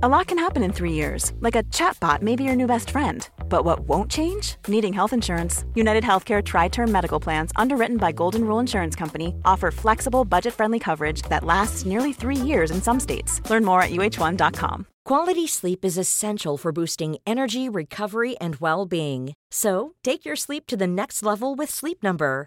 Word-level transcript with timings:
A 0.00 0.08
lot 0.08 0.28
can 0.28 0.38
happen 0.38 0.62
in 0.62 0.72
three 0.72 0.92
years, 0.92 1.32
like 1.40 1.56
a 1.56 1.64
chatbot 1.74 2.22
may 2.22 2.36
be 2.36 2.44
your 2.44 2.54
new 2.54 2.68
best 2.68 2.90
friend. 2.90 3.28
But 3.48 3.64
what 3.64 3.80
won't 3.80 4.08
change? 4.08 4.54
Needing 4.68 4.92
health 4.92 5.12
insurance. 5.12 5.64
United 5.74 6.04
Healthcare 6.04 6.40
Tri 6.40 6.68
Term 6.68 6.92
Medical 6.92 7.18
Plans, 7.18 7.50
underwritten 7.56 7.96
by 7.96 8.12
Golden 8.12 8.44
Rule 8.44 8.60
Insurance 8.60 8.94
Company, 8.94 9.34
offer 9.44 9.72
flexible, 9.72 10.24
budget 10.24 10.54
friendly 10.54 10.78
coverage 10.78 11.22
that 11.22 11.42
lasts 11.42 11.84
nearly 11.84 12.12
three 12.12 12.36
years 12.36 12.70
in 12.70 12.80
some 12.80 13.00
states. 13.00 13.40
Learn 13.50 13.64
more 13.64 13.82
at 13.82 13.90
uh1.com. 13.90 14.86
Quality 15.04 15.48
sleep 15.48 15.84
is 15.84 15.98
essential 15.98 16.56
for 16.56 16.70
boosting 16.70 17.16
energy, 17.26 17.68
recovery, 17.68 18.36
and 18.36 18.54
well 18.60 18.86
being. 18.86 19.34
So, 19.50 19.94
take 20.04 20.24
your 20.24 20.36
sleep 20.36 20.68
to 20.68 20.76
the 20.76 20.86
next 20.86 21.24
level 21.24 21.56
with 21.56 21.70
Sleep 21.70 22.04
Number. 22.04 22.46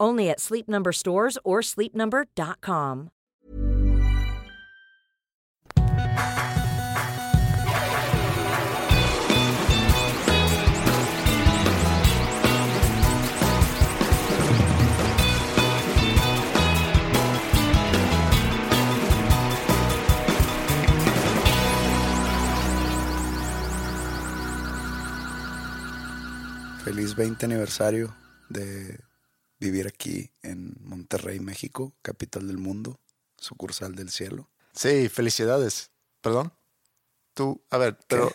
Only 0.00 0.30
at 0.30 0.40
Sleep 0.40 0.66
Number 0.66 0.92
stores 0.92 1.38
or 1.44 1.60
sleepnumber.com. 1.60 3.10
Feliz 26.82 27.14
20 27.14 27.44
aniversario 27.44 28.12
de 28.48 28.98
vivir 29.60 29.86
aquí 29.86 30.32
en 30.42 30.74
Monterrey, 30.80 31.38
México, 31.38 31.92
capital 32.02 32.48
del 32.48 32.58
mundo, 32.58 32.98
sucursal 33.36 33.94
del 33.94 34.10
cielo. 34.10 34.48
Sí, 34.72 35.08
felicidades. 35.08 35.90
Perdón. 36.20 36.52
Tú, 37.34 37.62
a 37.70 37.78
ver, 37.78 37.98
pero 38.08 38.32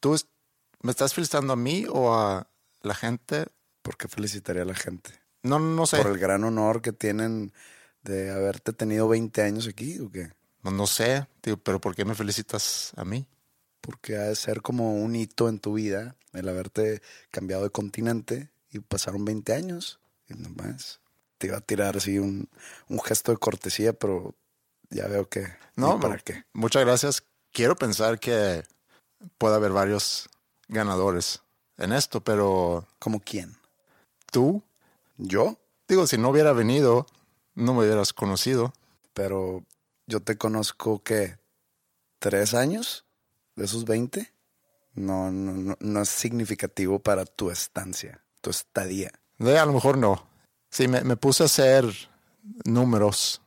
tú 0.00 0.16
me 0.82 0.90
estás 0.90 1.14
felicitando 1.14 1.52
a 1.52 1.56
mí 1.56 1.86
o 1.88 2.14
a 2.14 2.48
la 2.82 2.94
gente? 2.94 3.46
¿Por 3.82 3.96
qué 3.96 4.08
felicitaría 4.08 4.62
a 4.62 4.66
la 4.66 4.74
gente? 4.74 5.10
No, 5.42 5.58
no 5.58 5.86
sé. 5.86 5.98
¿Por 5.98 6.12
el 6.12 6.18
gran 6.18 6.44
honor 6.44 6.82
que 6.82 6.92
tienen 6.92 7.52
de 8.02 8.30
haberte 8.30 8.72
tenido 8.72 9.08
20 9.08 9.42
años 9.42 9.66
aquí 9.66 9.98
o 9.98 10.10
qué? 10.10 10.30
No, 10.62 10.70
no 10.70 10.86
sé, 10.86 11.26
tío, 11.40 11.56
pero 11.58 11.80
¿por 11.80 11.94
qué 11.94 12.04
me 12.04 12.14
felicitas 12.14 12.92
a 12.96 13.04
mí? 13.04 13.26
Porque 13.80 14.16
ha 14.16 14.24
de 14.24 14.36
ser 14.36 14.62
como 14.62 14.96
un 14.96 15.14
hito 15.16 15.48
en 15.48 15.60
tu 15.60 15.74
vida 15.74 16.16
el 16.32 16.48
haberte 16.48 17.00
cambiado 17.30 17.62
de 17.64 17.70
continente 17.70 18.50
y 18.70 18.80
pasaron 18.80 19.24
20 19.24 19.52
años 19.54 20.00
nomás 20.34 21.00
te 21.38 21.46
iba 21.46 21.56
a 21.56 21.60
tirar 21.60 21.96
así 21.96 22.18
un, 22.18 22.48
un 22.88 23.00
gesto 23.00 23.32
de 23.32 23.38
cortesía, 23.38 23.92
pero 23.92 24.34
ya 24.90 25.06
veo 25.06 25.28
que 25.28 25.46
No, 25.76 26.00
para 26.00 26.18
qué. 26.18 26.44
Muchas 26.52 26.84
gracias. 26.84 27.22
Quiero 27.52 27.76
pensar 27.76 28.18
que 28.18 28.64
puede 29.38 29.54
haber 29.54 29.72
varios 29.72 30.28
ganadores 30.68 31.42
en 31.76 31.92
esto, 31.92 32.22
pero 32.22 32.86
¿Como 32.98 33.20
quién? 33.20 33.56
tú, 34.30 34.62
¿Yo? 35.16 35.58
digo, 35.88 36.06
si 36.06 36.18
no 36.18 36.28
hubiera 36.30 36.52
venido, 36.52 37.06
no 37.54 37.72
me 37.74 37.80
hubieras 37.80 38.12
conocido. 38.12 38.72
Pero 39.14 39.64
yo 40.06 40.20
te 40.20 40.36
conozco, 40.36 41.02
¿qué? 41.02 41.38
¿Tres 42.18 42.54
años 42.54 43.04
de 43.56 43.64
esos 43.64 43.84
20? 43.84 44.32
No, 44.94 45.30
no, 45.30 45.52
no, 45.52 45.76
no 45.80 46.02
es 46.02 46.08
significativo 46.08 46.98
para 46.98 47.24
tu 47.24 47.50
estancia, 47.50 48.24
tu 48.40 48.50
estadía. 48.50 49.12
De, 49.38 49.58
a 49.58 49.64
lo 49.66 49.72
mejor 49.72 49.96
no. 49.98 50.27
Sí, 50.70 50.88
me, 50.88 51.02
me 51.02 51.16
puse 51.16 51.42
a 51.42 51.46
hacer 51.46 51.84
números 52.64 53.40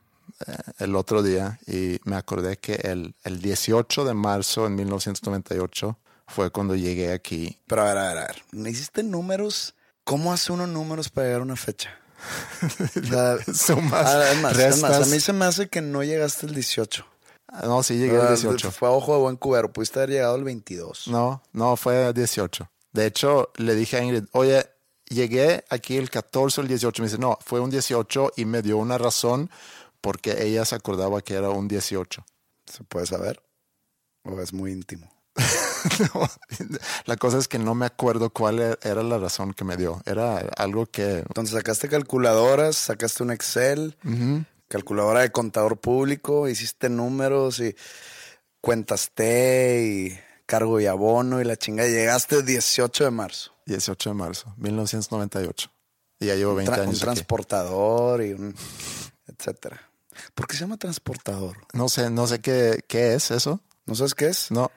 eh, 0.48 0.56
el 0.80 0.96
otro 0.96 1.24
día 1.24 1.60
y 1.68 2.00
me 2.04 2.16
acordé 2.16 2.58
que 2.58 2.74
el, 2.76 3.16
el 3.24 3.42
18 3.42 4.06
de 4.06 4.14
marzo 4.14 4.66
en 4.68 4.76
1998 4.76 5.98
fue 6.28 6.50
cuando 6.52 6.76
llegué 6.76 7.12
aquí. 7.14 7.60
Pero 7.68 7.82
a 7.84 7.86
ver, 7.86 7.98
a 7.98 8.08
ver, 8.10 8.18
a 8.18 8.22
ver. 8.28 8.42
¿No 8.52 8.70
¿Hiciste 8.70 9.04
números? 9.04 9.76
¿Cómo 10.04 10.34
hace 10.34 10.52
uno 10.52 10.66
números 10.68 11.10
para 11.10 11.28
llegar 11.28 11.42
a 11.42 11.44
una 11.44 11.56
fecha? 11.56 11.92
Sea, 13.10 13.38
Sumas, 13.54 14.08
ah, 14.08 14.32
es 14.32 14.42
más, 14.42 14.58
es 14.58 14.82
más, 14.82 14.92
a 14.94 15.06
mí 15.12 15.20
se 15.20 15.34
me 15.34 15.46
hace 15.46 15.68
que 15.70 15.82
no 15.82 16.04
llegaste 16.04 16.46
el 16.46 16.54
18. 16.54 17.06
Ah, 17.48 17.62
No, 17.66 17.84
sí, 17.84 17.98
llegué 17.98 18.16
al 18.18 18.28
Ah, 18.28 18.30
18. 18.30 18.72
Fue 18.72 18.88
a 18.88 18.92
ojo 18.92 19.14
de 19.16 19.22
buen 19.22 19.36
cubero. 19.38 19.72
Pudiste 19.74 20.00
haber 20.00 20.12
llegado 20.12 20.36
al 20.36 20.44
22. 20.44 21.08
No, 21.08 21.44
no, 21.52 21.76
fue 21.76 22.14
18. 22.14 22.70
De 22.94 23.06
hecho, 23.06 23.52
le 23.56 23.76
dije 23.76 23.98
a 23.98 24.04
Ingrid, 24.04 24.26
oye, 24.32 24.66
llegué 25.12 25.64
aquí 25.70 25.98
el 25.98 26.10
14 26.10 26.62
o 26.62 26.64
el 26.64 26.68
18. 26.68 27.02
Me 27.02 27.08
dice, 27.08 27.20
no, 27.20 27.38
fue 27.46 27.60
un 27.60 27.70
18 27.70 28.34
y 28.38 28.46
me 28.46 28.62
dio 28.62 28.78
una 28.78 28.98
razón 28.98 29.50
porque 30.02 30.44
ella 30.44 30.66
se 30.66 30.76
acordaba 30.76 31.22
que 31.22 31.36
era 31.36 31.50
un 31.50 31.68
18. 31.68 32.26
¿Se 32.66 32.84
puede 32.84 33.06
saber? 33.06 33.42
¿O 34.24 34.40
es 34.42 34.54
muy 34.54 34.72
íntimo? 34.72 35.12
No, 36.14 36.28
la 37.06 37.18
cosa 37.18 37.40
es 37.40 37.48
que 37.48 37.58
no 37.58 37.74
me 37.74 37.88
acuerdo 37.88 38.30
cuál 38.30 38.60
e- 38.60 38.78
era 38.84 39.02
la 39.02 39.18
razón 39.18 39.52
que 39.52 39.64
me 39.64 39.78
dio. 39.78 40.00
Era 40.06 40.38
algo 40.58 40.86
que... 40.86 41.20
Entonces 41.20 41.56
sacaste 41.56 41.90
calculadoras, 41.90 42.76
sacaste 42.78 43.24
un 43.24 43.32
Excel, 43.32 43.98
calculadora 44.68 45.22
de 45.22 45.32
contador 45.32 45.80
público, 45.80 46.48
hiciste 46.48 46.88
números 46.88 47.60
y 47.60 47.76
cuentas 48.62 49.10
T 49.14 49.84
y 49.84 50.20
cargo 50.46 50.80
y 50.80 50.86
abono 50.86 51.42
y 51.42 51.46
la 51.46 51.56
chinga. 51.56 51.86
Llegaste 51.88 52.38
el 52.38 52.46
18 52.46 53.06
de 53.06 53.12
marzo. 53.12 53.51
18 53.72 54.10
de 54.10 54.14
marzo, 54.14 54.54
1998. 54.58 55.72
Y 56.20 56.28
ya 56.28 56.36
llevo 56.36 56.56
20 56.56 56.72
Tra- 56.72 56.76
un 56.78 56.82
años 56.84 56.96
aquí. 56.98 57.04
transportador 57.06 58.24
y 58.24 58.34
un 58.34 58.56
etcétera. 59.28 59.82
¿Por 60.36 60.46
qué 60.48 60.56
se 60.56 60.62
llama 60.62 60.78
transportador? 60.78 61.58
No 61.74 61.90
sé, 61.90 62.10
no 62.10 62.28
sé 62.28 62.40
qué, 62.40 62.84
qué 62.88 63.16
es 63.16 63.32
eso. 63.32 63.62
¿No 63.86 63.96
sabes 63.96 64.14
qué 64.14 64.28
es? 64.28 64.52
No, 64.52 64.70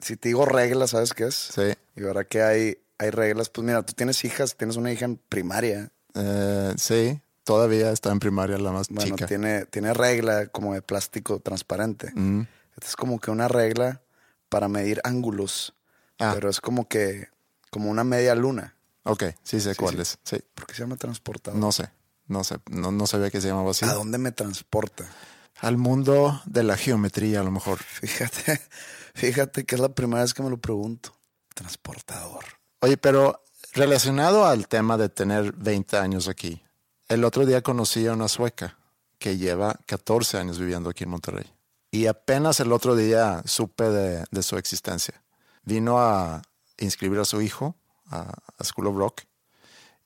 Si 0.00 0.16
te 0.16 0.28
digo 0.28 0.44
reglas, 0.44 0.90
¿sabes 0.90 1.14
qué 1.14 1.24
es? 1.26 1.34
sí. 1.34 1.72
Y 1.96 2.04
ahora 2.04 2.24
que 2.24 2.42
hay, 2.42 2.78
hay 2.98 3.10
reglas, 3.10 3.50
pues 3.50 3.64
mira, 3.66 3.82
tú 3.82 3.92
tienes 3.94 4.24
hijas, 4.24 4.56
tienes 4.56 4.76
una 4.76 4.92
hija 4.92 5.04
en 5.04 5.16
primaria. 5.16 5.90
Eh, 6.14 6.74
sí, 6.76 7.20
todavía 7.44 7.90
está 7.92 8.10
en 8.10 8.20
primaria 8.20 8.58
la 8.58 8.72
más 8.72 8.88
Bueno, 8.88 9.16
chica. 9.16 9.26
tiene, 9.26 9.66
tiene 9.66 9.92
regla 9.94 10.46
como 10.46 10.74
de 10.74 10.82
plástico 10.82 11.40
transparente. 11.40 12.10
Mm. 12.14 12.42
Esta 12.74 12.86
es 12.88 12.96
como 12.96 13.18
que 13.20 13.30
una 13.30 13.48
regla 13.48 14.02
para 14.48 14.68
medir 14.68 15.00
ángulos. 15.04 15.74
Ah. 16.18 16.32
Pero 16.34 16.48
es 16.50 16.60
como 16.60 16.88
que, 16.88 17.28
como 17.70 17.90
una 17.90 18.04
media 18.04 18.34
luna. 18.34 18.76
Ok, 19.04 19.24
sí 19.42 19.60
sé 19.60 19.70
Sí, 19.72 19.76
cuál 19.78 19.94
sí. 19.96 20.02
es. 20.02 20.18
Sí, 20.24 20.36
¿Por 20.54 20.66
qué 20.66 20.74
se 20.74 20.82
llama 20.82 20.96
transportador? 20.96 21.58
no 21.58 21.72
sé. 21.72 21.90
No 22.26 22.44
sé, 22.44 22.58
no, 22.70 22.92
no 22.92 23.06
sabía 23.08 23.28
que 23.30 23.40
se 23.40 23.48
llamaba 23.48 23.72
así. 23.72 23.84
¿A 23.84 23.92
dónde 23.94 24.16
me 24.18 24.30
transporta? 24.30 25.04
Al 25.60 25.76
mundo 25.78 26.40
de 26.46 26.62
la 26.62 26.76
geometría, 26.76 27.40
a 27.40 27.42
lo 27.42 27.50
mejor. 27.50 27.78
Fíjate, 27.82 28.60
fíjate 29.14 29.64
que 29.64 29.74
es 29.74 29.80
la 29.80 29.88
primera 29.88 30.22
vez 30.22 30.32
que 30.32 30.42
me 30.44 30.50
lo 30.50 30.58
pregunto. 30.58 31.12
Transportador. 31.54 32.44
Oye, 32.80 32.96
pero 32.96 33.42
relacionado 33.74 34.46
al 34.46 34.68
tema 34.68 34.96
de 34.96 35.08
tener 35.08 35.52
20 35.52 35.96
años 35.98 36.28
aquí, 36.28 36.62
el 37.08 37.24
otro 37.24 37.44
día 37.46 37.62
conocí 37.62 38.06
a 38.06 38.12
una 38.12 38.28
sueca 38.28 38.78
que 39.18 39.36
lleva 39.36 39.78
14 39.86 40.38
años 40.38 40.58
viviendo 40.58 40.88
aquí 40.90 41.04
en 41.04 41.10
Monterrey. 41.10 41.52
Y 41.90 42.06
apenas 42.06 42.60
el 42.60 42.72
otro 42.72 42.94
día 42.96 43.42
supe 43.44 43.84
de, 43.90 44.24
de 44.30 44.42
su 44.42 44.56
existencia. 44.56 45.22
Vino 45.64 45.98
a 46.00 46.42
inscribir 46.80 47.18
a 47.20 47.24
su 47.24 47.40
hijo 47.40 47.76
a, 48.10 48.32
a 48.58 48.64
School 48.64 48.88
of 48.88 48.96
Rock 48.96 49.22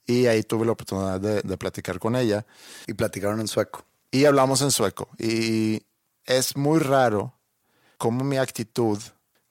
y 0.07 0.27
ahí 0.27 0.43
tuve 0.43 0.67
la 0.67 0.73
oportunidad 0.73 1.21
de, 1.21 1.41
de 1.41 1.57
platicar 1.57 1.99
con 1.99 2.15
ella 2.15 2.45
Y 2.87 2.93
platicaron 2.93 3.41
en 3.41 3.49
sueco. 3.49 3.85
y 4.11 4.27
hablamos 4.27 4.61
en 4.61 4.71
sueco. 4.71 5.09
Y 5.19 5.83
es 6.27 6.57
muy 6.57 6.79
raro 6.79 7.35
como 7.97 8.23
mi 8.25 8.37
actitud, 8.37 8.99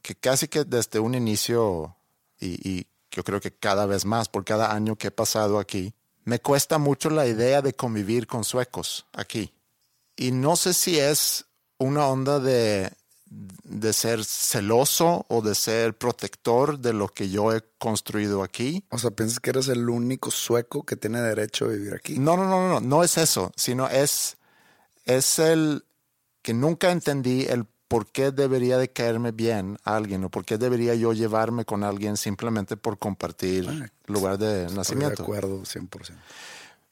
que 0.01 0.15
casi 0.15 0.47
que 0.47 0.63
desde 0.63 0.99
un 0.99 1.15
inicio, 1.15 1.95
y, 2.39 2.69
y 2.69 2.87
yo 3.09 3.23
creo 3.23 3.39
que 3.39 3.51
cada 3.51 3.85
vez 3.87 4.05
más, 4.05 4.29
por 4.29 4.43
cada 4.45 4.73
año 4.73 4.95
que 4.95 5.07
he 5.07 5.11
pasado 5.11 5.57
aquí, 5.59 5.93
me 6.23 6.39
cuesta 6.39 6.77
mucho 6.77 7.09
la 7.09 7.25
idea 7.25 7.61
de 7.61 7.73
convivir 7.73 8.27
con 8.27 8.43
suecos 8.43 9.07
aquí. 9.13 9.53
Y 10.15 10.31
no 10.31 10.55
sé 10.55 10.73
si 10.73 10.99
es 10.99 11.45
una 11.79 12.05
onda 12.05 12.39
de, 12.39 12.91
de 13.63 13.93
ser 13.93 14.23
celoso 14.23 15.25
o 15.29 15.41
de 15.41 15.55
ser 15.55 15.97
protector 15.97 16.77
de 16.79 16.93
lo 16.93 17.07
que 17.07 17.29
yo 17.29 17.53
he 17.53 17.63
construido 17.79 18.43
aquí. 18.43 18.83
O 18.89 18.99
sea, 18.99 19.11
¿piensas 19.11 19.39
que 19.39 19.49
eres 19.49 19.67
el 19.69 19.89
único 19.89 20.29
sueco 20.31 20.83
que 20.83 20.95
tiene 20.95 21.21
derecho 21.21 21.65
a 21.65 21.69
vivir 21.69 21.93
aquí? 21.93 22.19
No, 22.19 22.37
no, 22.37 22.45
no, 22.45 22.61
no, 22.67 22.69
no, 22.69 22.79
no 22.81 23.03
es 23.03 23.17
eso, 23.17 23.51
sino 23.55 23.87
es, 23.89 24.37
es 25.05 25.39
el 25.39 25.85
que 26.41 26.53
nunca 26.53 26.91
entendí 26.91 27.45
el 27.49 27.65
¿por 27.87 28.07
qué 28.07 28.31
debería 28.31 28.77
de 28.79 28.89
caerme 28.91 29.31
bien 29.31 29.77
a 29.83 29.95
alguien 29.95 30.23
o 30.23 30.29
por 30.29 30.45
qué 30.45 30.57
debería 30.57 30.95
yo 30.95 31.13
llevarme 31.13 31.63
con 31.63 31.83
alguien 31.83 32.17
simplemente 32.17 32.75
por 32.75 32.97
compartir 32.97 33.67
Ah, 33.69 33.87
lugar 34.07 34.39
de 34.39 34.67
nacimiento? 34.73 35.17
de 35.17 35.23
acuerdo, 35.23 35.61
100%. 35.61 35.89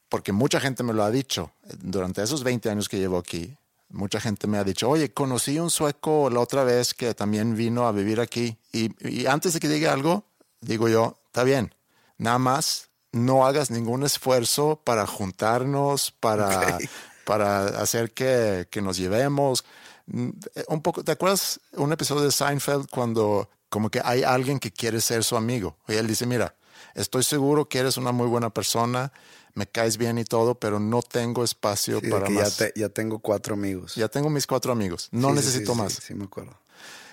Porque 0.08 0.30
mucha 0.32 0.60
gente 0.60 0.82
me 0.84 0.92
lo 0.92 1.02
ha 1.02 1.10
dicho. 1.10 1.50
Durante 1.80 2.22
esos 2.22 2.44
20 2.44 2.70
años 2.70 2.88
que 2.88 2.98
llevo 2.98 3.18
aquí, 3.18 3.56
mucha 3.92 4.20
gente 4.20 4.46
me 4.46 4.58
ha 4.58 4.64
dicho, 4.64 4.88
oye, 4.88 5.12
conocí 5.12 5.58
un 5.58 5.70
sueco 5.70 6.30
la 6.30 6.40
otra 6.40 6.64
vez 6.64 6.94
que 6.94 7.14
también 7.14 7.54
vino 7.54 7.86
a 7.86 7.92
vivir 7.92 8.20
aquí. 8.20 8.58
Y, 8.72 8.90
y 9.06 9.26
antes 9.26 9.52
de 9.52 9.60
que 9.60 9.68
diga 9.68 9.92
algo, 9.92 10.24
digo 10.60 10.88
yo, 10.88 11.18
está 11.26 11.44
bien, 11.44 11.74
nada 12.18 12.38
más 12.38 12.88
no 13.12 13.46
hagas 13.46 13.70
ningún 13.70 14.02
esfuerzo 14.04 14.80
para 14.84 15.06
juntarnos, 15.06 16.10
para, 16.10 16.78
para 17.24 17.66
hacer 17.80 18.12
que, 18.12 18.66
que 18.70 18.82
nos 18.82 18.96
llevemos. 18.96 19.64
Un 20.06 20.82
poco, 20.82 21.04
¿te 21.04 21.12
acuerdas 21.12 21.60
un 21.72 21.92
episodio 21.92 22.22
de 22.22 22.32
Seinfeld 22.32 22.88
cuando 22.90 23.48
como 23.68 23.90
que 23.90 24.00
hay 24.04 24.22
alguien 24.22 24.58
que 24.58 24.72
quiere 24.72 25.00
ser 25.00 25.24
su 25.24 25.36
amigo? 25.36 25.76
Y 25.86 25.94
él 25.94 26.06
dice, 26.06 26.26
mira, 26.26 26.56
estoy 26.94 27.22
seguro 27.22 27.68
que 27.68 27.78
eres 27.78 27.96
una 27.96 28.12
muy 28.12 28.26
buena 28.26 28.50
persona, 28.50 29.12
me 29.54 29.66
caes 29.66 29.96
bien 29.98 30.18
y 30.18 30.24
todo, 30.24 30.54
pero 30.54 30.80
no 30.80 31.02
tengo 31.02 31.44
espacio 31.44 32.00
Sí, 32.00 32.08
para 32.10 32.26
que 32.26 32.34
ya, 32.34 32.40
más. 32.40 32.56
te- 32.56 32.72
ya 32.76 32.88
tengo 32.88 33.18
cuatro 33.18 33.54
amigos. 33.54 33.94
Ya 33.94 34.08
tengo 34.08 34.30
mis 34.30 34.46
cuatro 34.46 34.72
amigos, 34.72 35.08
no 35.12 35.28
Sí, 35.30 35.34
necesito 35.36 35.74
sí, 35.74 35.80
más. 35.80 35.92
Sí, 35.94 36.14
me 36.14 36.24
acuerdo. 36.24 36.56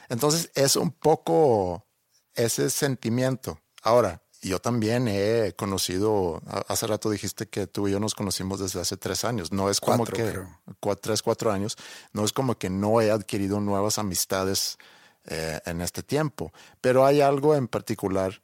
Entonces 0.10 0.50
es 0.56 0.76
un 0.76 0.92
poco 0.92 1.86
ese 2.34 2.70
sentimiento. 2.70 3.60
Ahora, 3.84 4.22
yo 4.42 4.60
también 4.60 5.08
he 5.10 5.54
conocido, 5.58 6.42
hace 6.68 6.88
rato 6.88 7.10
dijiste 7.10 7.48
que 7.48 7.68
tú 7.68 7.88
y 7.88 7.92
yo 7.92 8.00
nos 8.00 8.16
conocimos 8.16 8.60
desde 8.60 8.80
hace 8.80 8.96
tres 8.98 9.26
años. 9.26 9.52
No 9.52 9.70
es 9.70 9.82
como 9.82 9.98
Cuatro, 9.98 10.16
que, 10.18 10.32
creo. 10.32 10.60
cua- 10.82 10.98
tres, 11.00 11.22
cuatro 11.22 11.52
años, 11.52 11.76
no 12.14 12.24
es 12.24 12.32
como 12.32 12.58
que 12.58 12.70
no 12.70 13.02
he 13.02 13.12
adquirido 13.12 13.60
nuevas 13.60 13.98
amistades 14.00 14.78
eh, 15.26 15.60
en 15.66 15.82
este 15.82 16.02
tiempo. 16.04 16.54
Pero 16.82 17.06
hay 17.06 17.20
algo 17.22 17.54
en 17.56 17.68
particular 17.68 18.42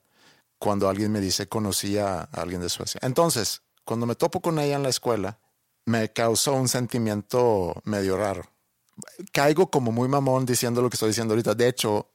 cuando 0.59 0.89
alguien 0.89 1.11
me 1.11 1.21
dice 1.21 1.47
conocí 1.47 1.97
a 1.97 2.21
alguien 2.31 2.59
de 2.61 2.69
Suecia. 2.69 2.99
Entonces, 3.01 3.61
cuando 3.85 4.05
me 4.05 4.15
topo 4.15 4.41
con 4.41 4.59
ella 4.59 4.75
en 4.75 4.83
la 4.83 4.89
escuela, 4.89 5.39
me 5.85 6.11
causó 6.11 6.53
un 6.53 6.67
sentimiento 6.67 7.81
medio 7.85 8.17
raro 8.17 8.43
caigo 9.31 9.69
como 9.69 9.91
muy 9.91 10.07
mamón 10.07 10.45
diciendo 10.45 10.81
lo 10.81 10.89
que 10.89 10.95
estoy 10.95 11.09
diciendo 11.09 11.33
ahorita. 11.33 11.53
De 11.53 11.67
hecho, 11.67 12.09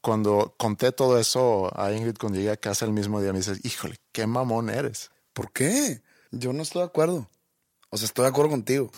cuando 0.00 0.54
conté 0.58 0.92
todo 0.92 1.18
eso 1.18 1.70
a 1.78 1.92
Ingrid 1.92 2.16
cuando 2.18 2.38
llegué 2.38 2.50
a 2.50 2.56
casa 2.56 2.84
el 2.84 2.92
mismo 2.92 3.20
día, 3.20 3.32
me 3.32 3.38
dice, 3.38 3.54
híjole, 3.62 3.96
qué 4.12 4.26
mamón 4.26 4.70
eres. 4.70 5.10
¿Por 5.32 5.52
qué? 5.52 6.02
Yo 6.30 6.52
no 6.52 6.62
estoy 6.62 6.80
de 6.80 6.86
acuerdo. 6.86 7.28
O 7.90 7.96
sea, 7.96 8.06
estoy 8.06 8.24
de 8.24 8.30
acuerdo 8.30 8.50
contigo. 8.50 8.90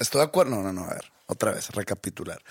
Estoy 0.00 0.20
de 0.20 0.26
acuerdo. 0.26 0.56
No, 0.56 0.62
no, 0.62 0.72
no. 0.72 0.84
A 0.84 0.94
ver, 0.94 1.12
otra 1.26 1.52
vez, 1.52 1.70
recapitular. 1.70 2.42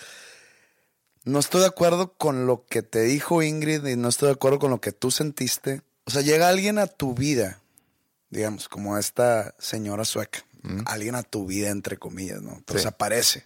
No 1.24 1.40
estoy 1.40 1.62
de 1.62 1.68
acuerdo 1.68 2.14
con 2.14 2.46
lo 2.46 2.66
que 2.66 2.84
te 2.84 3.02
dijo 3.02 3.42
Ingrid 3.42 3.86
y 3.86 3.96
no 3.96 4.08
estoy 4.08 4.28
de 4.28 4.34
acuerdo 4.34 4.60
con 4.60 4.72
lo 4.72 4.80
que 4.80 4.92
tú 4.92 5.12
sentiste. 5.12 5.82
O 6.06 6.12
sea, 6.12 6.22
llega 6.22 6.48
alguien 6.48 6.78
a 6.78 6.88
tu 6.88 7.14
vida, 7.14 7.62
digamos, 8.30 8.68
como 8.70 8.98
esta 8.98 9.56
señora 9.60 10.06
sueca. 10.06 10.40
Alguien 10.86 11.16
a 11.16 11.24
tu 11.24 11.46
vida, 11.46 11.70
entre 11.70 11.98
comillas, 11.98 12.42
¿no? 12.42 12.62
Pero 12.66 12.80
Sí. 12.80 12.88
aparece. 12.88 13.46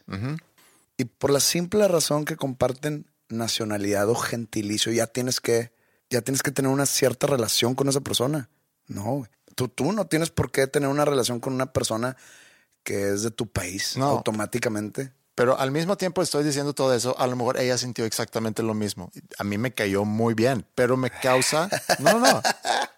Y 0.98 1.06
por 1.06 1.30
la 1.30 1.39
simple 1.39 1.88
razón 1.88 2.25
que 2.25 2.36
comparten 2.36 3.06
nacionalidad 3.30 4.10
o 4.10 4.16
gentilicio, 4.16 4.92
ya 4.92 5.07
tienes 5.07 5.39
que, 5.39 5.72
ya 6.10 6.22
tienes 6.22 6.42
que 6.44 6.51
tener 6.51 6.72
una 6.72 6.86
cierta 6.86 7.28
relación 7.28 7.75
con 7.75 7.88
esa 7.89 8.01
persona. 8.01 8.50
No. 8.88 9.28
Tú, 9.56 9.68
tú 9.68 9.92
no 9.94 10.07
tienes 10.07 10.30
por 10.31 10.51
qué 10.51 10.66
tener 10.68 10.89
una 10.89 11.06
relación 11.06 11.39
con 11.39 11.54
una 11.54 11.72
persona 11.74 12.18
que 12.83 13.10
es 13.13 13.22
de 13.24 13.30
tu 13.31 13.48
país 13.48 13.98
No. 13.98 14.06
automáticamente. 14.07 15.13
Pero 15.36 15.57
al 15.60 15.72
mismo 15.72 15.98
tiempo 15.98 16.22
estoy 16.22 16.44
diciendo 16.44 16.74
todo 16.74 16.94
eso, 16.94 17.18
a 17.19 17.25
lo 17.28 17.36
mejor 17.36 17.57
ella 17.57 17.78
sintió 17.78 18.04
exactamente 18.06 18.63
lo 18.63 18.74
mismo. 18.74 19.12
A 19.38 19.44
mí 19.44 19.57
me 19.57 19.72
cayó 19.74 20.04
muy 20.06 20.33
bien, 20.33 20.66
pero 20.75 20.98
me 20.98 21.10
causa... 21.10 21.69
No, 22.00 22.19
no, 22.19 22.42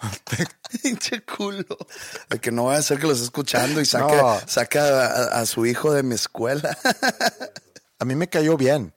Pinche 0.82 1.22
culo. 1.24 1.64
De 2.28 2.38
que 2.40 2.50
no 2.50 2.64
vaya 2.64 2.78
a 2.80 2.82
ser 2.82 2.98
que 2.98 3.06
lo 3.06 3.12
esté 3.12 3.24
escuchando 3.24 3.80
y 3.80 3.86
saque, 3.86 4.16
No. 4.16 4.38
saque 4.46 4.78
a, 4.78 5.06
a- 5.40 5.46
su 5.46 5.64
hijo 5.66 5.92
de 5.92 6.02
mi 6.02 6.14
escuela. 6.14 6.76
a 7.98 8.04
mí 8.04 8.14
me 8.14 8.28
cayó 8.28 8.56
bien. 8.56 8.92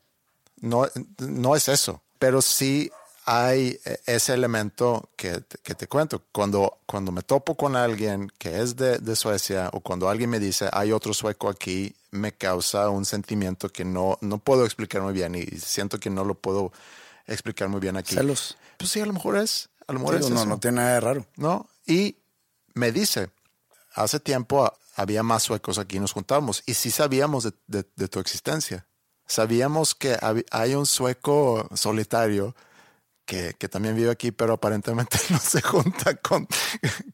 No, 0.62 0.88
no 1.20 1.56
es 1.56 1.70
eso, 1.70 2.02
pero 2.18 2.42
sí 2.42 2.92
hay 3.26 3.80
eh, 3.86 4.00
ese 4.08 4.34
elemento 4.34 5.10
que, 5.16 5.42
que 5.64 5.76
te 5.76 5.88
cuento. 5.88 6.24
Cuando, 6.32 6.80
cuando 6.86 7.12
me 7.12 7.22
topo 7.22 7.56
con 7.56 7.76
alguien 7.76 8.32
que 8.38 8.62
es 8.62 8.76
de, 8.76 8.98
de 8.98 9.16
Suecia 9.16 9.70
o 9.72 9.80
cuando 9.80 10.10
alguien 10.10 10.30
me 10.32 10.40
dice 10.40 10.68
hay 10.74 10.92
otro 10.92 11.14
sueco 11.14 11.48
aquí, 11.48 11.96
me 12.12 12.34
causa 12.34 12.90
un 12.90 13.06
sentimiento 13.06 13.70
que 13.70 13.86
no, 13.86 14.18
no 14.22 14.40
puedo 14.40 14.66
explicar 14.66 15.02
muy 15.02 15.14
bien 15.14 15.36
y 15.36 15.46
siento 15.60 16.00
que 16.00 16.10
no 16.10 16.26
lo 16.26 16.34
puedo 16.34 16.74
explicar 17.28 17.70
muy 17.70 17.80
bien 17.80 17.96
aquí. 17.96 18.16
Celos. 18.16 18.58
Pues 18.78 18.90
sí, 18.92 19.00
a 19.00 19.06
lo 19.06 19.14
mejor 19.14 19.38
es. 19.38 19.69
A 19.90 19.94
lo 19.94 20.00
mejor 20.00 20.16
Digo, 20.16 20.28
es 20.28 20.34
no, 20.34 20.40
eso. 20.42 20.46
no 20.50 20.60
tiene 20.60 20.78
nada 20.78 20.94
de 20.94 21.00
raro. 21.00 21.26
¿no? 21.36 21.68
Y 21.88 22.18
me 22.76 22.92
dice, 22.92 23.32
hace 23.96 24.20
tiempo 24.20 24.72
había 24.96 25.24
más 25.24 25.44
suecos 25.44 25.80
aquí, 25.80 26.00
nos 26.00 26.12
juntábamos, 26.14 26.62
y 26.68 26.76
sí 26.76 26.92
sabíamos 26.92 27.44
de, 27.46 27.54
de- 27.68 27.90
de 27.96 28.08
tu 28.08 28.20
existencia. 28.20 28.86
Sabíamos 29.26 29.96
que 29.96 30.18
hay 30.52 30.76
un 30.76 30.86
sueco 30.86 31.68
solitario 31.74 32.56
que, 33.26 33.54
que 33.58 33.70
también 33.70 33.96
vive 33.96 34.12
aquí, 34.12 34.32
pero 34.32 34.54
aparentemente 34.54 35.18
no 35.30 35.40
se 35.40 35.62
junta 35.62 36.16
con, 36.16 36.48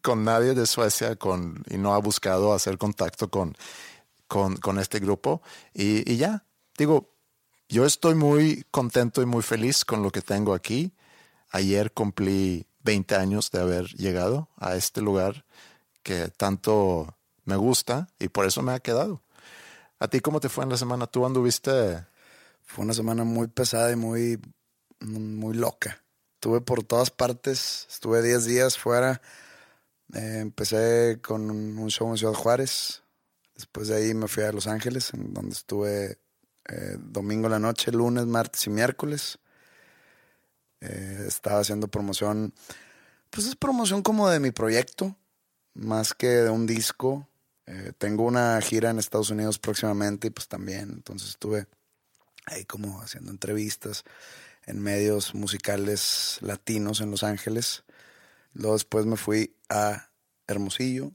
con 0.02 0.24
nadie 0.24 0.54
de 0.54 0.66
Suecia 0.66 1.16
con, 1.16 1.64
y 1.70 1.78
no 1.78 1.94
ha 1.94 1.98
buscado 2.00 2.54
hacer 2.54 2.78
contacto 2.78 3.30
con, 3.30 3.56
con, 4.28 4.58
con 4.58 4.80
este 4.80 5.00
grupo. 5.00 5.42
Y, 5.74 6.10
y 6.12 6.18
ya, 6.18 6.44
digo, 6.78 7.10
yo 7.70 7.86
estoy 7.86 8.16
muy 8.16 8.66
contento 8.72 9.22
y 9.22 9.26
muy 9.26 9.44
feliz 9.44 9.84
con 9.86 10.04
lo 10.04 10.12
que 10.12 10.22
tengo 10.22 10.54
aquí. 10.54 10.94
Ayer 11.56 11.94
cumplí 11.94 12.68
20 12.84 13.16
años 13.16 13.50
de 13.50 13.62
haber 13.62 13.86
llegado 13.94 14.50
a 14.58 14.76
este 14.76 15.00
lugar 15.00 15.46
que 16.04 16.28
tanto 16.28 17.16
me 17.46 17.56
gusta 17.56 18.10
y 18.20 18.28
por 18.28 18.46
eso 18.46 18.62
me 18.62 18.74
ha 18.74 18.82
quedado. 18.82 19.22
¿A 19.98 20.10
ti 20.10 20.20
cómo 20.20 20.42
te 20.42 20.50
fue 20.50 20.66
en 20.66 20.72
la 20.72 20.76
semana? 20.76 21.08
¿Tú 21.08 21.26
anduviste? 21.26 22.06
Fue 22.66 22.84
una 22.84 22.94
semana 22.94 23.24
muy 23.24 23.48
pesada 23.48 23.90
y 23.94 23.96
muy, 23.96 24.38
muy 25.00 25.56
loca. 25.56 26.04
Estuve 26.34 26.60
por 26.60 26.84
todas 26.84 27.10
partes, 27.10 27.88
estuve 27.90 28.22
10 28.22 28.44
días 28.44 28.78
fuera. 28.78 29.22
Eh, 30.14 30.40
empecé 30.42 31.22
con 31.22 31.50
un 31.50 31.90
show 31.90 32.10
en 32.10 32.18
Ciudad 32.18 32.34
Juárez. 32.34 33.02
Después 33.56 33.88
de 33.88 33.96
ahí 33.96 34.14
me 34.14 34.28
fui 34.28 34.44
a 34.44 34.52
Los 34.52 34.68
Ángeles, 34.68 35.14
en 35.14 35.34
donde 35.34 35.54
estuve 35.54 36.18
eh, 36.68 36.98
domingo 37.00 37.48
la 37.48 37.60
noche, 37.60 37.94
lunes, 37.94 38.26
martes 38.26 38.68
y 38.68 38.72
miércoles. 38.72 39.40
Eh, 40.86 41.26
estaba 41.28 41.60
haciendo 41.60 41.88
promoción, 41.88 42.54
pues 43.30 43.48
es 43.48 43.56
promoción 43.56 44.02
como 44.02 44.30
de 44.30 44.40
mi 44.40 44.52
proyecto, 44.52 45.16
más 45.74 46.14
que 46.14 46.28
de 46.28 46.50
un 46.50 46.66
disco. 46.68 47.28
Eh, 47.66 47.94
tengo 47.98 48.24
una 48.24 48.60
gira 48.62 48.92
en 48.92 49.00
Estados 49.00 49.30
Unidos 49.30 49.60
próximamente 49.60 50.28
y 50.28 50.30
pues 50.30 50.48
también, 50.48 50.92
entonces 50.92 51.30
estuve 51.30 51.68
ahí 52.46 52.66
como 52.66 53.02
haciendo 53.02 53.32
entrevistas 53.32 54.04
en 54.66 54.80
medios 54.80 55.34
musicales 55.34 56.38
latinos 56.42 57.02
en 57.02 57.12
Los 57.12 57.24
Ángeles. 57.24 57.84
Luego 58.54 58.74
después 58.74 59.06
me 59.06 59.18
fui 59.18 59.56
a 59.70 60.10
Hermosillo. 60.48 61.12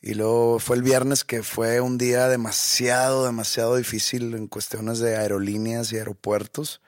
Y 0.00 0.14
luego 0.14 0.58
fue 0.58 0.76
el 0.76 0.82
viernes 0.82 1.24
que 1.24 1.42
fue 1.42 1.80
un 1.80 1.96
día 1.96 2.28
demasiado, 2.28 3.24
demasiado 3.24 3.76
difícil 3.76 4.34
en 4.34 4.48
cuestiones 4.48 4.98
de 4.98 5.16
aerolíneas 5.16 5.92
y 5.92 5.96
aeropuertos. 5.96 6.82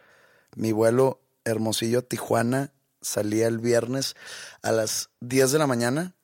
Mi 0.54 0.73
vuelo 0.73 1.23
Hermosillo 1.50 2.00
a 2.00 2.02
Tijuana 2.02 2.72
salía 3.00 3.46
el 3.46 3.58
viernes 3.58 4.14
a 4.62 4.72
las 4.72 5.10
10 5.20 5.52
de 5.52 5.58
la 5.58 5.66
mañana. 5.66 6.14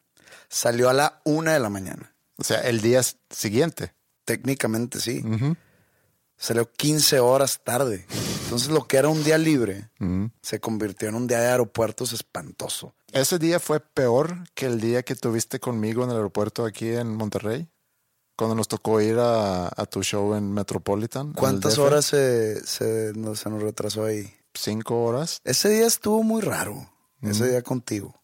Salió 0.49 0.91
a 0.91 0.93
la 0.93 1.21
1 1.25 1.51
de 1.53 1.61
la 1.61 1.71
mañana. 1.71 2.15
O 2.37 2.45
sea, 2.45 2.61
el 2.61 2.81
día 2.83 3.01
siguiente. 3.31 3.95
Técnicamente 4.25 5.01
sí. 5.01 5.23
Salió 6.37 6.71
15 6.73 7.21
horas 7.21 7.61
tarde. 7.65 8.07
Entonces 8.45 8.69
lo 8.69 8.87
que 8.87 8.97
era 8.97 9.09
un 9.09 9.23
día 9.25 9.39
libre 9.39 9.89
se 10.43 10.61
convirtió 10.61 11.09
en 11.09 11.15
un 11.15 11.27
día 11.27 11.41
de 11.41 11.49
aeropuertos 11.49 12.13
espantoso. 12.13 12.95
¿Ese 13.13 13.39
día 13.39 13.61
fue 13.61 13.81
peor 13.81 14.39
que 14.55 14.67
el 14.67 14.81
día 14.81 15.03
que 15.05 15.15
tuviste 15.15 15.61
conmigo 15.61 16.03
en 16.05 16.11
el 16.11 16.17
aeropuerto 16.17 16.65
aquí 16.65 16.89
en 16.89 17.15
Monterrey? 17.15 17.69
Cuando 18.37 18.55
nos 18.57 18.67
tocó 18.67 19.01
ir 19.01 19.19
a, 19.19 19.69
a 19.69 19.87
tu 19.87 20.03
show 20.03 20.35
en 20.35 20.53
Metropolitan. 20.53 21.33
¿Cuántas 21.33 21.75
horas 21.79 22.05
se, 22.07 22.67
se, 22.67 23.13
no- 23.15 23.37
se 23.37 23.49
nos 23.51 23.63
retrasó 23.63 24.05
ahí? 24.05 24.35
Cinco 24.55 25.03
horas. 25.05 25.41
Ese 25.45 25.69
día 25.71 25.87
estuvo 25.87 26.23
muy 26.23 26.43
raro. 26.43 26.91
Ese 27.23 27.49
día 27.49 27.63
contigo. 27.63 28.21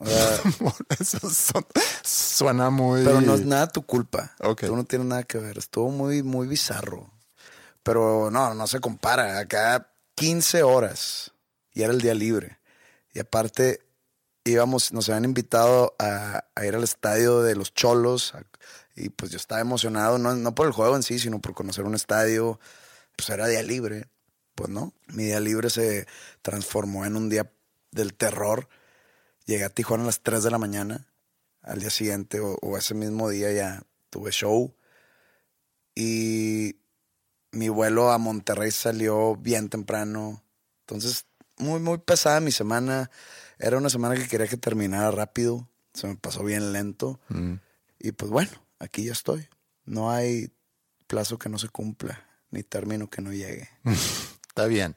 Eso 0.98 1.30
son- 1.30 1.66
suena 2.02 2.70
muy... 2.70 3.04
pero 3.04 3.20
no 3.20 3.34
es 3.34 3.44
nada 3.46 3.68
tu 3.68 3.82
culpa. 3.82 4.34
Tú 4.66 4.74
no 4.76 4.84
tienes 4.84 5.06
nada 5.06 5.22
que 5.22 5.38
ver. 5.38 5.58
Estuvo 5.58 5.90
muy, 5.90 6.22
muy 6.22 6.46
bizarro. 6.48 7.10
Pero 7.82 8.30
no, 8.30 8.54
no 8.54 8.66
se 8.66 8.80
compara. 8.80 9.38
Acá 9.38 9.92
15 10.16 10.62
horas 10.62 11.32
y 11.72 11.82
era 11.82 11.92
el 11.92 12.00
día 12.00 12.14
libre. 12.14 12.58
Y 13.14 13.20
aparte 13.20 13.80
íbamos, 14.44 14.92
nos 14.92 15.08
habían 15.08 15.24
invitado 15.24 15.94
a, 15.98 16.44
a 16.54 16.66
ir 16.66 16.74
al 16.74 16.82
estadio 16.84 17.42
de 17.42 17.54
los 17.54 17.72
Cholos 17.74 18.34
a- 18.34 18.42
y 18.94 19.08
pues 19.08 19.30
yo 19.30 19.38
estaba 19.38 19.60
emocionado, 19.62 20.18
no, 20.18 20.34
no 20.34 20.54
por 20.54 20.66
el 20.66 20.72
juego 20.74 20.96
en 20.96 21.02
sí, 21.02 21.18
sino 21.18 21.40
por 21.40 21.54
conocer 21.54 21.84
un 21.84 21.94
estadio. 21.94 22.60
pues 23.16 23.30
era 23.30 23.46
día 23.46 23.62
libre. 23.62 24.08
Pues 24.54 24.70
no, 24.70 24.92
mi 25.08 25.24
día 25.24 25.40
libre 25.40 25.70
se 25.70 26.06
transformó 26.42 27.06
en 27.06 27.16
un 27.16 27.28
día 27.28 27.50
del 27.90 28.14
terror. 28.14 28.68
Llegué 29.46 29.64
a 29.64 29.70
Tijuana 29.70 30.04
a 30.04 30.06
las 30.06 30.20
3 30.20 30.42
de 30.42 30.50
la 30.50 30.58
mañana. 30.58 31.06
Al 31.62 31.80
día 31.80 31.90
siguiente 31.90 32.40
o, 32.40 32.58
o 32.60 32.76
ese 32.76 32.94
mismo 32.94 33.28
día 33.28 33.52
ya 33.52 33.82
tuve 34.10 34.30
show. 34.30 34.74
Y 35.94 36.76
mi 37.50 37.68
vuelo 37.68 38.10
a 38.10 38.18
Monterrey 38.18 38.70
salió 38.70 39.36
bien 39.36 39.68
temprano. 39.68 40.42
Entonces, 40.80 41.26
muy, 41.58 41.80
muy 41.80 41.98
pesada 41.98 42.40
mi 42.40 42.50
semana. 42.50 43.10
Era 43.58 43.78
una 43.78 43.90
semana 43.90 44.16
que 44.16 44.26
quería 44.26 44.48
que 44.48 44.56
terminara 44.56 45.10
rápido. 45.10 45.68
Se 45.94 46.06
me 46.06 46.16
pasó 46.16 46.42
bien 46.42 46.72
lento. 46.72 47.20
Y 47.98 48.12
pues 48.12 48.30
bueno, 48.30 48.50
aquí 48.78 49.04
ya 49.04 49.12
estoy. 49.12 49.48
No 49.84 50.10
hay 50.10 50.52
plazo 51.06 51.38
que 51.38 51.48
no 51.48 51.58
se 51.58 51.68
cumpla, 51.68 52.26
ni 52.50 52.62
término 52.62 53.08
que 53.08 53.22
no 53.22 53.32
llegue. 53.32 53.68
Está 54.52 54.66
bien. 54.66 54.94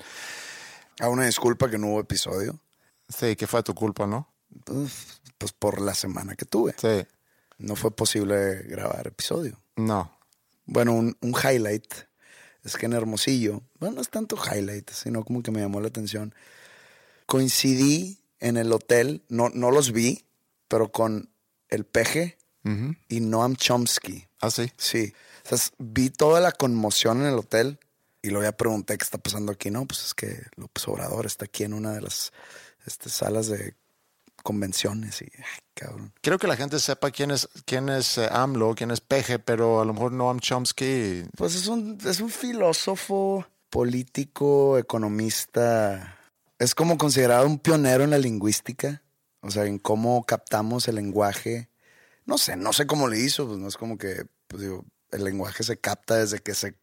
A 1.00 1.08
una 1.08 1.26
disculpa 1.26 1.70
que 1.70 1.78
no 1.78 1.88
hubo 1.88 2.02
episodio. 2.02 2.60
Sí, 3.08 3.38
que 3.38 3.48
fue 3.48 3.64
tu 3.64 3.74
culpa, 3.74 4.06
¿no? 4.06 4.28
Pues, 4.66 5.22
pues 5.38 5.54
por 5.54 5.80
la 5.80 5.96
semana 5.96 6.36
que 6.36 6.44
tuve. 6.44 6.76
Sí. 6.78 7.08
No 7.58 7.78
fue 7.78 7.92
posible 7.92 8.64
grabar 8.64 9.08
episodio. 9.08 9.58
No. 9.78 10.12
Bueno, 10.66 10.92
un, 10.92 11.16
un 11.22 11.32
highlight 11.32 11.94
es 12.66 12.76
que 12.76 12.86
en 12.86 12.94
Hermosillo, 12.94 13.62
bueno, 13.80 13.96
no 13.96 14.02
es 14.02 14.10
tanto 14.10 14.36
highlight, 14.36 14.90
sino 14.90 15.24
como 15.24 15.42
que 15.42 15.52
me 15.52 15.62
llamó 15.62 15.80
la 15.80 15.88
atención. 15.88 16.36
Coincidí 17.26 18.20
en 18.42 18.58
el 18.58 18.74
hotel, 18.74 19.24
no, 19.30 19.48
no 19.54 19.72
los 19.72 19.94
vi, 19.94 20.26
pero 20.68 20.92
con 20.92 21.30
el 21.70 21.86
peje 21.86 22.38
y 23.08 23.22
Noam 23.22 23.56
Chomsky. 23.56 24.28
¿Ah, 24.42 24.52
sí? 24.52 24.70
Sí. 24.76 25.14
O 25.46 25.56
sea, 25.56 25.60
vi 25.78 26.10
toda 26.10 26.42
la 26.42 26.52
conmoción 26.52 27.22
en 27.22 27.28
el 27.28 27.36
hotel 27.36 27.80
y 28.26 28.30
luego 28.32 28.44
ya 28.44 28.58
pregunté 28.58 28.98
qué 28.98 29.04
está 29.04 29.20
pasando 29.20 29.52
aquí. 29.52 29.70
No, 29.70 29.86
pues 29.86 30.04
es 30.04 30.14
que 30.16 30.44
López 30.56 30.88
Obrador 30.88 31.28
está 31.28 31.46
aquí 31.46 31.64
en 31.64 31.74
una 31.74 31.94
de 31.94 32.02
las 32.02 32.34
este, 32.86 33.10
salas 33.10 33.48
de 33.48 33.76
convenciones 34.44 35.22
y, 35.22 35.26
ay, 35.26 35.60
cabrón. 35.76 36.12
Quiero 36.22 36.40
que 36.40 36.48
la 36.48 36.56
gente 36.56 36.80
sepa 36.80 37.12
quién 37.12 37.30
es, 37.30 37.48
quién 37.66 37.90
es 37.90 38.18
eh, 38.18 38.28
AMLO, 38.32 38.74
quién 38.74 38.90
es 38.90 39.00
Peje, 39.00 39.38
pero 39.38 39.80
a 39.80 39.86
lo 39.86 39.94
mejor 39.94 40.12
Noam 40.12 40.40
Chomsky. 40.40 41.26
Pues 41.38 41.56
es 41.56 41.68
un, 41.68 42.00
es 42.04 42.20
un 42.20 42.30
filósofo, 42.30 43.46
político, 43.70 44.80
economista. 44.80 46.18
Es 46.58 46.74
como 46.74 46.98
considerado 46.98 47.46
un 47.46 47.60
pionero 47.60 48.04
en 48.04 48.10
la 48.10 48.18
lingüística, 48.18 49.04
o 49.42 49.52
sea, 49.52 49.66
en 49.66 49.78
cómo 49.78 50.24
captamos 50.26 50.88
el 50.88 50.96
lenguaje. 50.96 51.70
No 52.26 52.40
sé, 52.40 52.56
no 52.56 52.74
sé 52.74 52.88
cómo 52.88 53.08
le 53.08 53.20
hizo, 53.20 53.46
pues 53.46 53.60
no 53.60 53.68
es 53.68 53.78
como 53.78 54.00
que, 54.00 54.26
pues 54.48 54.64
digo, 54.64 54.84
el 55.12 55.24
lenguaje 55.24 55.64
se 55.64 55.78
capta 55.78 56.16
desde 56.16 56.40
que 56.40 56.56
se 56.56 56.76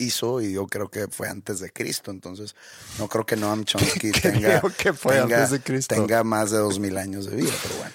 hizo 0.00 0.40
y 0.40 0.52
yo 0.52 0.66
creo 0.66 0.90
que 0.90 1.06
fue 1.08 1.28
antes 1.28 1.60
de 1.60 1.72
Cristo, 1.72 2.10
entonces 2.10 2.56
no 2.98 3.08
creo 3.08 3.24
que 3.26 3.36
Noam 3.36 3.64
Chomsky 3.64 4.10
tenga, 4.12 4.60
que 4.76 4.92
fue 4.92 5.14
tenga- 5.20 5.36
antes 5.42 5.50
de 5.52 5.60
Cristo. 5.60 5.94
tenga 5.94 6.24
más 6.24 6.50
de 6.50 6.58
dos 6.58 6.78
mil 6.78 6.96
años 6.98 7.26
de 7.26 7.36
vida, 7.36 7.52
pero 7.62 7.76
bueno. 7.76 7.92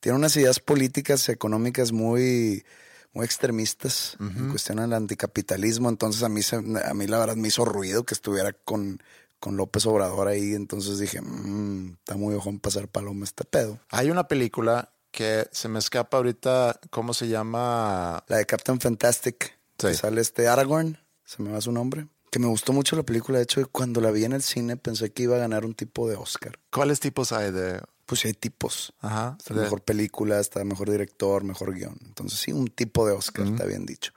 Tiene 0.00 0.18
unas 0.18 0.36
ideas 0.36 0.60
políticas, 0.60 1.28
económicas 1.30 1.90
muy, 1.92 2.64
muy 3.12 3.24
extremistas 3.24 4.16
en 4.20 4.50
cuestión 4.50 4.76
del 4.78 4.92
anticapitalismo, 4.92 5.88
entonces 5.88 6.22
a 6.22 6.28
mí, 6.28 6.42
se- 6.42 6.56
a 6.56 6.94
mí 6.94 7.06
la 7.06 7.18
verdad 7.18 7.36
me 7.36 7.48
hizo 7.48 7.64
ruido 7.64 8.04
que 8.04 8.14
estuviera 8.14 8.52
con, 8.52 9.02
con 9.40 9.56
López 9.56 9.86
Obrador 9.86 10.28
ahí, 10.28 10.54
entonces 10.54 10.98
dije, 10.98 11.20
"Mm, 11.22 11.94
está 11.94 12.16
muy 12.16 12.34
ojón 12.34 12.58
pasar 12.60 12.88
paloma 12.88 13.24
este 13.24 13.44
pedo. 13.44 13.80
Hay 13.90 14.10
una 14.10 14.28
película 14.28 14.92
que 15.10 15.48
se 15.50 15.68
me 15.68 15.78
escapa 15.78 16.18
ahorita, 16.18 16.78
¿cómo 16.90 17.14
se 17.14 17.28
llama? 17.28 18.22
La 18.28 18.36
de 18.36 18.44
Captain 18.46 18.78
Fantastic, 18.80 19.58
que 19.92 19.94
sale 19.94 20.20
este 20.20 20.46
Aragorn, 20.46 20.98
se 21.26 21.42
me 21.42 21.50
va 21.52 21.60
su 21.60 21.70
nombre. 21.72 22.08
Que 22.30 22.38
me 22.38 22.46
gustó 22.46 22.72
mucho 22.72 22.96
la 22.96 23.02
película. 23.02 23.36
De 23.38 23.44
hecho, 23.44 23.68
cuando 23.70 24.00
la 24.00 24.10
vi 24.10 24.24
en 24.24 24.32
el 24.32 24.42
cine 24.42 24.76
pensé 24.78 25.12
que 25.12 25.24
iba 25.24 25.36
a 25.36 25.38
ganar 25.38 25.64
un 25.66 25.74
tipo 25.74 26.08
de 26.08 26.16
Oscar. 26.16 26.58
¿Cuáles 26.72 27.00
tipos 27.00 27.32
hay 27.32 27.50
de...? 27.52 27.80
Pues 28.06 28.20
sí 28.20 28.28
hay 28.28 28.34
tipos. 28.34 28.92
Ajá. 29.00 29.36
Está 29.38 29.52
de- 29.54 29.62
mejor 29.62 29.82
película, 29.82 30.38
está 30.40 30.62
mejor 30.64 30.90
director, 30.90 31.42
mejor 31.44 31.74
guion. 31.74 31.98
Entonces 32.06 32.38
sí, 32.38 32.52
un 32.52 32.68
tipo 32.68 33.06
de 33.06 33.12
Oscar, 33.12 33.46
está 33.46 33.64
bien 33.64 33.84
dicho. 33.84 34.12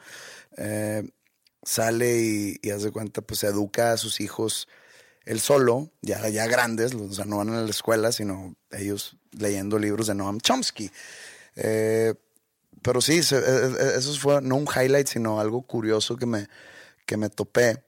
Eh, 0.57 1.09
sale 1.63 2.17
y, 2.17 2.59
de 2.61 2.91
cuenta, 2.91 3.21
pues 3.21 3.39
se 3.41 3.47
educa 3.47 3.93
a 3.93 3.97
sus 3.97 4.21
hijos 4.21 4.67
él 5.25 5.39
solo, 5.39 5.91
ya, 6.01 6.27
ya 6.29 6.47
grandes, 6.47 6.95
o 6.95 7.11
sea, 7.13 7.25
no 7.25 7.37
van 7.37 7.49
a 7.49 7.61
la 7.61 7.69
escuela, 7.69 8.11
sino 8.11 8.55
ellos 8.71 9.17
leyendo 9.31 9.77
libros 9.77 10.07
de 10.07 10.15
Noam 10.15 10.39
Chomsky. 10.39 10.89
Eh, 11.55 12.15
pero 12.81 13.01
sí, 13.01 13.21
se- 13.23 13.37
eh, 13.37 13.41
eh, 13.79 13.91
eso 13.97 14.13
fue 14.15 14.41
no 14.41 14.55
un 14.55 14.65
highlight, 14.67 15.07
sino 15.07 15.39
algo 15.39 15.61
curioso 15.63 16.15
que 16.15 16.25
me, 16.25 16.47
que 17.09 17.17
me 17.17 17.31
topé. 17.31 17.83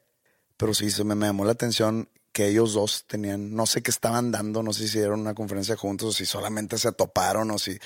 Pero 0.57 0.73
sí, 0.73 0.89
se 0.89 1.03
me, 1.03 1.15
llamó 1.15 1.45
la 1.45 1.51
atención 1.51 2.09
que 2.31 2.47
ellos 2.47 2.73
dos 2.73 3.05
tenían, 3.05 3.53
no 3.53 3.67
sé 3.67 3.83
qué 3.83 3.91
estaban 3.91 4.31
dando, 4.31 4.63
no 4.63 4.73
sé 4.73 4.87
si 4.87 4.97
dieron 4.97 5.19
una 5.19 5.35
conferencia 5.35 5.77
juntos 5.77 6.09
o 6.09 6.11
si 6.11 6.25
solamente 6.25 6.79
se 6.79 6.91
toparon 6.91 7.51
o 7.51 7.59
si, 7.59 7.77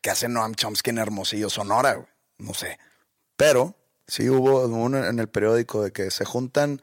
¿qué 0.00 0.10
hace 0.10 0.28
Noam 0.28 0.54
Chomsky 0.54 0.90
en 0.90 0.98
Hermosillo, 0.98 1.50
Sonora? 1.50 2.08
No 2.38 2.54
sé. 2.54 2.78
Pero 3.36 3.74
sí 4.06 4.30
hubo 4.30 4.66
uno 4.66 5.04
en 5.04 5.18
el 5.18 5.28
periódico 5.28 5.82
de 5.82 5.92
que 5.92 6.10
se 6.10 6.24
juntan 6.24 6.80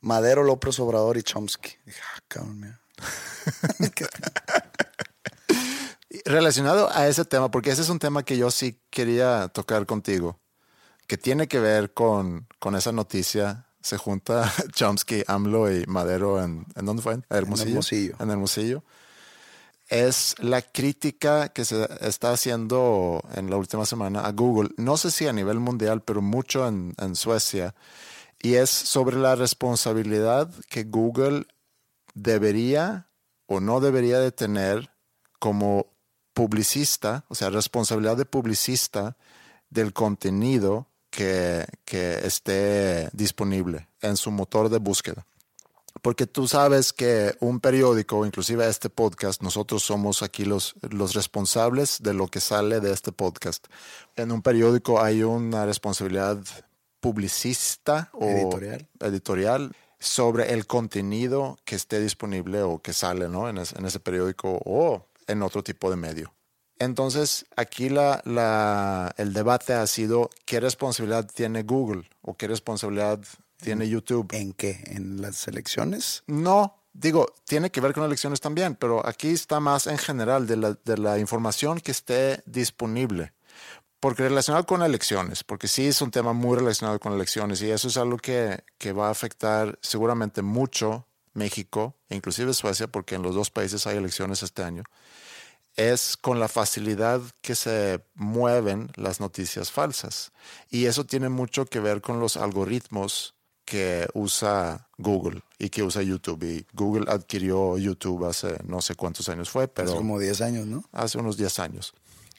Madero, 0.00 0.42
López 0.42 0.80
Obrador 0.80 1.16
y 1.16 1.22
Chomsky. 1.22 1.76
Dije, 1.84 2.00
ah, 2.02 2.20
cabrón. 2.26 2.80
Relacionado 6.24 6.90
a 6.92 7.06
ese 7.06 7.24
tema, 7.24 7.50
porque 7.50 7.70
ese 7.70 7.82
es 7.82 7.90
un 7.90 8.00
tema 8.00 8.24
que 8.24 8.38
yo 8.38 8.50
sí 8.50 8.80
quería 8.90 9.48
tocar 9.48 9.86
contigo, 9.86 10.40
que 11.06 11.18
tiene 11.18 11.48
que 11.48 11.60
ver 11.60 11.92
con, 11.92 12.46
con 12.58 12.74
esa 12.74 12.92
noticia. 12.92 13.66
Se 13.80 13.96
junta 13.96 14.52
Chomsky, 14.72 15.22
AMLO 15.26 15.72
y 15.72 15.86
Madero 15.86 16.42
en, 16.42 16.66
¿en 16.74 16.86
dónde 16.86 17.02
fue? 17.02 17.14
En 17.14 17.24
Hermosillo. 17.30 17.70
Hermosillo. 17.70 18.16
En 18.18 18.30
Hermosillo. 18.30 18.84
Es 19.88 20.34
la 20.40 20.62
crítica 20.62 21.50
que 21.50 21.64
se 21.64 21.88
está 22.00 22.32
haciendo 22.32 23.22
en 23.34 23.50
la 23.50 23.56
última 23.56 23.86
semana 23.86 24.20
a 24.22 24.32
Google. 24.32 24.70
No 24.76 24.96
sé 24.96 25.12
si 25.12 25.28
a 25.28 25.32
nivel 25.32 25.60
mundial, 25.60 26.02
pero 26.02 26.22
mucho 26.22 26.66
en, 26.66 26.94
en 26.98 27.14
Suecia. 27.14 27.74
Y 28.42 28.54
es 28.54 28.70
sobre 28.70 29.16
la 29.16 29.36
responsabilidad 29.36 30.50
que 30.68 30.84
Google 30.84 31.46
debería 32.14 33.08
o 33.46 33.60
no 33.60 33.78
debería 33.80 34.18
de 34.18 34.32
tener 34.32 34.90
como 35.38 35.86
publicista, 36.34 37.24
o 37.28 37.34
sea, 37.34 37.50
responsabilidad 37.50 38.16
de 38.16 38.26
publicista 38.26 39.16
del 39.70 39.92
contenido 39.92 40.88
que, 41.16 41.64
que 41.86 42.26
esté 42.26 43.08
disponible 43.14 43.88
en 44.02 44.16
su 44.18 44.30
motor 44.30 44.68
de 44.68 44.76
búsqueda. 44.78 45.24
Porque 46.02 46.26
tú 46.26 46.46
sabes 46.46 46.92
que 46.92 47.34
un 47.40 47.58
periódico, 47.58 48.26
inclusive 48.26 48.68
este 48.68 48.90
podcast, 48.90 49.40
nosotros 49.42 49.82
somos 49.82 50.22
aquí 50.22 50.44
los, 50.44 50.74
los 50.90 51.14
responsables 51.14 52.02
de 52.02 52.12
lo 52.12 52.28
que 52.28 52.40
sale 52.40 52.80
de 52.80 52.92
este 52.92 53.12
podcast. 53.12 53.66
En 54.14 54.30
un 54.30 54.42
periódico 54.42 55.00
hay 55.00 55.22
una 55.22 55.64
responsabilidad 55.64 56.38
publicista 57.00 58.10
o 58.12 58.24
Editorial. 58.26 58.86
editorial 59.00 59.72
sobre 59.98 60.52
el 60.52 60.66
contenido 60.66 61.56
que 61.64 61.76
esté 61.76 61.98
disponible 62.00 62.62
o 62.62 62.80
que 62.82 62.92
sale 62.92 63.28
¿no? 63.28 63.48
en, 63.48 63.56
es- 63.58 63.72
en 63.72 63.86
ese 63.86 63.98
periódico 64.00 64.60
o 64.64 65.06
en 65.26 65.42
otro 65.42 65.62
tipo 65.62 65.88
de 65.90 65.96
medio. 65.96 66.32
Entonces, 66.78 67.46
aquí 67.56 67.88
la, 67.88 68.20
la- 68.24 69.14
el 69.16 69.32
debate 69.32 69.72
ha 69.72 69.86
sido 69.86 70.30
qué 70.44 70.60
responsabilidad 70.60 71.26
tiene 71.32 71.62
Google 71.62 72.08
o 72.22 72.36
qué 72.36 72.48
responsabilidad 72.48 73.18
tiene 73.58 73.88
YouTube. 73.88 74.28
¿En 74.32 74.52
qué? 74.52 74.82
¿En 74.86 75.22
las 75.22 75.48
elecciones? 75.48 76.22
No, 76.26 76.76
digo, 76.92 77.32
tiene 77.44 77.70
que 77.70 77.80
ver 77.80 77.94
con 77.94 78.04
elecciones 78.04 78.40
también, 78.40 78.74
pero 78.74 79.06
aquí 79.06 79.28
está 79.30 79.60
más 79.60 79.86
en 79.86 79.96
general 79.98 80.46
de 80.46 80.56
la, 80.56 80.76
de 80.84 80.98
la 80.98 81.18
información 81.18 81.80
que 81.80 81.92
esté 81.92 82.42
disponible. 82.44 83.32
Porque 83.98 84.22
relacionado 84.24 84.66
con 84.66 84.82
elecciones, 84.82 85.42
porque 85.42 85.68
sí 85.68 85.86
es 85.86 86.02
un 86.02 86.10
tema 86.10 86.34
muy 86.34 86.58
relacionado 86.58 87.00
con 87.00 87.14
elecciones 87.14 87.62
y 87.62 87.70
eso 87.70 87.88
es 87.88 87.96
algo 87.96 88.18
que, 88.18 88.62
que 88.76 88.92
va 88.92 89.08
a 89.08 89.10
afectar 89.10 89.78
seguramente 89.80 90.42
mucho 90.42 91.06
México, 91.32 91.94
e 92.10 92.14
inclusive 92.16 92.52
Suecia, 92.52 92.86
porque 92.88 93.14
en 93.14 93.22
los 93.22 93.34
dos 93.34 93.50
países 93.50 93.86
hay 93.86 93.96
elecciones 93.96 94.42
este 94.42 94.62
año, 94.62 94.84
es 95.76 96.16
con 96.16 96.40
la 96.40 96.48
facilidad 96.48 97.20
que 97.42 97.54
se 97.54 98.04
mueven 98.14 98.90
las 98.96 99.20
noticias 99.20 99.70
falsas. 99.70 100.32
Y 100.70 100.86
eso 100.86 101.04
tiene 101.04 101.28
mucho 101.28 101.66
que 101.66 101.80
ver 101.80 102.00
con 102.00 102.18
los 102.18 102.36
algoritmos 102.36 103.34
que 103.66 104.06
usa 104.14 104.88
Google 104.96 105.42
y 105.58 105.68
que 105.68 105.82
usa 105.82 106.02
YouTube. 106.02 106.44
Y 106.44 106.66
Google 106.72 107.10
adquirió 107.10 107.76
YouTube 107.76 108.24
hace 108.24 108.58
no 108.64 108.80
sé 108.80 108.94
cuántos 108.94 109.28
años 109.28 109.50
fue, 109.50 109.68
pero 109.68 109.88
Hace 109.88 109.98
como 109.98 110.18
10 110.18 110.40
años, 110.40 110.66
¿no? 110.66 110.84
hace 110.92 111.18
unos 111.18 111.36
10 111.36 111.58
años. 111.58 111.92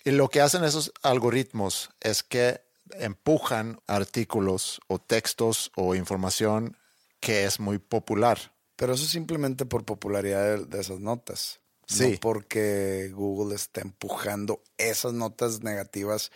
Y 0.04 0.12
lo 0.12 0.30
que 0.30 0.42
hacen 0.42 0.64
esos 0.64 0.94
algoritmos 1.04 1.90
es 2.00 2.24
que 2.24 2.62
empujan 2.94 3.82
artículos 3.88 4.80
o 4.88 5.00
textos 5.00 5.72
o 5.76 5.96
información 5.96 6.78
que 7.20 7.46
es 7.46 7.60
muy 7.60 7.78
popular. 7.78 8.54
Pero 8.78 8.94
eso 8.94 9.04
es 9.04 9.10
simplemente 9.10 9.66
por 9.66 9.84
popularidad 9.84 10.44
de, 10.44 10.66
de 10.66 10.80
esas 10.80 11.00
notas. 11.00 11.60
Sí. 11.88 12.12
No 12.12 12.20
porque 12.20 13.12
Google 13.14 13.56
está 13.56 13.82
empujando 13.82 14.62
esas 14.78 15.14
notas 15.14 15.64
negativas 15.64 16.32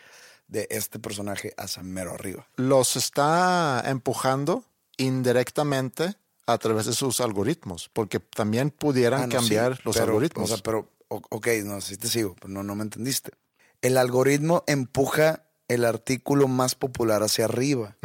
de 0.48 0.68
este 0.70 1.00
personaje 1.00 1.54
hacia 1.58 1.84
mero 1.84 2.14
arriba. 2.14 2.48
Los 2.56 2.96
está 2.96 3.84
empujando, 3.86 4.66
indirectamente 4.98 6.16
a 6.46 6.58
través 6.58 6.86
de 6.86 6.94
sus 6.94 7.22
algoritmos, 7.22 7.90
porque 7.94 8.20
también 8.20 8.70
pudieran 8.72 9.24
Ah, 9.24 9.28
no, 9.28 9.36
cambiar 9.36 9.78
sí, 9.78 9.82
los 9.86 9.96
pero, 9.96 10.08
algoritmos. 10.08 10.52
O 10.52 10.54
sea, 10.56 10.64
pero, 10.64 10.90
ok, 11.08 11.48
no, 11.64 11.80
sí 11.82 11.98
te 11.98 12.08
sigo, 12.08 12.36
pero 12.36 12.50
no, 12.50 12.64
no 12.64 12.76
me 12.76 12.84
entendiste. 12.84 13.32
El 13.82 13.98
algoritmo 13.98 14.64
empuja 14.68 15.44
el 15.68 15.86
artículo 15.86 16.48
más 16.48 16.76
popular 16.76 17.24
hacia 17.24 17.46
arriba, 17.46 17.98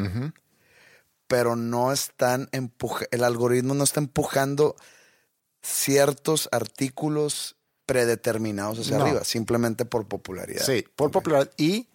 pero 1.26 1.57
no 1.57 1.93
están 1.93 2.49
empuja, 2.53 3.07
el 3.11 3.25
algoritmo 3.25 3.75
no 3.75 3.83
está 3.83 4.00
empujando 4.00 4.76
ciertos 5.66 6.49
artículos 6.52 7.56
predeterminados 7.87 8.78
hacia 8.78 8.99
No. 8.99 9.04
arriba, 9.04 9.25
simplemente 9.25 9.85
por 9.85 10.06
popularidad. 10.06 10.64
Sí, 10.64 10.85
por 10.94 11.11
popularidad. 11.11 11.52
Y 11.56 11.88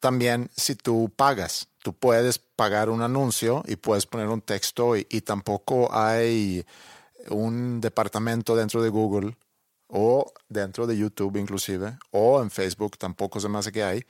también 0.00 0.50
si 0.56 0.74
tú 0.74 1.12
pagas, 1.14 1.68
tú 1.82 1.92
puedes 1.92 2.38
pagar 2.38 2.88
un 2.88 3.02
anuncio 3.02 3.62
y 3.66 3.76
puedes 3.76 4.06
poner 4.06 4.28
un 4.28 4.40
texto 4.40 4.96
y, 4.96 5.06
y 5.10 5.20
tampoco 5.20 5.92
hay 5.92 6.64
un 7.28 7.80
departamento 7.80 8.56
dentro 8.56 8.82
de 8.82 8.88
Google 8.88 9.36
o 9.88 10.32
dentro 10.48 10.86
de 10.86 10.96
YouTube 10.96 11.36
inclusive 11.36 11.98
o 12.10 12.42
en 12.42 12.50
Facebook, 12.50 12.96
tampoco 12.96 13.40
se 13.40 13.48
me 13.48 13.58
hace 13.58 13.72
que 13.72 13.82
hay, 13.82 14.04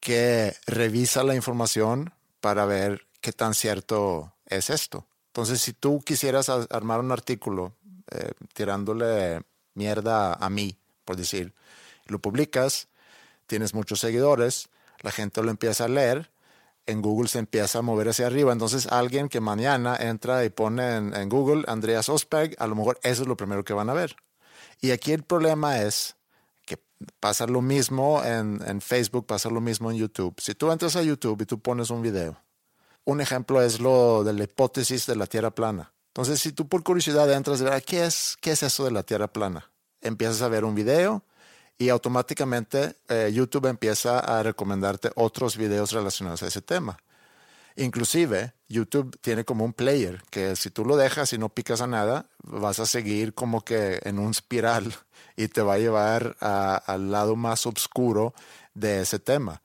que 0.00 0.54
revisa 0.66 1.22
la 1.22 1.34
información 1.34 2.12
para 2.40 2.64
ver 2.64 3.06
qué 3.20 3.32
tan 3.32 3.54
cierto 3.54 4.34
es 4.46 4.70
esto. 4.70 5.06
Entonces, 5.26 5.60
si 5.60 5.72
tú 5.72 6.00
quisieras 6.00 6.48
armar 6.48 6.98
un 6.98 7.12
artículo 7.12 7.76
eh, 8.10 8.32
tirándole 8.52 9.42
mierda 9.74 10.34
a 10.34 10.50
mí, 10.50 10.76
por 11.04 11.16
decir, 11.16 11.54
lo 12.06 12.18
publicas, 12.18 12.88
tienes 13.46 13.74
muchos 13.74 14.00
seguidores, 14.00 14.68
la 15.00 15.10
gente 15.10 15.42
lo 15.42 15.50
empieza 15.50 15.84
a 15.84 15.88
leer, 15.88 16.30
en 16.86 17.02
Google 17.02 17.28
se 17.28 17.38
empieza 17.38 17.78
a 17.78 17.82
mover 17.82 18.08
hacia 18.08 18.26
arriba. 18.26 18.52
Entonces, 18.52 18.86
alguien 18.86 19.28
que 19.28 19.40
mañana 19.40 19.96
entra 19.96 20.44
y 20.44 20.50
pone 20.50 20.96
en, 20.96 21.28
Google 21.28 21.64
Andreas 21.68 22.08
Osberg, 22.08 22.56
a 22.58 22.66
lo 22.66 22.74
mejor 22.74 22.98
eso 23.02 23.22
es 23.22 23.28
lo 23.28 23.36
primero 23.36 23.64
que 23.64 23.72
van 23.72 23.90
a 23.90 23.94
ver. 23.94 24.16
Y 24.80 24.90
aquí 24.90 25.12
el 25.12 25.22
problema 25.22 25.82
es 25.82 26.16
que 26.66 26.78
pasa 27.20 27.46
lo 27.46 27.62
mismo 27.62 28.22
en, 28.24 28.60
en 28.66 28.80
Facebook, 28.80 29.26
pasa 29.26 29.50
lo 29.50 29.60
mismo 29.60 29.90
en 29.90 29.98
YouTube. 29.98 30.34
Si 30.40 30.54
tú 30.54 30.70
entras 30.70 30.96
a 30.96 31.02
YouTube 31.02 31.42
y 31.42 31.46
tú 31.46 31.60
pones 31.60 31.90
un 31.90 32.02
video, 32.02 32.36
un 33.04 33.20
ejemplo 33.20 33.62
es 33.62 33.80
lo 33.80 34.24
de 34.24 34.32
la 34.32 34.44
hipótesis 34.44 35.06
de 35.06 35.16
la 35.16 35.26
Tierra 35.26 35.50
plana. 35.50 35.92
Entonces, 36.20 36.42
si 36.42 36.52
tú 36.52 36.68
por 36.68 36.82
curiosidad 36.82 37.32
entras 37.32 37.62
a 37.62 37.70
ver 37.70 37.82
¿qué 37.82 38.04
es, 38.04 38.36
qué 38.42 38.50
es 38.50 38.62
eso 38.62 38.84
de 38.84 38.90
la 38.90 39.04
Tierra 39.04 39.32
plana, 39.32 39.70
empiezas 40.02 40.42
a 40.42 40.48
ver 40.48 40.66
un 40.66 40.74
video 40.74 41.24
y 41.78 41.88
automáticamente 41.88 42.96
eh, 43.08 43.30
YouTube 43.32 43.68
empieza 43.68 44.18
a 44.18 44.42
recomendarte 44.42 45.12
otros 45.14 45.56
videos 45.56 45.92
relacionados 45.92 46.42
a 46.42 46.48
ese 46.48 46.60
tema. 46.60 46.98
Inclusive, 47.74 48.52
YouTube 48.68 49.18
tiene 49.22 49.46
como 49.46 49.64
un 49.64 49.72
player 49.72 50.22
que 50.28 50.56
si 50.56 50.68
tú 50.68 50.84
lo 50.84 50.98
dejas 50.98 51.32
y 51.32 51.38
no 51.38 51.48
picas 51.48 51.80
a 51.80 51.86
nada, 51.86 52.28
vas 52.42 52.80
a 52.80 52.84
seguir 52.84 53.32
como 53.32 53.64
que 53.64 53.98
en 54.02 54.18
un 54.18 54.32
espiral 54.32 54.94
y 55.36 55.48
te 55.48 55.62
va 55.62 55.72
a 55.72 55.78
llevar 55.78 56.36
al 56.40 57.10
lado 57.10 57.34
más 57.34 57.64
oscuro 57.64 58.34
de 58.74 59.00
ese 59.00 59.20
tema. 59.20 59.62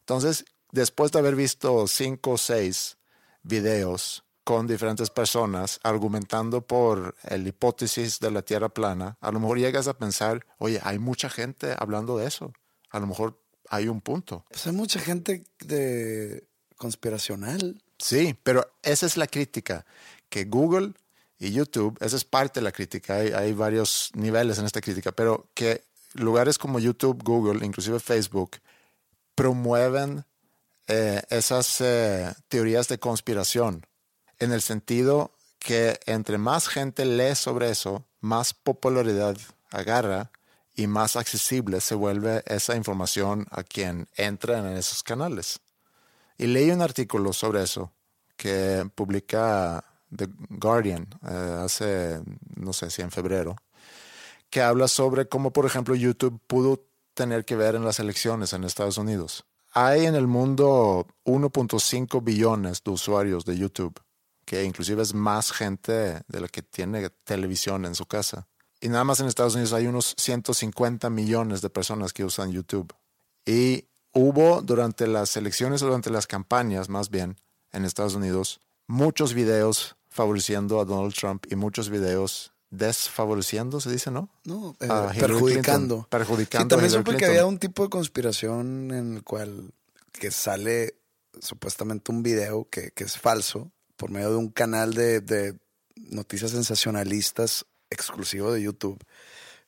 Entonces, 0.00 0.46
después 0.72 1.12
de 1.12 1.18
haber 1.18 1.36
visto 1.36 1.86
cinco 1.86 2.30
o 2.30 2.38
seis 2.38 2.96
videos 3.42 4.24
con 4.48 4.66
diferentes 4.66 5.10
personas 5.10 5.78
argumentando 5.82 6.66
por 6.66 7.14
la 7.28 7.36
hipótesis 7.36 8.18
de 8.18 8.30
la 8.30 8.40
Tierra 8.40 8.70
plana, 8.70 9.18
a 9.20 9.30
lo 9.30 9.40
mejor 9.40 9.58
llegas 9.58 9.88
a 9.88 9.98
pensar, 9.98 10.46
oye, 10.56 10.80
hay 10.84 10.98
mucha 10.98 11.28
gente 11.28 11.74
hablando 11.78 12.16
de 12.16 12.28
eso. 12.28 12.54
A 12.88 12.98
lo 12.98 13.06
mejor 13.06 13.38
hay 13.68 13.88
un 13.88 14.00
punto. 14.00 14.46
Pues 14.48 14.66
hay 14.66 14.72
mucha 14.72 15.00
gente 15.00 15.44
de 15.60 16.48
conspiracional. 16.78 17.82
Sí, 17.98 18.34
pero 18.42 18.66
esa 18.82 19.04
es 19.04 19.18
la 19.18 19.26
crítica, 19.26 19.84
que 20.30 20.46
Google 20.46 20.94
y 21.38 21.52
YouTube, 21.52 21.98
esa 22.00 22.16
es 22.16 22.24
parte 22.24 22.60
de 22.60 22.64
la 22.64 22.72
crítica, 22.72 23.16
hay, 23.16 23.32
hay 23.32 23.52
varios 23.52 24.10
niveles 24.14 24.58
en 24.58 24.64
esta 24.64 24.80
crítica, 24.80 25.12
pero 25.12 25.50
que 25.52 25.84
lugares 26.14 26.56
como 26.56 26.78
YouTube, 26.78 27.22
Google, 27.22 27.66
inclusive 27.66 28.00
Facebook, 28.00 28.52
promueven 29.34 30.24
eh, 30.86 31.20
esas 31.28 31.82
eh, 31.82 32.32
teorías 32.48 32.88
de 32.88 32.98
conspiración, 32.98 33.84
en 34.38 34.52
el 34.52 34.62
sentido 34.62 35.32
que 35.58 35.98
entre 36.06 36.38
más 36.38 36.68
gente 36.68 37.04
lee 37.04 37.34
sobre 37.34 37.70
eso, 37.70 38.04
más 38.20 38.54
popularidad 38.54 39.36
agarra 39.70 40.30
y 40.74 40.86
más 40.86 41.16
accesible 41.16 41.80
se 41.80 41.94
vuelve 41.94 42.42
esa 42.46 42.76
información 42.76 43.46
a 43.50 43.64
quien 43.64 44.08
entra 44.16 44.58
en 44.58 44.76
esos 44.76 45.02
canales. 45.02 45.60
Y 46.36 46.46
leí 46.46 46.70
un 46.70 46.82
artículo 46.82 47.32
sobre 47.32 47.62
eso 47.64 47.92
que 48.36 48.88
publica 48.94 49.84
The 50.14 50.28
Guardian 50.50 51.08
eh, 51.28 51.60
hace, 51.64 52.20
no 52.54 52.72
sé 52.72 52.90
si 52.90 53.02
en 53.02 53.10
febrero, 53.10 53.56
que 54.50 54.62
habla 54.62 54.88
sobre 54.88 55.28
cómo, 55.28 55.52
por 55.52 55.66
ejemplo, 55.66 55.94
YouTube 55.94 56.40
pudo 56.46 56.84
tener 57.14 57.44
que 57.44 57.56
ver 57.56 57.74
en 57.74 57.84
las 57.84 57.98
elecciones 57.98 58.52
en 58.52 58.64
Estados 58.64 58.98
Unidos. 58.98 59.44
Hay 59.72 60.06
en 60.06 60.14
el 60.14 60.28
mundo 60.28 61.06
1.5 61.24 62.22
billones 62.22 62.82
de 62.84 62.90
usuarios 62.92 63.44
de 63.44 63.58
YouTube, 63.58 64.00
que 64.48 64.64
inclusive 64.64 65.02
es 65.02 65.12
más 65.12 65.52
gente 65.52 66.22
de 66.26 66.40
la 66.40 66.48
que 66.48 66.62
tiene 66.62 67.10
televisión 67.10 67.84
en 67.84 67.94
su 67.94 68.06
casa. 68.06 68.48
Y 68.80 68.88
nada 68.88 69.04
más 69.04 69.20
en 69.20 69.26
Estados 69.26 69.54
Unidos 69.54 69.74
hay 69.74 69.86
unos 69.86 70.14
150 70.16 71.10
millones 71.10 71.60
de 71.60 71.68
personas 71.68 72.14
que 72.14 72.24
usan 72.24 72.50
YouTube. 72.50 72.94
Y 73.44 73.88
hubo 74.14 74.62
durante 74.62 75.06
las 75.06 75.36
elecciones 75.36 75.82
o 75.82 75.86
durante 75.88 76.08
las 76.08 76.26
campañas, 76.26 76.88
más 76.88 77.10
bien, 77.10 77.36
en 77.72 77.84
Estados 77.84 78.14
Unidos, 78.14 78.62
muchos 78.86 79.34
videos 79.34 79.96
favoreciendo 80.08 80.80
a 80.80 80.86
Donald 80.86 81.12
Trump 81.12 81.44
y 81.50 81.54
muchos 81.54 81.90
videos 81.90 82.52
desfavoreciendo, 82.70 83.82
se 83.82 83.90
dice, 83.90 84.10
¿no? 84.10 84.30
No, 84.44 84.74
eh, 84.80 84.86
A 84.88 85.10
perjudicando. 85.10 85.96
Clinton. 85.96 86.06
Perjudicando 86.08 86.64
Sí, 86.64 86.68
también 86.68 86.90
supe 86.90 87.18
que 87.18 87.26
había 87.26 87.44
un 87.44 87.58
tipo 87.58 87.82
de 87.82 87.90
conspiración 87.90 88.92
en 88.92 89.16
el 89.16 89.24
cual 89.24 89.74
que 90.10 90.30
sale 90.30 90.94
supuestamente 91.38 92.10
un 92.10 92.22
video 92.22 92.66
que, 92.70 92.92
que 92.92 93.04
es 93.04 93.18
falso 93.18 93.72
por 93.98 94.10
medio 94.10 94.30
de 94.30 94.36
un 94.36 94.48
canal 94.48 94.94
de, 94.94 95.20
de 95.20 95.58
noticias 95.96 96.52
sensacionalistas 96.52 97.66
exclusivo 97.90 98.52
de 98.52 98.62
YouTube 98.62 98.98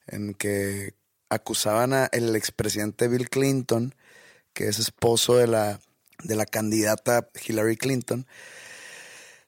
en 0.06 0.32
que 0.34 0.94
acusaban 1.28 1.92
a 1.92 2.06
el 2.12 2.34
expresidente 2.36 3.08
Bill 3.08 3.28
Clinton, 3.28 3.94
que 4.54 4.68
es 4.68 4.78
esposo 4.78 5.36
de 5.36 5.46
la, 5.46 5.80
de 6.24 6.36
la 6.36 6.46
candidata 6.46 7.28
Hillary 7.46 7.76
Clinton, 7.76 8.26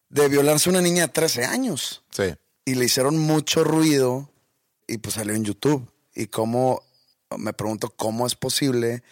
de 0.09 0.29
violarse 0.29 0.69
a 0.69 0.73
una 0.73 0.83
niña 0.83 1.07
de 1.07 1.13
13 1.13 1.45
años 1.45 2.05
Sí. 2.11 2.35
y 2.65 2.75
le 2.75 2.85
hicieron 2.85 3.19
mucho 3.19 3.65
ruido 3.65 4.31
y 4.87 4.99
pues 4.99 5.15
salió 5.15 5.35
en 5.35 5.45
YouTube. 5.45 5.91
Y 6.15 6.27
cómo, 6.27 6.83
me 7.39 7.53
pregunto 7.53 7.91
cómo 7.91 8.27
es 8.27 8.35
posible 8.35 9.03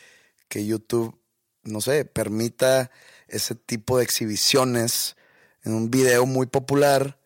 que 0.48 0.66
YouTube, 0.66 1.18
no 1.62 1.80
sé, 1.80 2.04
permita 2.04 2.90
ese 3.28 3.54
tipo 3.54 3.96
de 3.98 4.04
exhibiciones 4.04 5.16
en 5.64 5.74
un 5.74 5.90
video 5.90 6.26
muy 6.26 6.46
popular 6.46 7.18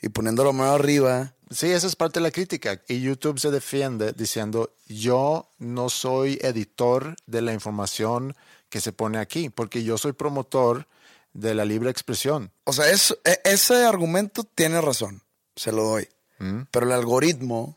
y 0.00 0.08
poniéndolo 0.08 0.52
más 0.52 0.70
arriba. 0.70 1.34
Sí, 1.50 1.70
esa 1.70 1.86
es 1.86 1.96
parte 1.96 2.20
de 2.20 2.24
la 2.24 2.30
crítica. 2.30 2.82
Y 2.88 3.00
YouTube 3.00 3.40
se 3.40 3.50
defiende 3.50 4.12
diciendo, 4.12 4.74
yo 4.86 5.48
no 5.58 5.88
soy 5.88 6.38
editor 6.42 7.16
de 7.26 7.42
la 7.42 7.52
información 7.52 8.36
que 8.68 8.80
se 8.80 8.92
pone 8.92 9.18
aquí, 9.18 9.48
porque 9.48 9.82
yo 9.82 9.96
soy 9.96 10.12
promotor 10.12 10.86
de 11.32 11.54
la 11.54 11.64
libre 11.64 11.90
expresión. 11.90 12.50
O 12.64 12.72
sea, 12.72 12.90
es, 12.90 13.16
e- 13.24 13.40
ese 13.44 13.84
argumento 13.86 14.44
tiene 14.44 14.80
razón, 14.80 15.22
se 15.56 15.72
lo 15.72 15.84
doy. 15.84 16.08
¿Mm? 16.38 16.62
Pero 16.70 16.86
el 16.86 16.92
algoritmo 16.92 17.76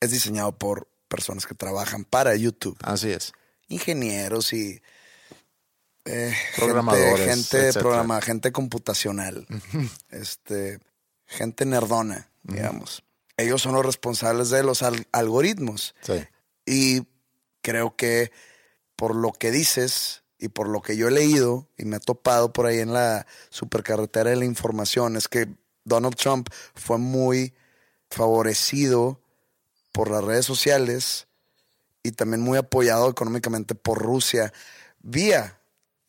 es 0.00 0.12
diseñado 0.12 0.52
por 0.52 0.86
personas 1.08 1.46
que 1.46 1.54
trabajan 1.54 2.04
para 2.04 2.36
YouTube. 2.36 2.76
Así 2.82 3.10
es. 3.10 3.32
ingenieros 3.68 4.52
y 4.52 4.80
eh, 6.08 6.34
Programadores, 6.56 7.18
gente, 7.18 7.28
gente 7.28 7.58
etcétera. 7.58 7.80
programa, 7.82 8.20
gente 8.20 8.52
computacional, 8.52 9.46
este, 10.10 10.78
gente 11.26 11.64
nerdona, 11.64 12.30
digamos. 12.42 13.02
Ellos 13.36 13.62
son 13.62 13.74
los 13.74 13.84
responsables 13.86 14.50
de 14.50 14.62
los 14.62 14.82
al- 14.82 15.06
algoritmos 15.12 15.94
Sí. 16.02 16.24
y 16.66 17.06
creo 17.62 17.94
que 17.96 18.32
por 18.96 19.14
lo 19.14 19.32
que 19.32 19.50
dices 19.50 20.22
y 20.38 20.48
por 20.48 20.68
lo 20.68 20.82
que 20.82 20.96
yo 20.96 21.08
he 21.08 21.10
leído 21.12 21.68
y 21.76 21.84
me 21.84 21.96
he 21.98 22.00
topado 22.00 22.52
por 22.52 22.66
ahí 22.66 22.78
en 22.80 22.92
la 22.92 23.26
supercarretera 23.50 24.30
de 24.30 24.36
la 24.36 24.44
información 24.44 25.16
es 25.16 25.28
que 25.28 25.48
Donald 25.84 26.16
Trump 26.16 26.48
fue 26.74 26.98
muy 26.98 27.54
favorecido 28.10 29.20
por 29.92 30.10
las 30.10 30.24
redes 30.24 30.46
sociales 30.46 31.26
y 32.02 32.12
también 32.12 32.40
muy 32.40 32.58
apoyado 32.58 33.08
económicamente 33.10 33.74
por 33.74 33.98
Rusia 34.02 34.52
vía 35.00 35.57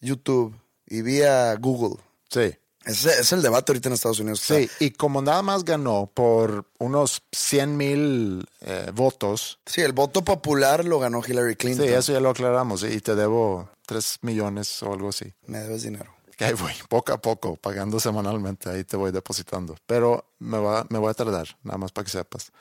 YouTube 0.02 0.56
y 0.86 1.02
vía 1.02 1.56
Google. 1.56 2.02
Sí. 2.30 2.54
Ese 2.86 3.20
es 3.20 3.32
el 3.34 3.42
debate 3.42 3.72
ahorita 3.72 3.90
en 3.90 3.94
Estados 3.94 4.20
Unidos. 4.20 4.40
Sí, 4.40 4.70
y 4.80 4.92
como 4.92 5.22
nada 5.22 5.42
más 5.42 5.66
ganó 5.66 6.10
por 6.14 6.66
unos 6.80 7.22
100 7.32 7.78
mil 7.78 8.46
eh, 8.62 8.90
votos, 8.94 9.60
Sí, 9.66 9.82
el 9.82 9.92
voto 9.92 10.24
popular 10.24 10.86
lo 10.86 10.98
ganó 10.98 11.22
Hillary 11.26 11.56
Clinton. 11.56 11.86
sí, 11.86 11.94
eso 11.94 12.14
ya 12.14 12.20
lo 12.20 12.30
aclaramos, 12.30 12.84
y 12.84 13.00
te 13.02 13.16
debo 13.16 13.70
3 13.86 14.20
millones 14.22 14.82
o 14.82 14.94
algo 14.94 15.10
así. 15.10 15.32
Me 15.46 15.60
debes 15.60 15.84
dinero. 15.84 16.16
que 16.38 16.46
ahí 16.46 16.54
voy, 16.54 16.72
poco 16.88 17.12
a 17.14 17.22
poco, 17.22 17.58
pagando 17.58 18.00
semanalmente, 18.00 18.70
ahí 18.70 18.86
te 18.86 18.96
voy 18.96 19.12
depositando. 19.12 19.76
Pero 19.86 20.26
me, 20.40 20.58
va, 20.58 20.88
me 20.90 20.98
voy 20.98 21.12
a 21.12 21.14
tardar, 21.14 21.48
nada 21.64 21.78
más 21.78 21.92
para 21.92 22.06
que 22.06 22.12
sepas. 22.12 22.52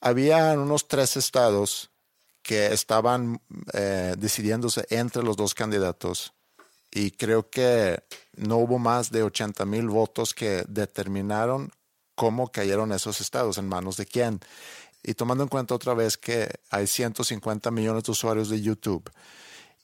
Había 0.00 0.52
unos 0.52 0.88
tres 0.88 1.16
estados 1.16 1.90
que 2.42 2.72
estaban 2.72 3.40
eh, 3.72 4.14
decidiéndose 4.16 4.86
entre 4.88 5.22
los 5.22 5.36
dos 5.36 5.54
candidatos 5.54 6.32
y 6.92 7.10
creo 7.12 7.48
que 7.48 8.02
no 8.36 8.58
hubo 8.58 8.78
más 8.78 9.10
de 9.10 9.22
80 9.22 9.64
mil 9.64 9.88
votos 9.88 10.34
que 10.34 10.64
determinaron 10.68 11.72
cómo 12.14 12.52
cayeron 12.52 12.92
esos 12.92 13.20
estados, 13.20 13.58
en 13.58 13.66
manos 13.66 13.96
de 13.96 14.06
quién. 14.06 14.40
Y 15.02 15.14
tomando 15.14 15.42
en 15.42 15.48
cuenta 15.48 15.74
otra 15.74 15.94
vez 15.94 16.16
que 16.16 16.48
hay 16.70 16.86
150 16.86 17.70
millones 17.70 18.04
de 18.04 18.12
usuarios 18.12 18.48
de 18.50 18.60
YouTube, 18.60 19.10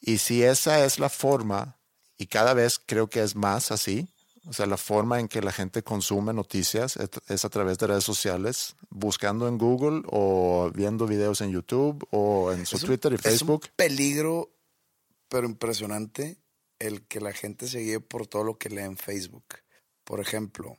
y 0.01 0.19
si 0.19 0.43
esa 0.45 0.85
es 0.85 0.99
la 0.99 1.09
forma, 1.09 1.77
y 2.17 2.27
cada 2.27 2.55
vez 2.55 2.79
creo 2.85 3.09
que 3.09 3.23
es 3.23 3.35
más 3.35 3.73
así, 3.73 4.09
o 4.47 4.53
sea, 4.53 4.67
la 4.67 4.77
forma 4.77 5.21
en 5.21 5.29
que 5.29 5.43
la 5.43 5.53
gente 5.53 5.83
consume 5.83 6.33
noticias 6.33 6.99
es 7.29 7.45
a 7.45 7.49
través 7.51 7.79
de 7.79 7.89
redes 7.89 8.05
sociales, 8.05 8.77
buscando 8.89 9.47
en 9.47 9.59
Google 9.59 10.03
o 10.07 10.71
viendo 10.75 11.07
videos 11.07 11.41
en 11.43 11.51
YouTube 11.51 12.07
o 12.11 12.53
en 12.53 12.65
su 12.65 12.79
Twitter 12.79 13.13
y 13.13 13.19
Facebook. 13.19 13.65
Es 13.65 13.71
un 13.71 13.75
peligro, 13.77 14.51
pero 15.29 15.47
impresionante, 15.47 16.39
el 16.79 17.07
que 17.07 17.21
la 17.21 17.33
gente 17.33 17.67
se 17.67 17.81
guíe 17.81 18.01
por 18.01 18.27
todo 18.27 18.45
lo 18.45 18.59
que 18.59 18.69
lee 18.69 18.83
en 18.83 18.97
Facebook. 18.97 19.45
Por 20.05 20.21
ejemplo, 20.21 20.79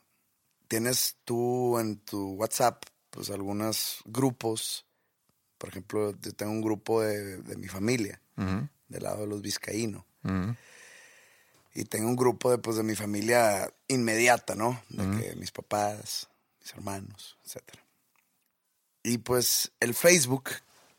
tienes 0.68 1.18
tú 1.26 1.78
en 1.80 1.98
tu 1.98 2.34
WhatsApp, 2.34 2.84
pues 3.10 3.30
algunos 3.30 4.00
grupos. 4.06 4.86
Por 5.58 5.70
ejemplo, 5.70 6.12
yo 6.22 6.34
tengo 6.34 6.52
un 6.52 6.62
grupo 6.62 7.02
de, 7.02 7.42
mi 7.58 7.68
familia, 7.68 8.22
del 8.36 9.04
lado 9.04 9.22
de 9.22 9.28
los 9.28 9.42
vizcaínos. 9.42 10.04
Y 11.74 11.84
tengo 11.86 12.10
un 12.10 12.16
grupo 12.16 12.50
de, 12.52 12.58
pues, 12.58 12.78
de 12.78 12.84
mi 12.84 12.96
familia 12.96 13.72
inmediata, 13.88 14.56
¿no? 14.56 14.82
De 14.90 15.04
que 15.18 15.36
mis 15.36 15.52
papás, 15.52 16.28
mis 16.62 16.74
hermanos, 16.74 17.38
etc. 17.46 17.64
Y 19.04 19.20
pues 19.20 19.72
el 19.80 19.94
Facebook, 19.94 20.50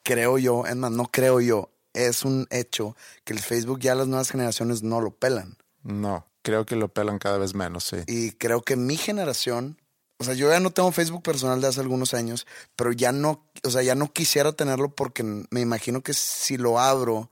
creo 0.02 0.38
yo, 0.38 0.64
es 0.66 0.76
más, 0.76 0.90
no 0.90 1.04
creo 1.06 1.40
yo, 1.40 1.70
es 1.94 2.24
un 2.24 2.46
hecho 2.50 2.96
que 3.24 3.32
el 3.32 3.40
Facebook 3.40 3.80
ya 3.80 3.94
las 3.94 4.06
nuevas 4.06 4.30
generaciones 4.30 4.82
no 4.82 5.00
lo 5.00 5.10
pelan. 5.12 5.56
No, 5.82 6.26
creo 6.42 6.66
que 6.66 6.76
lo 6.76 6.88
pelan 6.88 7.18
cada 7.18 7.38
vez 7.38 7.54
menos, 7.54 7.84
sí. 7.84 7.96
Y 8.06 8.32
creo 8.32 8.62
que 8.62 8.76
mi 8.76 8.96
generación, 8.96 9.80
o 10.18 10.24
sea, 10.24 10.34
yo 10.34 10.50
ya 10.50 10.60
no 10.60 10.70
tengo 10.70 10.92
Facebook 10.92 11.22
personal 11.22 11.60
de 11.60 11.68
hace 11.68 11.80
algunos 11.80 12.14
años, 12.14 12.46
pero 12.76 12.92
ya 12.92 13.12
no, 13.12 13.44
o 13.64 13.70
sea, 13.70 13.82
ya 13.82 13.94
no 13.94 14.12
quisiera 14.12 14.52
tenerlo 14.52 14.94
porque 14.94 15.22
me 15.22 15.60
imagino 15.60 16.02
que 16.02 16.14
si 16.14 16.56
lo 16.56 16.78
abro 16.78 17.30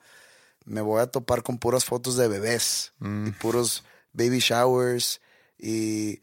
me 0.64 0.80
voy 0.80 1.00
a 1.00 1.06
topar 1.06 1.42
con 1.42 1.58
puras 1.58 1.84
fotos 1.84 2.16
de 2.16 2.28
bebés 2.28 2.92
mm. 2.98 3.28
y 3.28 3.30
puros 3.32 3.84
baby 4.12 4.38
showers 4.38 5.20
y 5.58 6.20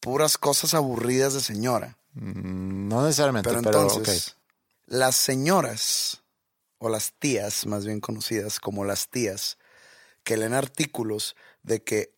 puras 0.00 0.38
cosas 0.38 0.74
aburridas 0.74 1.34
de 1.34 1.40
señora. 1.40 1.98
Mm, 2.14 2.88
no 2.88 3.02
necesariamente, 3.02 3.48
pero, 3.48 3.60
entonces, 3.60 4.36
las 4.86 5.16
señoras 5.16 6.22
o 6.78 6.88
las 6.88 7.12
tías, 7.18 7.66
más 7.66 7.86
bien 7.86 8.00
conocidas 8.00 8.60
como 8.60 8.84
las 8.84 9.08
tías, 9.08 9.58
que 10.24 10.36
leen 10.36 10.54
artículos 10.54 11.36
de 11.62 11.82
que 11.82 12.14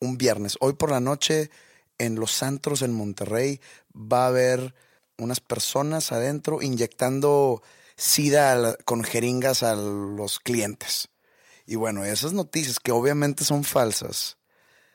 un 0.00 0.18
viernes, 0.18 0.56
hoy 0.60 0.74
por 0.74 0.90
la 0.90 1.00
noche, 1.00 1.50
en 1.98 2.16
los 2.16 2.32
Santos 2.32 2.82
en 2.82 2.92
Monterrey, 2.92 3.60
va 3.94 4.24
a 4.24 4.28
haber 4.28 4.74
unas 5.18 5.40
personas 5.40 6.12
adentro 6.12 6.62
inyectando 6.62 7.62
sida 7.96 8.76
con 8.84 9.04
jeringas 9.04 9.62
a 9.62 9.74
los 9.74 10.40
clientes. 10.40 11.08
Y 11.66 11.76
bueno, 11.76 12.04
esas 12.04 12.32
noticias 12.32 12.80
que 12.80 12.92
obviamente 12.92 13.44
son 13.44 13.64
falsas, 13.64 14.38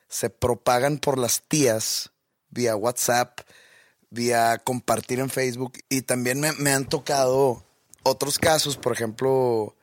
se 0.09 0.29
propagan 0.29 0.97
por 0.97 1.17
las 1.17 1.41
tías 1.47 2.11
vía 2.49 2.75
WhatsApp, 2.75 3.41
vía 4.09 4.57
compartir 4.63 5.19
en 5.19 5.29
Facebook 5.29 5.79
y 5.89 6.01
también 6.01 6.39
me, 6.39 6.71
han 6.71 6.87
tocado 6.87 7.65
otros 8.07 8.39
casos, 8.39 8.77
por 8.77 8.93
ejemplo, 8.93 9.75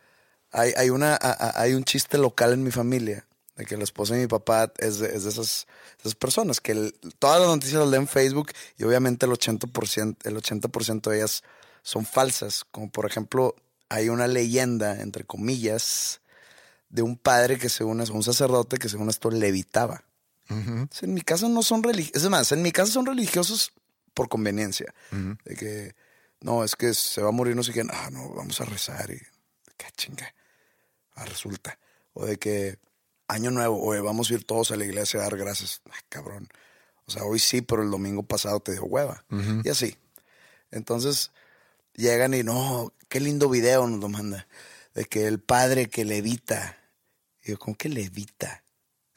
hay, 0.51 0.73
hay, 0.77 0.91
una, 0.91 1.19
hay 1.21 1.75
un 1.75 1.85
chiste 1.85 2.19
local 2.19 2.53
en 2.53 2.63
mi 2.63 2.71
familia 2.71 3.27
de 3.57 3.65
que 3.65 3.77
la 3.77 3.85
esposa 3.85 4.15
de 4.15 4.21
mi 4.21 4.27
papá 4.27 4.73
es 4.79 4.99
de, 4.99 5.15
esas, 5.15 5.67
esas, 5.99 6.15
personas 6.19 6.61
que 6.61 6.93
todas 7.19 7.41
las 7.41 7.49
noticias 7.49 7.81
las 7.81 7.89
leen 7.89 8.03
en 8.03 8.09
Facebook 8.09 8.51
y 8.77 8.85
obviamente 8.85 9.27
el 9.27 9.33
80%, 9.33 10.17
el 10.25 10.37
80 10.37 11.11
de 11.11 11.17
ellas 11.17 11.43
son 11.83 12.05
falsas. 12.05 12.65
Como 12.71 12.91
por 12.91 13.07
ejemplo, 13.07 13.55
hay 13.89 14.09
una 14.09 14.27
leyenda, 14.27 15.01
entre 15.01 15.25
comillas, 15.25 16.21
de 16.89 17.03
un 17.03 17.17
padre 17.17 17.59
que 17.59 17.69
según 17.69 18.01
es 18.01 18.11
un 18.11 18.23
sacerdote 18.23 18.79
que 18.79 18.89
según 18.89 19.09
esto 19.09 19.31
levitaba. 19.31 20.05
en 20.49 21.15
mi 21.15 21.23
caso 21.23 21.49
no 21.49 21.63
son 21.63 21.83
religiosos. 21.83 22.25
Es 22.25 22.31
más, 22.31 22.53
en 22.53 22.63
mi 22.63 22.73
caso 22.73 22.93
son 22.93 23.07
religiosos 23.07 23.73
por 24.15 24.29
conveniencia. 24.29 24.95
De 25.45 25.57
que, 25.57 25.95
no, 26.45 26.63
es 26.63 26.77
que 26.77 26.93
se 26.93 27.23
va 27.23 27.31
a 27.31 27.33
morir 27.33 27.57
no 27.57 27.63
sé 27.63 27.73
quién. 27.73 27.89
Ah, 27.91 28.11
no, 28.13 28.29
vamos 28.35 28.61
a 28.61 28.67
rezar 28.67 29.11
y 29.11 29.19
qué 29.79 29.87
chinga. 29.97 30.35
Ah, 31.15 31.25
resulta. 31.25 31.79
O 32.13 32.27
de 32.27 32.37
que 32.37 32.79
año 33.29 33.51
nuevo, 33.51 33.83
oye, 33.83 34.03
vamos 34.03 34.31
a 34.31 34.35
ir 34.35 34.45
todos 34.45 34.71
a 34.71 34.77
la 34.77 34.85
iglesia 34.85 35.21
a 35.21 35.23
dar 35.23 35.39
gracias. 35.39 35.81
Ay, 35.91 36.01
cabrón. 36.11 36.51
O 37.07 37.11
sea, 37.11 37.25
hoy 37.25 37.39
sí, 37.39 37.63
pero 37.63 37.83
el 37.83 37.91
domingo 37.91 38.25
pasado 38.25 38.61
te 38.61 38.73
dio 38.73 38.85
hueva. 38.85 39.25
Y 39.65 39.71
así. 39.71 39.97
Entonces, 40.71 41.33
llegan 41.95 42.35
y 42.35 42.43
no, 42.43 42.93
qué 43.09 43.21
lindo 43.21 43.49
video 43.49 43.87
nos 43.87 44.01
lo 44.01 44.11
manda. 44.11 44.47
De 44.93 45.07
que 45.07 45.27
el 45.27 45.41
padre 45.41 45.89
que 45.89 46.05
levita. 46.05 46.79
Y 47.43 47.53
yo, 47.53 47.59
¿cómo 47.59 47.75
que 47.75 47.89
levita? 47.89 48.65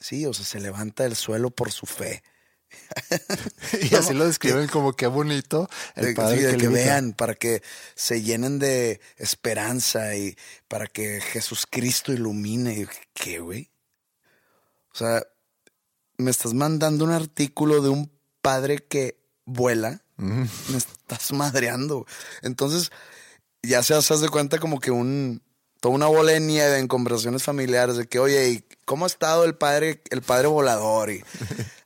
Sí, 0.00 0.24
o 0.24 0.32
sea, 0.32 0.46
se 0.46 0.60
levanta 0.60 1.02
del 1.02 1.14
suelo 1.14 1.50
por 1.50 1.72
su 1.72 1.84
fe. 1.84 2.22
y 3.90 3.94
así 3.94 4.14
lo 4.14 4.26
describen 4.26 4.68
como 4.68 4.94
qué 4.94 5.06
bonito 5.06 5.68
el 5.94 6.14
padre 6.14 6.56
que, 6.56 6.68
vean, 6.68 7.12
para 7.12 7.34
que 7.34 7.62
se 7.94 8.22
llenen 8.22 8.58
de 8.58 9.00
esperanza 9.16 10.16
y 10.16 10.36
para 10.68 10.86
que 10.86 11.20
Jesucristo 11.20 12.12
ilumine. 12.12 12.88
¿Qué, 13.14 13.40
güey? 13.40 13.70
O 14.92 14.96
sea, 14.96 15.22
me 16.16 16.30
estás 16.30 16.54
mandando 16.54 17.04
un 17.04 17.12
artículo 17.12 17.82
de 17.82 17.88
un 17.88 18.10
padre 18.40 18.78
que 18.78 19.18
vuela 19.44 20.02
me 20.18 20.76
estás 20.76 21.32
madreando. 21.32 22.06
Entonces, 22.42 22.90
ya 23.62 23.82
se 23.82 23.94
hace 23.94 24.16
de 24.18 24.28
cuenta 24.28 24.58
como 24.58 24.80
que 24.80 24.90
un 24.90 25.42
toda 25.80 25.94
una 25.94 26.06
bola 26.06 26.32
de 26.32 26.40
nieve 26.40 26.78
en 26.78 26.88
conversaciones 26.88 27.44
familiares 27.44 27.96
de 27.96 28.06
que, 28.06 28.18
oye, 28.18 28.64
¿cómo 28.88 29.04
ha 29.04 29.08
estado 29.08 29.44
el 29.44 29.54
padre, 29.54 30.02
el 30.08 30.22
padre 30.22 30.48
volador? 30.48 31.10
Y, 31.10 31.22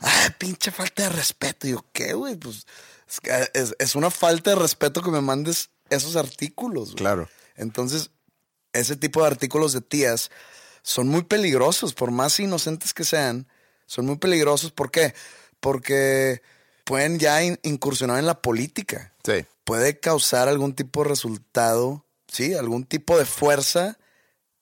ah, 0.00 0.34
pinche 0.38 0.70
falta 0.70 1.02
de 1.02 1.08
respeto. 1.08 1.66
Y 1.66 1.72
yo, 1.72 1.84
¿qué, 1.92 2.14
güey? 2.14 2.36
Pues 2.36 2.64
es, 3.52 3.74
es, 3.78 3.94
una 3.96 4.08
falta 4.08 4.50
de 4.50 4.56
respeto 4.56 5.02
que 5.02 5.10
me 5.10 5.20
mandes 5.20 5.70
esos 5.90 6.14
artículos. 6.14 6.94
Claro. 6.94 7.28
Entonces, 7.56 8.10
ese 8.72 8.96
tipo 8.96 9.20
de 9.20 9.26
artículos 9.26 9.72
de 9.72 9.80
tías 9.80 10.30
son 10.82 11.08
muy 11.08 11.24
peligrosos, 11.24 11.92
por 11.92 12.12
más 12.12 12.38
inocentes 12.38 12.94
que 12.94 13.04
sean, 13.04 13.48
son 13.86 14.06
muy 14.06 14.16
peligrosos. 14.16 14.70
¿Por 14.70 14.92
qué? 14.92 15.12
Porque 15.58 16.40
pueden 16.84 17.18
ya 17.18 17.42
incursionar 17.42 18.20
en 18.20 18.26
la 18.26 18.40
política. 18.40 19.12
Sí. 19.24 19.44
Puede 19.64 19.98
causar 19.98 20.48
algún 20.48 20.74
tipo 20.74 21.02
de 21.02 21.08
resultado, 21.08 22.06
sí, 22.28 22.54
algún 22.54 22.84
tipo 22.84 23.18
de 23.18 23.26
fuerza 23.26 23.98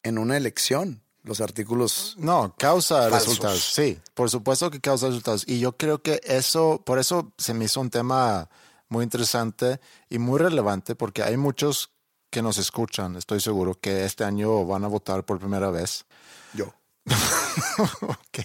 en 0.03 0.16
una 0.16 0.38
elección. 0.38 1.03
Los 1.22 1.40
artículos. 1.40 2.14
No, 2.18 2.54
causa 2.59 3.09
resultados. 3.11 3.62
Sí, 3.62 3.98
por 4.14 4.30
supuesto 4.30 4.70
que 4.70 4.80
causa 4.80 5.09
resultados. 5.09 5.44
Y 5.46 5.61
yo 5.61 5.76
creo 5.76 6.02
que 6.02 6.20
eso, 6.24 6.83
por 6.85 6.98
eso 6.98 7.33
se 7.37 7.52
me 7.52 7.66
hizo 7.66 7.80
un 7.80 7.90
tema 7.90 8.48
muy 8.88 9.04
interesante 9.04 9.80
y 10.09 10.18
muy 10.18 10.38
relevante, 10.38 10.94
porque 10.94 11.22
hay 11.22 11.37
muchos 11.37 11.90
que 12.30 12.42
nos 12.42 12.59
escuchan, 12.59 13.16
estoy 13.16 13.40
seguro, 13.40 13.78
que 13.78 14.04
este 14.04 14.24
año 14.24 14.64
van 14.64 14.85
a 14.85 14.88
votar 14.88 15.24
por 15.24 15.38
primera 15.38 15.70
vez. 15.70 16.06
Yo. 16.54 16.72
ok. 18.00 18.38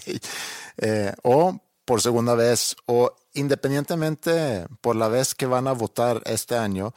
Eh, 0.78 1.12
o 1.22 1.58
por 1.84 2.02
segunda 2.02 2.34
vez 2.34 2.76
o 2.86 3.14
independientemente 3.32 4.66
por 4.80 4.96
la 4.96 5.08
vez 5.08 5.34
que 5.34 5.46
van 5.46 5.68
a 5.68 5.72
votar 5.72 6.20
este 6.26 6.56
año, 6.56 6.92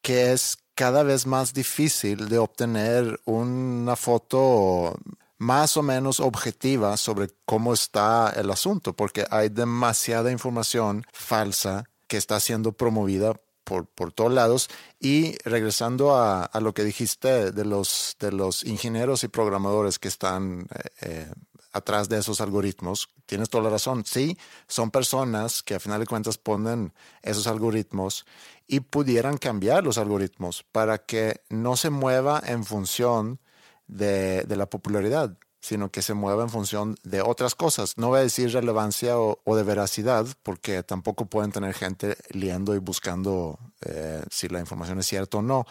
que 0.00 0.32
es 0.32 0.58
cada 0.74 1.02
vez 1.02 1.26
más 1.26 1.54
difícil 1.54 2.28
de 2.28 2.38
obtener 2.38 3.20
una 3.24 3.96
foto 3.96 4.98
más 5.38 5.76
o 5.76 5.82
menos 5.82 6.20
objetiva 6.20 6.96
sobre 6.96 7.28
cómo 7.44 7.74
está 7.74 8.32
el 8.36 8.50
asunto, 8.50 8.94
porque 8.94 9.26
hay 9.30 9.48
demasiada 9.48 10.30
información 10.30 11.04
falsa 11.12 11.84
que 12.06 12.16
está 12.16 12.40
siendo 12.40 12.72
promovida 12.72 13.34
por, 13.64 13.86
por 13.86 14.12
todos 14.12 14.32
lados. 14.32 14.68
Y 15.00 15.36
regresando 15.44 16.16
a, 16.16 16.48
lo 16.60 16.72
que 16.74 16.84
dijiste 16.84 17.52
de 17.52 17.64
los, 17.64 18.16
de 18.20 18.32
los 18.32 18.64
ingenieros 18.64 19.24
y 19.24 19.28
programadores 19.28 19.98
que 19.98 20.08
están 20.08 20.66
eh, 20.74 20.88
eh 21.02 21.32
atrás 21.74 22.08
de 22.08 22.18
esos 22.18 22.40
algoritmos. 22.40 23.08
Tienes 23.26 23.50
toda 23.50 23.64
la 23.64 23.70
razón. 23.70 24.04
Sí, 24.06 24.38
son 24.68 24.90
personas 24.90 25.62
que 25.62 25.74
a 25.74 25.80
final 25.80 26.00
de 26.00 26.06
cuentas 26.06 26.38
ponen 26.38 26.94
esos 27.22 27.46
algoritmos 27.46 28.24
y 28.66 28.80
pudieran 28.80 29.36
cambiar 29.36 29.84
los 29.84 29.98
algoritmos 29.98 30.64
para 30.72 30.98
que 30.98 31.42
no 31.50 31.76
se 31.76 31.90
mueva 31.90 32.40
en 32.46 32.64
función 32.64 33.40
de, 33.86 34.46
la 34.48 34.66
popularidad, 34.66 35.36
sino 35.60 35.90
que 35.90 36.00
se 36.00 36.14
mueva 36.14 36.44
en 36.44 36.48
función 36.48 36.96
de 37.02 37.20
otras 37.20 37.54
cosas. 37.54 37.98
No 37.98 38.08
voy 38.08 38.20
a 38.20 38.22
decir 38.22 38.52
relevancia 38.52 39.18
o, 39.18 39.56
de 39.56 39.62
veracidad, 39.64 40.26
porque 40.42 40.82
tampoco 40.84 41.26
pueden 41.26 41.50
tener 41.50 41.74
gente 41.74 42.16
leyendo 42.30 42.74
y 42.74 42.78
buscando 42.78 43.58
eh, 43.84 44.22
si 44.30 44.48
la 44.48 44.60
información 44.60 45.00
es 45.00 45.06
cierta 45.06 45.38
o 45.38 45.42
no. 45.42 45.66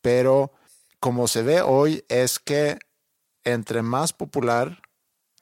Pero 0.00 0.52
como 1.00 1.26
se 1.26 1.42
ve 1.42 1.60
hoy 1.60 2.04
es 2.08 2.38
que 2.38 2.78
entre 3.44 3.82
más 3.82 4.12
popular 4.12 4.81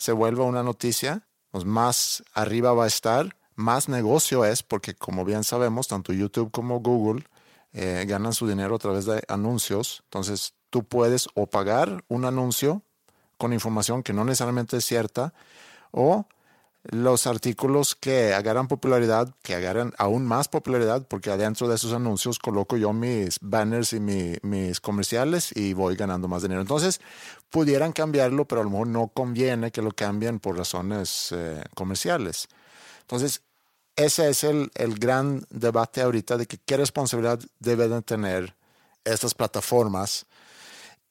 se 0.00 0.12
vuelva 0.12 0.46
una 0.46 0.62
noticia, 0.62 1.28
pues 1.50 1.66
más 1.66 2.24
arriba 2.32 2.72
va 2.72 2.84
a 2.84 2.86
estar, 2.86 3.36
más 3.54 3.90
negocio 3.90 4.46
es, 4.46 4.62
porque 4.62 4.94
como 4.94 5.26
bien 5.26 5.44
sabemos, 5.44 5.88
tanto 5.88 6.14
YouTube 6.14 6.50
como 6.50 6.80
Google 6.80 7.26
eh, 7.74 8.06
ganan 8.08 8.32
su 8.32 8.48
dinero 8.48 8.76
a 8.76 8.78
través 8.78 9.04
de 9.04 9.22
anuncios. 9.28 10.00
Entonces 10.04 10.54
tú 10.70 10.84
puedes 10.84 11.28
o 11.34 11.48
pagar 11.48 12.02
un 12.08 12.24
anuncio 12.24 12.82
con 13.36 13.52
información 13.52 14.02
que 14.02 14.14
no 14.14 14.24
necesariamente 14.24 14.78
es 14.78 14.86
cierta, 14.86 15.34
o 15.90 16.24
los 16.84 17.26
artículos 17.26 17.94
que 17.94 18.32
agarran 18.32 18.66
popularidad, 18.66 19.34
que 19.42 19.54
agarran 19.54 19.92
aún 19.98 20.26
más 20.26 20.48
popularidad, 20.48 21.06
porque 21.06 21.30
adentro 21.30 21.68
de 21.68 21.74
esos 21.74 21.92
anuncios 21.92 22.38
coloco 22.38 22.76
yo 22.76 22.92
mis 22.92 23.38
banners 23.40 23.92
y 23.92 24.00
mis 24.00 24.80
comerciales 24.80 25.54
y 25.54 25.74
voy 25.74 25.96
ganando 25.96 26.26
más 26.26 26.42
dinero. 26.42 26.60
Entonces, 26.62 27.00
pudieran 27.50 27.92
cambiarlo, 27.92 28.46
pero 28.46 28.62
a 28.62 28.64
lo 28.64 28.70
mejor 28.70 28.86
no 28.86 29.08
conviene 29.08 29.70
que 29.70 29.82
lo 29.82 29.90
cambien 29.90 30.40
por 30.40 30.56
razones 30.56 31.32
eh, 31.32 31.62
comerciales. 31.74 32.48
Entonces, 33.02 33.42
ese 33.96 34.30
es 34.30 34.44
el, 34.44 34.70
el 34.74 34.98
gran 34.98 35.44
debate 35.50 36.00
ahorita 36.00 36.38
de 36.38 36.46
que 36.46 36.56
qué 36.58 36.78
responsabilidad 36.78 37.40
deben 37.58 38.02
tener 38.02 38.54
estas 39.04 39.34
plataformas 39.34 40.26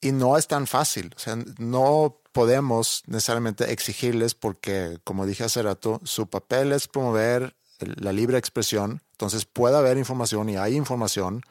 y 0.00 0.12
no 0.12 0.36
es 0.36 0.46
tan 0.46 0.66
fácil. 0.66 1.12
O 1.16 1.18
sea, 1.18 1.36
no 1.58 2.20
podemos 2.32 3.02
necesariamente 3.06 3.72
exigirles 3.72 4.34
porque, 4.34 4.98
como 5.04 5.26
dije 5.26 5.44
hace 5.44 5.62
rato, 5.62 6.00
su 6.04 6.28
papel 6.28 6.72
es 6.72 6.88
promover 6.88 7.56
la 7.78 8.12
libre 8.12 8.38
expresión. 8.38 9.02
Entonces 9.12 9.44
puede 9.44 9.76
haber 9.76 9.98
información 9.98 10.48
y 10.48 10.56
hay 10.56 10.76
información 10.76 11.42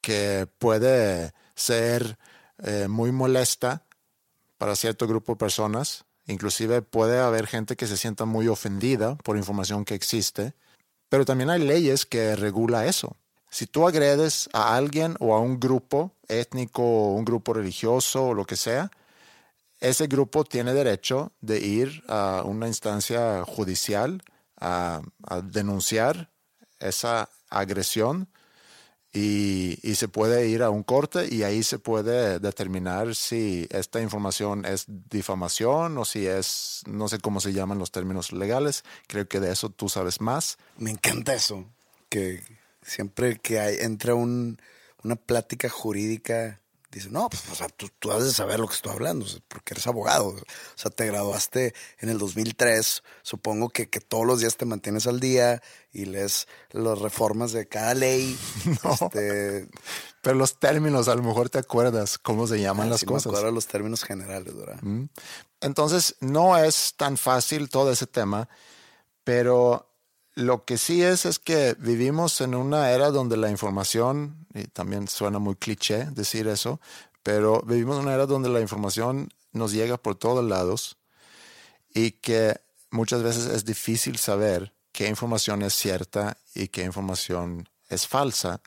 que 0.00 0.48
puede 0.58 1.32
ser 1.54 2.18
eh, 2.58 2.88
muy 2.88 3.12
molesta 3.12 3.84
para 4.58 4.76
cierto 4.76 5.06
grupo 5.06 5.32
de 5.32 5.38
personas. 5.38 6.04
Inclusive 6.26 6.82
puede 6.82 7.18
haber 7.18 7.46
gente 7.46 7.76
que 7.76 7.86
se 7.86 7.96
sienta 7.96 8.24
muy 8.24 8.48
ofendida 8.48 9.16
por 9.16 9.36
información 9.36 9.84
que 9.84 9.94
existe. 9.94 10.54
Pero 11.08 11.24
también 11.24 11.50
hay 11.50 11.60
leyes 11.60 12.06
que 12.06 12.36
regula 12.36 12.86
eso. 12.86 13.16
Si 13.52 13.66
tú 13.66 13.86
agredes 13.86 14.48
a 14.54 14.74
alguien 14.74 15.14
o 15.20 15.34
a 15.34 15.40
un 15.40 15.60
grupo 15.60 16.16
étnico 16.26 16.82
o 16.82 17.14
un 17.14 17.24
grupo 17.26 17.52
religioso 17.52 18.28
o 18.28 18.34
lo 18.34 18.46
que 18.46 18.56
sea, 18.56 18.90
ese 19.78 20.06
grupo 20.06 20.44
tiene 20.44 20.72
derecho 20.72 21.32
de 21.42 21.60
ir 21.60 22.02
a 22.08 22.44
una 22.46 22.66
instancia 22.66 23.44
judicial 23.44 24.22
a, 24.58 25.02
denunciar 25.44 26.30
esa 26.78 27.28
agresión 27.50 28.30
y, 29.12 29.76
se 29.96 30.08
puede 30.08 30.48
ir 30.48 30.62
a 30.62 30.70
un 30.70 30.82
corte 30.82 31.28
y 31.30 31.42
ahí 31.42 31.62
se 31.62 31.78
puede 31.78 32.38
determinar 32.38 33.14
si 33.14 33.68
esta 33.68 34.00
información 34.00 34.64
es 34.64 34.86
difamación 34.88 35.98
o 35.98 36.06
si 36.06 36.26
es, 36.26 36.84
no 36.86 37.06
sé 37.06 37.18
cómo 37.18 37.38
se 37.38 37.52
llaman 37.52 37.78
los 37.78 37.90
términos 37.90 38.32
legales. 38.32 38.82
Creo 39.08 39.28
que 39.28 39.40
de 39.40 39.52
eso 39.52 39.68
tú 39.68 39.90
sabes 39.90 40.22
más. 40.22 40.56
Me 40.78 40.90
encanta 40.90 41.34
eso, 41.34 41.66
que 42.08 42.61
siempre 42.82 43.38
que 43.38 43.60
hay, 43.60 43.76
entra 43.80 44.14
un, 44.14 44.60
una 45.02 45.16
plática 45.16 45.68
jurídica, 45.68 46.60
dice, 46.92 47.08
no, 47.10 47.28
pues 47.30 47.42
o 47.50 47.54
sea, 47.54 47.68
tú, 47.68 47.88
tú, 47.98 48.12
has 48.12 48.22
de 48.22 48.32
saber 48.32 48.60
lo 48.60 48.68
que 48.68 48.74
estoy 48.74 48.92
hablando, 48.92 49.24
porque 49.48 49.72
eres 49.72 49.86
abogado. 49.86 50.28
O 50.28 50.44
sea, 50.76 50.90
te 50.90 51.06
graduaste 51.06 51.74
en 51.98 52.10
el 52.10 52.18
2003, 52.18 53.02
supongo 53.22 53.70
que, 53.70 53.88
que 53.88 54.00
todos 54.00 54.26
los 54.26 54.40
días 54.40 54.56
te 54.56 54.66
mantienes 54.66 55.06
al 55.06 55.18
día 55.18 55.62
y 55.92 56.04
lees 56.04 56.48
las 56.70 56.98
reformas 56.98 57.52
de 57.52 57.66
cada 57.66 57.94
ley. 57.94 58.38
No, 58.84 58.92
este, 58.92 59.68
pero 60.22 60.36
los 60.36 60.58
términos, 60.58 61.08
a 61.08 61.14
lo 61.14 61.22
mejor 61.22 61.50
te 61.50 61.58
acuerdas 61.58 62.18
cómo 62.18 62.46
se 62.46 62.60
llaman 62.60 62.88
ah, 62.88 62.90
las 62.90 63.04
cosas. 63.04 63.26
Me 63.26 63.38
acuerdo 63.38 63.52
los 63.52 63.66
términos 63.66 64.04
generales, 64.04 64.54
¿verdad? 64.54 64.80
Entonces, 65.60 66.16
no 66.20 66.56
es 66.56 66.94
tan 66.96 67.16
fácil 67.16 67.68
todo 67.68 67.92
ese 67.92 68.06
tema, 68.06 68.48
pero 69.24 69.91
lo 70.34 70.64
que 70.64 70.78
sí 70.78 71.02
es 71.02 71.26
es 71.26 71.38
que 71.38 71.76
vivimos 71.78 72.40
en 72.40 72.54
una 72.54 72.90
era 72.90 73.10
donde 73.10 73.36
la 73.36 73.50
información, 73.50 74.46
y 74.54 74.64
también 74.64 75.08
suena 75.08 75.38
muy 75.38 75.56
cliché 75.56 76.06
decir 76.06 76.48
eso, 76.48 76.80
pero 77.22 77.62
vivimos 77.62 77.96
en 77.96 78.04
una 78.04 78.14
era 78.14 78.26
donde 78.26 78.48
la 78.48 78.60
información 78.60 79.32
nos 79.52 79.72
llega 79.72 79.98
por 79.98 80.14
todos 80.14 80.44
lados 80.44 80.96
y 81.94 82.12
que 82.12 82.60
muchas 82.90 83.22
veces 83.22 83.46
es 83.46 83.64
difícil 83.64 84.16
saber 84.16 84.72
qué 84.92 85.08
información 85.08 85.62
es 85.62 85.74
cierta 85.74 86.38
y 86.54 86.68
qué 86.68 86.84
información 86.84 87.68
es 87.88 88.06
falsa 88.06 88.60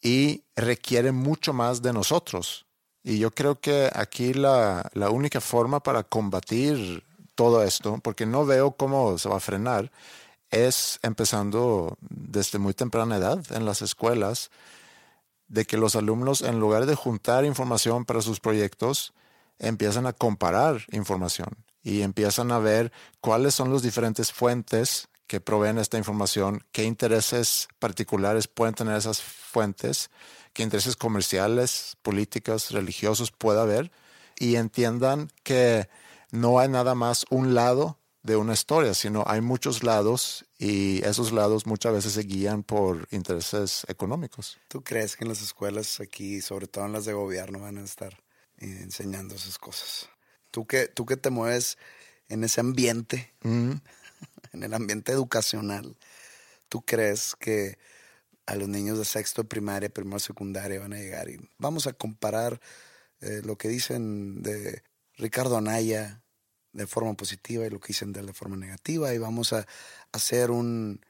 y 0.00 0.44
requiere 0.54 1.12
mucho 1.12 1.52
más 1.52 1.82
de 1.82 1.92
nosotros. 1.92 2.66
Y 3.02 3.18
yo 3.18 3.30
creo 3.32 3.60
que 3.60 3.90
aquí 3.92 4.34
la, 4.34 4.88
la 4.94 5.10
única 5.10 5.40
forma 5.40 5.80
para 5.82 6.04
combatir 6.04 7.04
todo 7.34 7.62
esto, 7.62 7.98
porque 8.02 8.26
no 8.26 8.46
veo 8.46 8.72
cómo 8.72 9.18
se 9.18 9.28
va 9.28 9.36
a 9.36 9.40
frenar, 9.40 9.90
es 10.50 10.98
empezando 11.02 11.98
desde 12.00 12.58
muy 12.58 12.74
temprana 12.74 13.16
edad 13.16 13.44
en 13.50 13.64
las 13.64 13.82
escuelas, 13.82 14.50
de 15.48 15.64
que 15.64 15.76
los 15.76 15.94
alumnos, 15.96 16.42
en 16.42 16.58
lugar 16.58 16.86
de 16.86 16.94
juntar 16.94 17.44
información 17.44 18.04
para 18.04 18.22
sus 18.22 18.40
proyectos, 18.40 19.14
empiezan 19.58 20.06
a 20.06 20.12
comparar 20.12 20.82
información 20.92 21.64
y 21.82 22.02
empiezan 22.02 22.50
a 22.50 22.58
ver 22.58 22.92
cuáles 23.20 23.54
son 23.54 23.72
las 23.72 23.82
diferentes 23.82 24.32
fuentes 24.32 25.08
que 25.26 25.40
proveen 25.40 25.78
esta 25.78 25.98
información, 25.98 26.64
qué 26.72 26.84
intereses 26.84 27.68
particulares 27.78 28.48
pueden 28.48 28.74
tener 28.74 28.96
esas 28.96 29.22
fuentes, 29.22 30.10
qué 30.52 30.62
intereses 30.62 30.96
comerciales, 30.96 31.96
políticos, 32.02 32.70
religiosos 32.70 33.32
puede 33.32 33.60
haber, 33.60 33.90
y 34.38 34.56
entiendan 34.56 35.30
que 35.42 35.88
no 36.30 36.58
hay 36.58 36.68
nada 36.68 36.94
más 36.94 37.24
un 37.30 37.54
lado 37.54 37.98
de 38.26 38.36
una 38.36 38.54
historia, 38.54 38.92
sino 38.92 39.22
hay 39.26 39.40
muchos 39.40 39.84
lados 39.84 40.44
y 40.58 41.02
esos 41.04 41.30
lados 41.30 41.64
muchas 41.64 41.92
veces 41.92 42.12
se 42.12 42.22
guían 42.22 42.64
por 42.64 43.06
intereses 43.12 43.86
económicos. 43.88 44.58
¿Tú 44.66 44.82
crees 44.82 45.16
que 45.16 45.24
en 45.24 45.28
las 45.28 45.40
escuelas 45.42 46.00
aquí, 46.00 46.40
sobre 46.40 46.66
todo 46.66 46.86
en 46.86 46.92
las 46.92 47.04
de 47.04 47.12
gobierno, 47.12 47.60
van 47.60 47.78
a 47.78 47.84
estar 47.84 48.14
eh, 48.58 48.80
enseñando 48.82 49.36
esas 49.36 49.58
cosas? 49.58 50.08
¿Tú 50.50 50.66
que, 50.66 50.88
tú 50.88 51.06
que 51.06 51.16
te 51.16 51.30
mueves 51.30 51.78
en 52.28 52.42
ese 52.42 52.60
ambiente, 52.60 53.32
en 53.42 53.82
el 54.52 54.74
ambiente 54.74 55.12
educacional, 55.12 55.96
¿tú 56.68 56.82
crees 56.82 57.36
que 57.38 57.78
a 58.46 58.56
los 58.56 58.68
niños 58.68 58.98
de 58.98 59.04
sexto 59.04 59.42
de 59.42 59.48
primaria, 59.48 59.88
primero 59.88 60.18
secundaria 60.18 60.80
van 60.80 60.94
a 60.94 60.98
llegar 60.98 61.28
y 61.28 61.38
vamos 61.58 61.86
a 61.86 61.92
comparar 61.92 62.60
eh, 63.20 63.40
lo 63.44 63.56
que 63.56 63.68
dicen 63.68 64.42
de 64.42 64.82
Ricardo 65.16 65.56
Anaya, 65.56 66.22
de 66.76 66.86
forma 66.86 67.14
positiva 67.14 67.66
y 67.66 67.70
lo 67.70 67.80
que 67.80 67.88
dicen 67.88 68.12
de, 68.12 68.32
forma 68.32 68.56
negativa 68.56 69.12
y 69.14 69.18
vamos 69.18 69.52
a 69.52 69.66
hacer 70.12 70.50
un, 70.50 71.00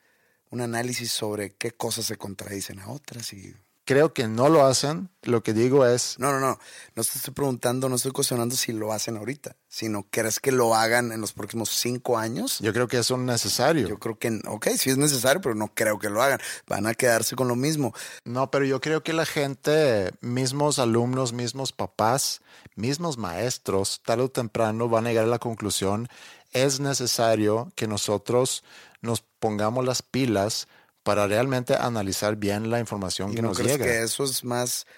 un 0.51 0.61
análisis 0.61 1.11
sobre 1.11 1.55
qué 1.55 1.73
cosas 1.73 2.07
se 2.07 2.17
contradicen 2.17 2.79
a 2.81 2.89
otras 2.89 3.33
y 3.33 3.55
creo 3.87 4.13
que 4.13 4.29
no 4.29 4.51
lo 4.51 4.67
hacen. 4.67 5.09
Lo 5.23 5.43
que 5.43 5.55
digo 5.55 5.87
es... 5.87 6.19
No, 6.19 6.31
no, 6.33 6.41
no. 6.41 6.59
No 6.95 7.03
te 7.03 7.11
estoy 7.17 7.33
preguntando, 7.33 7.89
no 7.89 7.97
estoy 7.97 8.13
cuestionando 8.13 8.55
si 8.55 8.73
lo 8.73 8.93
hacen 8.93 9.17
ahorita, 9.17 9.57
sino 9.69 10.07
¿crees 10.11 10.39
que 10.39 10.53
lo 10.53 10.75
hagan 10.75 11.13
en 11.13 11.21
los 11.21 11.33
próximos 11.33 11.71
cinco 11.71 12.19
años? 12.19 12.59
Yo 12.61 12.73
creo 12.73 12.87
que 12.87 12.99
eso 12.99 13.15
es 13.15 13.21
necesario. 13.21 13.89
Yo 13.89 13.99
creo 13.99 14.19
que, 14.19 14.41
ok, 14.47 14.69
sí 14.77 14.91
es 14.91 14.99
necesario, 14.99 15.41
pero 15.41 15.55
no 15.55 15.73
creo 15.73 15.99
que 15.99 16.11
lo 16.11 16.23
hagan. 16.23 16.41
Van 16.67 16.87
a 16.87 16.95
quedarse 16.95 17.35
con 17.35 17.49
lo 17.49 17.57
mismo. 17.57 17.95
No, 18.25 18.51
pero 18.51 18.65
yo 18.65 18.81
creo 18.81 19.03
que 19.03 19.13
la 19.13 19.25
gente, 19.25 20.13
mismos 20.21 20.79
alumnos, 20.79 21.33
mismos 21.33 21.73
papás, 21.73 22.43
mismos 22.75 23.19
maestros, 23.19 24.03
tarde 24.05 24.25
o 24.25 24.31
temprano 24.31 24.89
van 24.89 25.07
a 25.07 25.11
llegar 25.11 25.25
a 25.25 25.29
la 25.29 25.39
conclusión, 25.39 26.09
es 26.53 26.81
necesario 26.81 27.73
que 27.75 27.87
nosotros 27.89 28.65
nos 29.01 29.23
pongamos 29.23 29.85
las 29.85 30.03
pilas 30.03 30.69
para 31.07 31.29
realmente 31.29 31.77
analizar 31.77 32.35
bien 32.35 32.69
la 32.69 32.81
información 32.81 33.33
que 33.33 33.41
nos 33.41 33.61
llega. 33.61 33.85
que 33.85 34.03
eso 34.03 34.25
es 34.25 34.43
más 34.43 34.89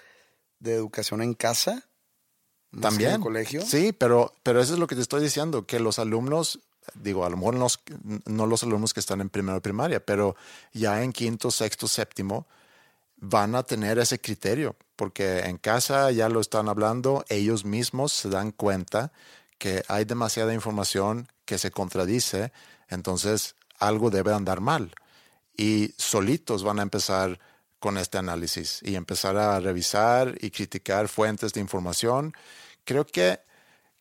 de 0.57 0.73
educación 0.73 1.21
en 1.21 1.35
casa? 1.35 1.87
También. 2.81 3.11
En 3.11 3.15
el 3.17 3.21
colegio? 3.21 3.61
Sí, 3.61 3.93
pero, 3.93 4.33
pero 4.41 4.59
eso 4.59 4.73
es 4.73 4.79
lo 4.79 4.87
que 4.87 4.95
te 4.95 5.01
estoy 5.01 5.21
diciendo, 5.21 5.67
que 5.67 5.79
los 5.79 5.99
alumnos, 5.99 6.61
digo, 6.95 7.25
a 7.25 7.29
lo 7.29 7.37
mejor 7.37 7.57
no 8.25 8.47
los 8.47 8.63
alumnos 8.63 8.91
que 8.91 9.01
están 9.01 9.21
en 9.21 9.29
primero 9.29 9.61
primaria, 9.61 10.03
pero 10.03 10.35
ya 10.73 11.03
en 11.03 11.13
quinto, 11.13 11.51
sexto, 11.51 11.87
séptimo, 11.87 12.47
van 13.17 13.53
a 13.53 13.61
tener 13.61 13.99
ese 13.99 14.19
criterio, 14.19 14.75
porque 14.95 15.41
en 15.41 15.59
casa 15.59 16.09
ya 16.09 16.27
lo 16.27 16.39
están 16.41 16.69
hablando, 16.69 17.23
ellos 17.29 17.65
mismos 17.65 18.13
se 18.13 18.29
dan 18.29 18.51
cuenta 18.51 19.11
que 19.59 19.83
hay 19.87 20.05
demasiada 20.05 20.55
información 20.55 21.27
que 21.45 21.59
se 21.59 21.69
contradice, 21.69 22.51
entonces 22.87 23.53
algo 23.77 24.09
debe 24.09 24.33
andar 24.33 24.59
mal 24.59 24.91
y 25.59 25.93
solitos 25.97 26.63
van 26.63 26.79
a 26.79 26.83
empezar 26.83 27.37
con 27.79 27.97
este 27.97 28.17
análisis 28.17 28.79
y 28.81 28.95
empezar 28.95 29.35
a 29.35 29.59
revisar 29.59 30.37
y 30.39 30.51
criticar 30.51 31.09
fuentes 31.09 31.51
de 31.51 31.59
información. 31.59 32.33
Creo 32.85 33.05
que 33.05 33.41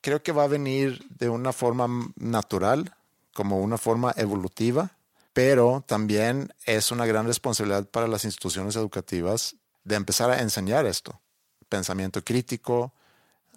creo 0.01 0.23
que 0.23 0.31
va 0.31 0.45
a 0.45 0.47
venir 0.47 1.05
de 1.19 1.29
una 1.29 1.53
forma 1.53 2.13
natural, 2.15 2.95
como 3.35 3.59
una 3.59 3.77
forma 3.77 4.15
evolutiva, 4.17 4.97
pero 5.33 5.83
también 5.85 6.55
es 6.65 6.93
una 6.93 7.07
gran 7.07 7.27
responsabilidad 7.27 7.89
para 7.89 8.07
las 8.07 8.25
instituciones 8.25 8.77
educativas 8.77 9.57
de 9.83 9.97
empezar 9.97 10.31
a 10.31 10.41
enseñar 10.41 10.87
esto. 10.87 11.21
Pensamiento 11.69 12.23
crítico, 12.23 12.95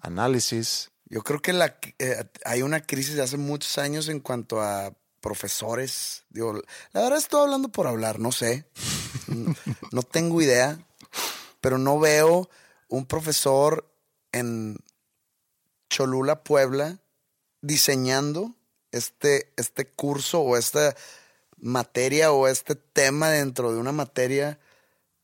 análisis. 0.01 0.89
Yo 1.05 1.21
creo 1.21 1.39
que 1.39 1.51
eh, 1.99 2.25
hay 2.45 2.63
una 2.63 2.81
crisis 2.81 3.13
de 3.13 3.21
hace 3.21 3.37
muchos 3.37 3.77
años 3.77 4.09
en 4.09 4.21
cuanto 4.21 4.59
a 4.59 4.91
profesores. 5.21 6.23
Digo, 6.29 6.61
la 6.91 7.01
verdad 7.01 7.19
estoy 7.19 7.41
hablando 7.41 7.69
por 7.69 7.87
hablar, 7.87 8.19
no 8.19 8.31
sé. 8.31 8.65
no 9.91 10.03
tengo 10.03 10.41
idea, 10.41 10.85
pero 11.61 11.77
no 11.77 11.99
veo 11.99 12.49
un 12.89 13.05
profesor 13.05 13.87
en 14.31 14.77
Cholula, 15.89 16.43
Puebla, 16.43 16.99
diseñando 17.61 18.55
este, 18.91 19.53
este 19.55 19.87
curso 19.87 20.41
o 20.41 20.57
esta 20.57 20.95
materia 21.57 22.31
o 22.31 22.47
este 22.47 22.75
tema 22.75 23.29
dentro 23.29 23.71
de 23.71 23.77
una 23.79 23.91
materia 23.91 24.59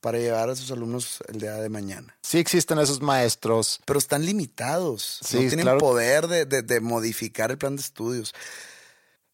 para 0.00 0.18
llevar 0.18 0.48
a 0.48 0.56
sus 0.56 0.70
alumnos 0.70 1.18
el 1.28 1.40
día 1.40 1.54
de 1.54 1.68
mañana. 1.68 2.16
Sí 2.22 2.38
existen 2.38 2.78
esos 2.78 3.00
maestros. 3.00 3.80
Pero 3.84 3.98
están 3.98 4.24
limitados. 4.24 5.20
no 5.32 5.40
tienen 5.40 5.78
poder 5.78 6.28
de, 6.28 6.44
de, 6.46 6.80
modificar 6.80 7.50
el 7.50 7.58
plan 7.58 7.74
de 7.76 7.82
estudios. 7.82 8.34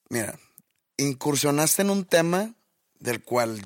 Mira, 0.09 0.38
incursionaste 0.97 1.83
en 1.83 1.91
un 1.91 2.05
tema 2.05 2.55
del 2.99 3.23
cual 3.23 3.61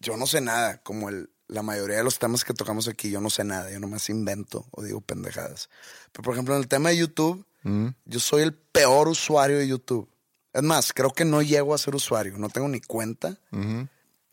yo 0.00 0.16
no 0.16 0.26
sé 0.26 0.40
nada, 0.40 0.78
como 0.82 1.08
el, 1.08 1.30
la 1.48 1.62
mayoría 1.62 1.98
de 1.98 2.04
los 2.04 2.18
temas 2.18 2.44
que 2.44 2.54
tocamos 2.54 2.88
aquí, 2.88 3.10
yo 3.10 3.20
no 3.20 3.30
sé 3.30 3.44
nada, 3.44 3.70
yo 3.70 3.80
nomás 3.80 4.08
invento 4.10 4.66
o 4.70 4.82
digo 4.82 5.00
pendejadas. 5.00 5.70
Pero 6.12 6.22
por 6.22 6.34
ejemplo, 6.34 6.54
en 6.54 6.60
el 6.60 6.68
tema 6.68 6.90
de 6.90 6.98
YouTube, 6.98 7.46
mm. 7.62 7.88
yo 8.04 8.20
soy 8.20 8.42
el 8.42 8.54
peor 8.54 9.08
usuario 9.08 9.58
de 9.58 9.68
YouTube. 9.68 10.08
Es 10.52 10.62
más, 10.62 10.92
creo 10.92 11.10
que 11.10 11.24
no 11.24 11.42
llego 11.42 11.74
a 11.74 11.78
ser 11.78 11.94
usuario, 11.94 12.38
no 12.38 12.48
tengo 12.48 12.68
ni 12.68 12.80
cuenta. 12.80 13.38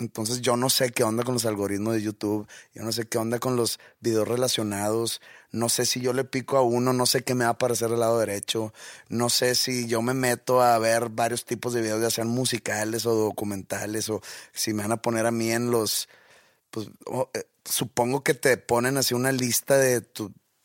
Entonces 0.01 0.41
yo 0.41 0.57
no 0.57 0.69
sé 0.69 0.91
qué 0.91 1.03
onda 1.03 1.23
con 1.23 1.35
los 1.35 1.45
algoritmos 1.45 1.93
de 1.93 2.01
YouTube, 2.01 2.47
yo 2.73 2.83
no 2.83 2.91
sé 2.91 3.05
qué 3.05 3.19
onda 3.19 3.37
con 3.37 3.55
los 3.55 3.79
videos 3.99 4.27
relacionados, 4.27 5.21
no 5.51 5.69
sé 5.69 5.85
si 5.85 6.01
yo 6.01 6.11
le 6.11 6.23
pico 6.23 6.57
a 6.57 6.63
uno, 6.63 6.91
no 6.91 7.05
sé 7.05 7.23
qué 7.23 7.35
me 7.35 7.43
va 7.43 7.49
a 7.49 7.53
aparecer 7.53 7.89
del 7.89 7.99
lado 7.99 8.19
derecho, 8.19 8.73
no 9.09 9.29
sé 9.29 9.53
si 9.53 9.87
yo 9.87 10.01
me 10.01 10.15
meto 10.15 10.61
a 10.61 10.77
ver 10.79 11.09
varios 11.09 11.45
tipos 11.45 11.73
de 11.73 11.81
videos, 11.81 12.01
ya 12.01 12.09
sean 12.09 12.29
musicales 12.29 13.05
o 13.05 13.13
documentales, 13.13 14.09
o 14.09 14.21
si 14.53 14.73
me 14.73 14.81
van 14.81 14.93
a 14.93 15.01
poner 15.01 15.27
a 15.27 15.31
mí 15.31 15.51
en 15.51 15.69
los, 15.69 16.09
pues 16.71 16.87
eh, 17.33 17.43
supongo 17.63 18.23
que 18.23 18.33
te 18.33 18.57
ponen 18.57 18.97
así 18.97 19.13
una 19.13 19.31
lista 19.31 19.77
de, 19.77 20.01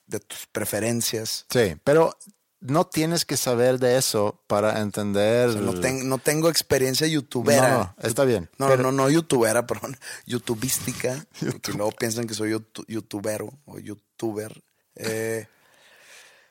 de 0.06 0.20
tus 0.20 0.46
preferencias. 0.50 1.44
Sí, 1.50 1.76
pero 1.84 2.16
no 2.60 2.86
tienes 2.86 3.24
que 3.24 3.36
saber 3.36 3.78
de 3.78 3.98
eso 3.98 4.40
para 4.46 4.80
entender. 4.80 5.56
no, 5.56 6.18
tengo 6.18 6.48
experiencia 6.48 7.06
youtubera. 7.06 7.94
No, 7.98 8.08
está 8.08 8.24
bien. 8.24 8.50
No, 8.58 8.76
no, 8.76 8.92
no, 8.92 9.10
youtubera, 9.10 9.66
perdón. 9.66 9.96
Youtubística. 10.26 11.26
Luego 11.74 11.92
piensan 11.92 12.26
que 12.26 12.34
soy 12.34 12.50
youtubero 12.88 13.52
o 13.66 13.78
youtuber. 13.78 14.62
Eh, 14.96 15.46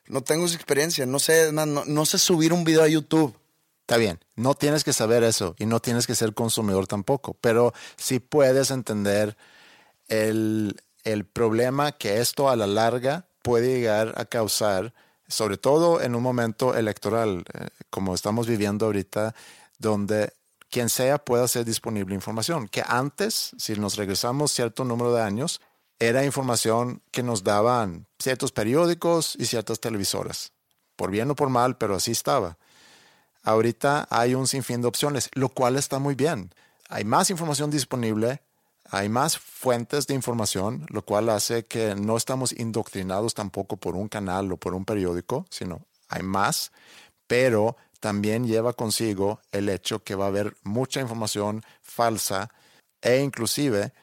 no 0.08 0.22
tengo 0.22 0.46
esa 0.46 0.56
experiencia. 0.56 1.06
No 1.06 1.20
sé, 1.20 1.52
no, 1.52 1.66
no 1.66 2.06
sé 2.06 2.20
subir 2.20 2.54
un 2.54 2.64
video 2.64 2.84
a 2.84 2.88
YouTube. 2.88 3.36
Está 3.82 3.98
bien, 3.98 4.20
no 4.36 4.56
tienes 4.56 4.84
que 4.84 4.94
saber 4.94 5.24
eso 5.24 5.56
y 5.60 5.68
no 5.68 5.80
tienes 5.80 6.08
que 6.08 6.16
ser 6.16 6.34
consumidor 6.34 6.88
tampoco, 6.88 7.36
pero 7.40 7.72
sí 7.98 8.18
puedes 8.20 8.72
entender 8.72 9.38
el, 10.08 10.82
el 11.04 11.26
problema 11.26 11.92
que 11.92 12.20
esto 12.20 12.50
a 12.50 12.56
la 12.56 12.66
larga 12.66 13.28
puede 13.44 13.76
llegar 13.76 14.16
a 14.18 14.26
causar 14.26 14.96
sobre 15.28 15.58
todo 15.58 16.02
en 16.02 16.16
un 16.16 16.24
momento 16.24 16.76
electoral, 16.76 17.44
eh, 17.54 17.68
como 17.90 18.14
estamos 18.14 18.48
viviendo 18.48 18.86
ahorita, 18.86 19.36
donde 19.78 20.34
quien 20.70 20.90
sea 20.90 21.18
pueda 21.18 21.46
hacer 21.46 21.66
disponible 21.66 22.16
información, 22.16 22.68
que 22.68 22.84
antes, 22.86 23.52
si 23.58 23.76
nos 23.76 23.96
regresamos 23.96 24.52
cierto 24.52 24.84
número 24.84 25.14
de 25.14 25.22
años, 25.22 25.62
era 26.00 26.26
información 26.26 27.02
que 27.12 27.24
nos 27.24 27.44
daban 27.44 28.08
ciertos 28.20 28.52
periódicos 28.52 29.36
y 29.40 29.46
ciertas 29.46 29.80
televisoras, 29.80 30.52
por 30.96 31.12
bien 31.12 31.32
o 31.32 31.36
por 31.36 31.50
mal, 31.50 31.78
pero 31.78 31.96
así 31.96 32.12
estaba. 32.12 32.58
Ahorita 33.44 34.08
hay 34.10 34.36
un 34.36 34.48
sinfín 34.48 34.82
de 34.82 34.88
opciones, 34.88 35.30
lo 35.34 35.50
cual 35.50 35.78
está 35.78 36.00
muy 36.00 36.16
bien. 36.16 36.52
Hay 36.90 37.06
más 37.06 37.30
información 37.30 37.72
disponible, 37.72 38.42
hay 38.90 39.10
más 39.10 39.38
fuentes 39.38 40.08
de 40.08 40.14
información, 40.14 40.86
lo 40.90 41.04
cual 41.04 41.30
hace 41.30 41.66
que 41.66 41.96
no 41.96 42.18
estamos 42.18 42.52
indoctrinados 42.52 43.34
tampoco 43.34 43.78
por 43.78 43.96
un 43.96 44.08
canal 44.08 44.52
o 44.52 44.58
por 44.58 44.74
un 44.74 44.86
periódico, 44.86 45.46
sino 45.50 45.86
hay 46.08 46.24
más, 46.24 46.72
pero 47.28 47.78
también 48.00 48.46
lleva 48.46 48.74
consigo 48.74 49.40
el 49.52 49.70
hecho 49.70 50.04
que 50.04 50.16
va 50.16 50.26
a 50.26 50.30
haber 50.30 50.56
mucha 50.64 51.02
información 51.02 51.64
falsa 51.82 52.52
e 53.02 53.22
inclusive 53.22 53.94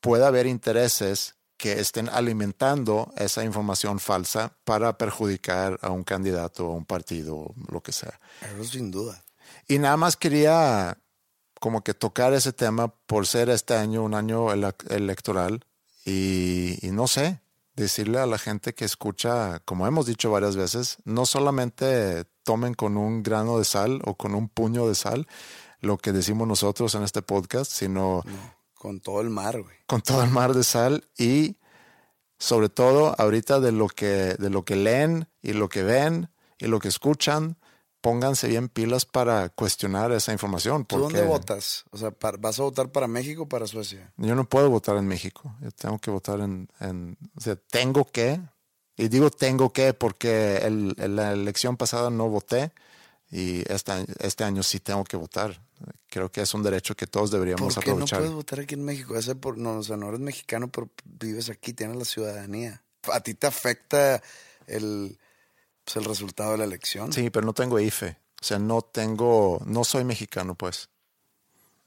puede 0.00 0.26
haber 0.26 0.46
intereses 0.46 1.36
que 1.56 1.78
estén 1.78 2.08
alimentando 2.08 3.12
esa 3.16 3.44
información 3.44 4.00
falsa 4.00 4.56
para 4.64 4.96
perjudicar 4.96 5.78
a 5.82 5.90
un 5.90 6.04
candidato 6.04 6.68
o 6.68 6.72
un 6.72 6.86
partido 6.86 7.54
lo 7.70 7.82
que 7.82 7.92
sea. 7.92 8.18
Eso 8.40 8.64
sin 8.64 8.90
duda. 8.90 9.22
Y 9.68 9.78
nada 9.78 9.96
más 9.96 10.16
quería 10.16 10.96
como 11.60 11.84
que 11.84 11.94
tocar 11.94 12.32
ese 12.32 12.52
tema 12.52 12.88
por 13.06 13.26
ser 13.26 13.50
este 13.50 13.74
año 13.74 14.02
un 14.02 14.14
año 14.14 14.52
electoral 14.52 15.64
y, 16.04 16.78
no 16.82 17.06
sé, 17.06 17.40
decirle 17.76 18.18
a 18.18 18.26
la 18.26 18.38
gente 18.38 18.74
que 18.74 18.86
escucha, 18.86 19.60
como 19.60 19.86
hemos 19.86 20.06
dicho 20.06 20.30
varias 20.30 20.56
veces, 20.56 20.96
no 21.04 21.26
solamente 21.26 22.24
tomen 22.42 22.74
con 22.74 22.96
un 22.96 23.22
grano 23.22 23.58
de 23.58 23.64
sal 23.64 24.00
o 24.04 24.14
con 24.14 24.34
un 24.34 24.48
puño 24.48 24.88
de 24.88 24.94
sal 24.94 25.28
lo 25.80 25.98
que 25.98 26.12
decimos 26.12 26.48
nosotros 26.48 26.94
en 26.94 27.02
este 27.02 27.22
podcast, 27.22 27.70
sino 27.70 28.22
con 28.74 29.00
todo 29.00 29.20
el 29.20 29.30
mar, 29.30 29.62
güey. 29.62 29.76
Con 29.86 30.00
todo 30.00 30.24
el 30.24 30.30
mar 30.30 30.54
de 30.54 30.64
sal 30.64 31.04
y 31.16 31.56
sobre 32.38 32.70
todo 32.70 33.14
ahorita 33.18 33.60
de 33.60 33.72
lo 33.72 33.88
que 33.88 34.34
de 34.38 34.50
lo 34.50 34.64
que 34.64 34.76
leen 34.76 35.28
y 35.42 35.52
lo 35.52 35.68
que 35.68 35.82
ven 35.82 36.30
y 36.58 36.66
lo 36.66 36.80
que 36.80 36.88
escuchan, 36.88 37.58
pónganse 38.00 38.48
bien 38.48 38.68
pilas 38.68 39.04
para 39.04 39.48
cuestionar 39.50 40.12
esa 40.12 40.32
información. 40.32 40.84
¿Tú 40.84 40.98
dónde 40.98 41.22
votas? 41.24 41.84
O 41.90 41.98
sea, 41.98 42.14
¿vas 42.38 42.58
a 42.58 42.62
votar 42.62 42.90
para 42.90 43.06
México 43.06 43.42
o 43.42 43.48
para 43.48 43.66
Suecia? 43.66 44.12
Yo 44.16 44.34
no 44.34 44.48
puedo 44.48 44.70
votar 44.70 44.96
en 44.96 45.06
México. 45.06 45.54
Yo 45.60 45.70
tengo 45.70 45.98
que 45.98 46.10
votar 46.10 46.40
en, 46.40 46.68
o 47.36 47.40
sea, 47.40 47.56
tengo 47.56 48.04
que. 48.04 48.40
Y 48.96 49.08
digo 49.08 49.30
tengo 49.30 49.72
que 49.72 49.94
porque 49.94 50.58
el, 50.58 50.94
la 50.98 51.32
elección 51.32 51.76
pasada 51.76 52.10
no 52.10 52.28
voté 52.28 52.72
y 53.30 53.62
este, 53.72 53.92
este 54.18 54.44
año 54.44 54.62
sí 54.62 54.80
tengo 54.80 55.04
que 55.04 55.16
votar. 55.16 55.62
Creo 56.08 56.30
que 56.30 56.42
es 56.42 56.52
un 56.52 56.62
derecho 56.62 56.94
que 56.94 57.06
todos 57.06 57.30
deberíamos 57.30 57.74
¿Por 57.74 57.84
qué 57.84 57.90
aprovechar. 57.90 58.18
no 58.18 58.24
puedes 58.24 58.36
votar 58.36 58.60
aquí 58.60 58.74
en 58.74 58.84
México? 58.84 59.16
Ese 59.16 59.34
por, 59.34 59.56
no, 59.56 59.78
o 59.78 59.82
sea, 59.82 59.96
no 59.96 60.08
eres 60.08 60.20
mexicano, 60.20 60.68
pero 60.68 60.90
vives 61.04 61.48
aquí, 61.48 61.72
tienes 61.72 61.96
la 61.96 62.04
ciudadanía. 62.04 62.82
¿A 63.10 63.20
ti 63.20 63.32
te 63.32 63.46
afecta 63.46 64.22
el, 64.66 65.18
pues, 65.92 66.04
el 66.04 66.08
resultado 66.08 66.52
de 66.52 66.58
la 66.58 66.64
elección. 66.64 67.12
Sí, 67.12 67.30
pero 67.30 67.44
no 67.44 67.52
tengo 67.52 67.80
IFE. 67.80 68.16
O 68.40 68.44
sea, 68.44 68.58
no 68.58 68.82
tengo, 68.82 69.60
no 69.66 69.84
soy 69.84 70.04
mexicano, 70.04 70.54
pues. 70.54 70.88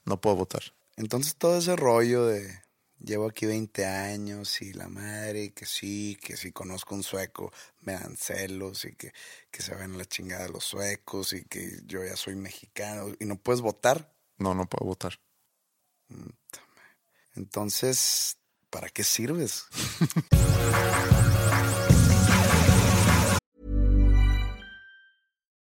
No 0.04 0.20
puedo 0.20 0.36
votar. 0.36 0.62
Entonces 0.96 1.36
todo 1.36 1.58
ese 1.58 1.74
rollo 1.74 2.26
de 2.26 2.62
llevo 3.00 3.28
aquí 3.28 3.46
20 3.46 3.86
años 3.86 4.62
y 4.62 4.72
la 4.72 4.88
madre, 4.88 5.52
que 5.52 5.66
sí, 5.66 6.16
que 6.22 6.36
si 6.36 6.52
conozco 6.52 6.94
un 6.94 7.02
sueco, 7.02 7.52
me 7.80 7.94
dan 7.94 8.16
celos 8.16 8.84
y 8.84 8.94
que, 8.94 9.12
que 9.50 9.62
se 9.62 9.74
ven 9.74 9.96
la 9.96 10.04
chingada 10.04 10.48
los 10.48 10.64
suecos 10.64 11.32
y 11.32 11.44
que 11.44 11.80
yo 11.86 12.04
ya 12.04 12.16
soy 12.16 12.36
mexicano 12.36 13.12
y 13.18 13.24
no 13.24 13.36
puedes 13.36 13.62
votar. 13.62 14.14
No, 14.36 14.54
no 14.54 14.66
puedo 14.66 14.86
votar. 14.86 15.18
Entonces, 17.34 18.36
¿para 18.70 18.90
qué 18.90 19.02
sirves? 19.02 19.64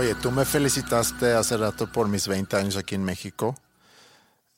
Oye, 0.00 0.14
tú 0.14 0.30
me 0.30 0.46
felicitaste 0.46 1.34
hace 1.34 1.58
rato 1.58 1.92
por 1.92 2.08
mis 2.08 2.26
20 2.26 2.56
años 2.56 2.78
aquí 2.78 2.94
en 2.94 3.04
México. 3.04 3.54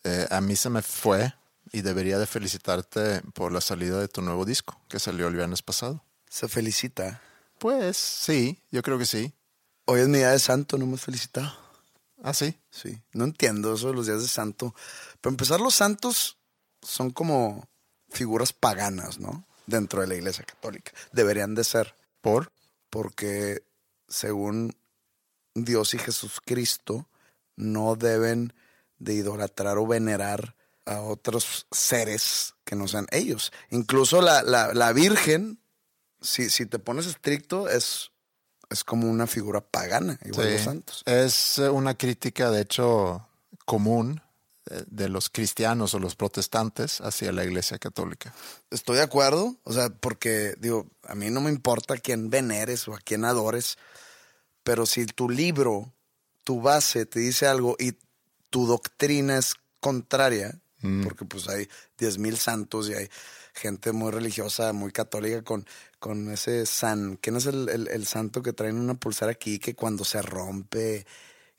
Eh, 0.04 0.24
a 0.30 0.40
mí 0.40 0.54
se 0.54 0.70
me 0.70 0.82
fue 0.82 1.34
y 1.72 1.80
debería 1.80 2.16
de 2.20 2.28
felicitarte 2.28 3.22
por 3.34 3.50
la 3.50 3.60
salida 3.60 3.98
de 3.98 4.06
tu 4.06 4.22
nuevo 4.22 4.44
disco 4.44 4.80
que 4.88 5.00
salió 5.00 5.26
el 5.26 5.34
viernes 5.34 5.60
pasado. 5.60 6.04
Se 6.30 6.46
felicita. 6.46 7.20
Pues 7.58 7.96
sí, 7.96 8.62
yo 8.70 8.82
creo 8.84 8.98
que 8.98 9.04
sí. 9.04 9.34
Hoy 9.86 10.02
es 10.02 10.06
mi 10.06 10.18
día 10.18 10.30
de 10.30 10.38
santo, 10.38 10.78
no 10.78 10.84
hemos 10.84 11.00
felicitado. 11.00 11.52
Ah, 12.22 12.34
sí. 12.34 12.56
Sí, 12.70 13.02
no 13.12 13.24
entiendo 13.24 13.74
eso 13.74 13.88
de 13.88 13.94
los 13.94 14.06
días 14.06 14.22
de 14.22 14.28
santo. 14.28 14.76
Para 15.20 15.32
empezar, 15.32 15.60
los 15.60 15.74
santos 15.74 16.38
son 16.82 17.10
como 17.10 17.68
figuras 18.10 18.52
paganas, 18.52 19.18
¿no? 19.18 19.44
Dentro 19.66 20.02
de 20.02 20.06
la 20.06 20.14
iglesia 20.14 20.44
católica. 20.44 20.92
Deberían 21.10 21.56
de 21.56 21.64
ser. 21.64 21.96
¿Por? 22.20 22.52
Porque 22.90 23.64
según 24.06 24.76
Dios 25.54 25.94
y 25.94 25.98
Jesucristo 25.98 27.08
no 27.56 27.96
deben 27.96 28.52
de 28.98 29.14
idolatrar 29.14 29.78
o 29.78 29.86
venerar 29.86 30.56
a 30.84 31.00
otros 31.00 31.66
seres 31.70 32.54
que 32.64 32.74
no 32.76 32.88
sean 32.88 33.06
ellos. 33.10 33.52
Incluso 33.70 34.20
la, 34.22 34.42
la, 34.42 34.72
la 34.74 34.92
Virgen, 34.92 35.60
si, 36.20 36.50
si 36.50 36.66
te 36.66 36.78
pones 36.78 37.06
estricto, 37.06 37.68
es, 37.68 38.10
es 38.70 38.82
como 38.84 39.08
una 39.10 39.26
figura 39.26 39.60
pagana, 39.60 40.18
igual 40.24 40.46
Sí. 40.48 40.52
los 40.54 40.62
santos. 40.62 41.02
Es 41.06 41.58
eh, 41.58 41.68
una 41.68 41.94
crítica, 41.96 42.50
de 42.50 42.62
hecho, 42.62 43.28
común 43.64 44.22
eh, 44.70 44.82
de 44.86 45.08
los 45.08 45.28
cristianos 45.28 45.94
o 45.94 45.98
los 45.98 46.16
protestantes 46.16 47.00
hacia 47.00 47.32
la 47.32 47.44
iglesia 47.44 47.78
católica. 47.78 48.32
Estoy 48.70 48.96
de 48.96 49.02
acuerdo, 49.02 49.56
o 49.64 49.72
sea, 49.72 49.90
porque 49.90 50.54
digo, 50.58 50.86
a 51.04 51.14
mí 51.14 51.30
no 51.30 51.40
me 51.40 51.50
importa 51.50 51.94
a 51.94 51.98
quién 51.98 52.30
veneres 52.30 52.88
o 52.88 52.94
a 52.94 52.98
quién 52.98 53.24
adores, 53.24 53.78
pero 54.62 54.86
si 54.86 55.06
tu 55.06 55.28
libro, 55.28 55.92
tu 56.44 56.60
base 56.60 57.06
te 57.06 57.20
dice 57.20 57.46
algo 57.46 57.76
y 57.78 57.96
tu 58.50 58.66
doctrina 58.66 59.38
es 59.38 59.54
contraria, 59.80 60.58
porque 61.04 61.24
pues 61.24 61.48
hay 61.48 61.68
diez 61.96 62.18
mil 62.18 62.36
santos 62.36 62.88
y 62.88 62.94
hay 62.94 63.08
gente 63.54 63.92
muy 63.92 64.10
religiosa, 64.10 64.72
muy 64.72 64.90
católica 64.90 65.42
con, 65.42 65.64
con 66.00 66.28
ese 66.30 66.66
san, 66.66 67.16
¿quién 67.18 67.36
es 67.36 67.46
el, 67.46 67.68
el- 67.68 67.88
el 67.88 68.06
santo 68.06 68.42
que 68.42 68.52
traen 68.52 68.78
una 68.78 68.94
pulsera 68.94 69.30
aquí 69.32 69.58
que 69.60 69.74
cuando 69.74 70.04
se 70.04 70.20
rompe 70.22 71.06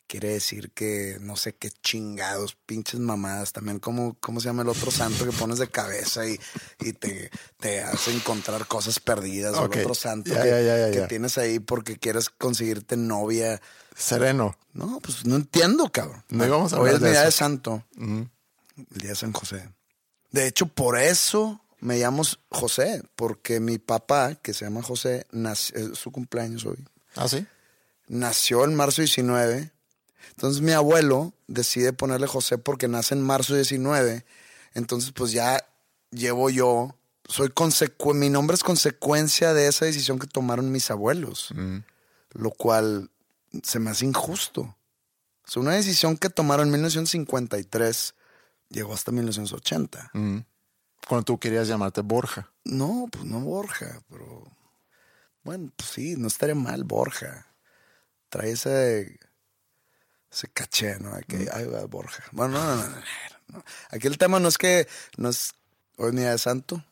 quiere 0.08 0.30
decir 0.30 0.72
que 0.72 1.18
no 1.22 1.36
sé 1.36 1.56
qué 1.56 1.70
chingados, 1.72 2.56
pinches 2.66 3.00
mamadas. 3.00 3.54
También 3.54 3.80
como, 3.80 4.16
¿cómo 4.20 4.40
se 4.40 4.48
llama 4.48 4.62
el 4.64 4.70
otro 4.70 4.92
santo 4.92 5.26
que 5.26 5.32
pones 5.32 5.60
de 5.60 5.68
cabeza 5.70 6.28
y, 6.28 6.40
y 6.80 6.94
te, 6.94 7.32
te 7.60 7.82
hace 7.82 8.12
encontrar 8.14 8.68
cosas 8.68 9.00
perdidas? 9.00 9.56
O 9.56 9.66
el 9.66 9.80
otro 9.80 9.94
santo 9.96 10.32
Ya, 10.34 10.44
que, 10.44 10.50
ya, 10.50 10.62
ya, 10.62 10.78
ya, 10.80 10.92
que 10.92 10.98
ya. 11.00 11.08
tienes 11.08 11.38
ahí 11.38 11.60
porque 11.60 11.98
quieres 11.98 12.30
conseguirte 12.30 12.96
novia. 12.98 13.62
Sereno. 13.96 14.58
No, 14.74 15.00
pues 15.02 15.26
no 15.26 15.36
entiendo, 15.36 15.92
cabrón. 15.92 16.24
No 16.30 16.46
íbamos 16.46 16.74
a 16.74 16.80
Hoy 16.80 16.92
es 16.92 17.02
mi 17.02 17.10
día 17.10 17.24
de 17.24 17.32
santo. 17.32 17.84
El 17.98 18.28
día 18.92 19.10
de 19.12 19.16
San 19.16 19.34
José. 19.34 19.70
De 20.32 20.48
hecho, 20.48 20.66
por 20.66 20.98
eso 20.98 21.62
me 21.80 22.00
llamo 22.00 22.24
José, 22.50 23.04
porque 23.16 23.60
mi 23.60 23.78
papá, 23.78 24.36
que 24.36 24.54
se 24.54 24.66
llama 24.66 24.82
José, 24.82 25.28
nació, 25.32 25.78
es 25.92 26.00
su 26.00 26.12
cumpleaños 26.12 26.66
hoy 26.66 26.78
Ah, 27.16 27.28
sí. 27.28 27.46
nació 28.08 28.64
en 28.64 28.74
marzo 28.74 29.02
19. 29.02 29.70
Entonces 30.32 30.62
mi 30.62 30.72
abuelo 30.72 31.34
decide 31.48 31.94
ponerle 31.94 32.28
José 32.28 32.58
porque 32.58 32.88
nace 32.88 33.16
en 33.16 33.22
marzo 33.22 33.56
19. 33.56 34.26
Entonces 34.74 35.12
pues 35.12 35.32
ya 35.32 35.66
llevo 36.12 36.50
yo, 36.50 36.96
soy 37.28 37.50
consecu 37.50 38.14
mi 38.14 38.30
nombre 38.30 38.56
es 38.56 38.64
consecuencia 38.64 39.54
de 39.54 39.68
esa 39.68 39.86
decisión 39.86 40.20
que 40.20 40.28
tomaron 40.28 40.72
mis 40.72 40.92
abuelos, 40.92 41.54
lo 42.32 42.52
cual 42.52 43.10
se 43.64 43.80
me 43.80 43.92
hace 43.92 44.06
injusto. 44.06 44.62
O 45.46 45.52
sea, 45.52 45.62
una 45.62 45.74
decisión 45.74 46.18
que 46.18 46.30
tomaron 46.30 46.68
en 46.68 46.74
1953 46.74 48.16
llegó 48.70 48.94
hasta 48.94 49.12
1980. 49.12 50.12
Cuando 51.08 51.26
tú 51.26 51.38
querías 51.38 51.68
llamarte 51.68 52.02
Borja. 52.02 52.50
No, 52.64 53.08
pues 53.12 53.26
no 53.26 53.42
Borja, 53.42 54.02
pero 54.10 54.44
bueno, 55.44 55.72
pues 55.76 55.90
sí, 55.90 56.16
no 56.18 56.28
estaría 56.28 56.56
mal 56.56 56.84
Borja. 56.86 57.48
Trae 58.30 58.52
ese, 58.52 59.20
ese 60.34 60.48
caché, 60.50 60.98
¿no? 61.00 61.16
De 61.16 61.24
que, 61.24 61.50
ay, 61.52 61.66
va 61.68 61.86
Borja. 61.86 62.24
Bueno, 62.32 62.60
no, 62.60 62.76
no, 62.76 62.90
no, 62.90 62.98
no. 63.48 63.64
Aquí 63.92 64.08
el 64.08 64.18
tema 64.18 64.40
no 64.40 64.48
es 64.48 64.58
que 64.58 64.88
no 65.18 65.30
es 65.30 65.54
hoy 65.98 66.12
día 66.16 66.32
de 66.32 66.38
santo. 66.38 66.84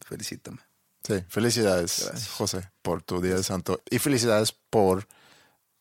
Felicítame. 0.00 0.58
Sí, 1.04 1.24
felicidades, 1.28 2.28
José, 2.36 2.70
por 2.80 3.02
tu 3.02 3.20
Día 3.20 3.34
de 3.34 3.42
Santo. 3.42 3.82
Y 3.90 3.98
felicidades 3.98 4.52
por 4.52 5.08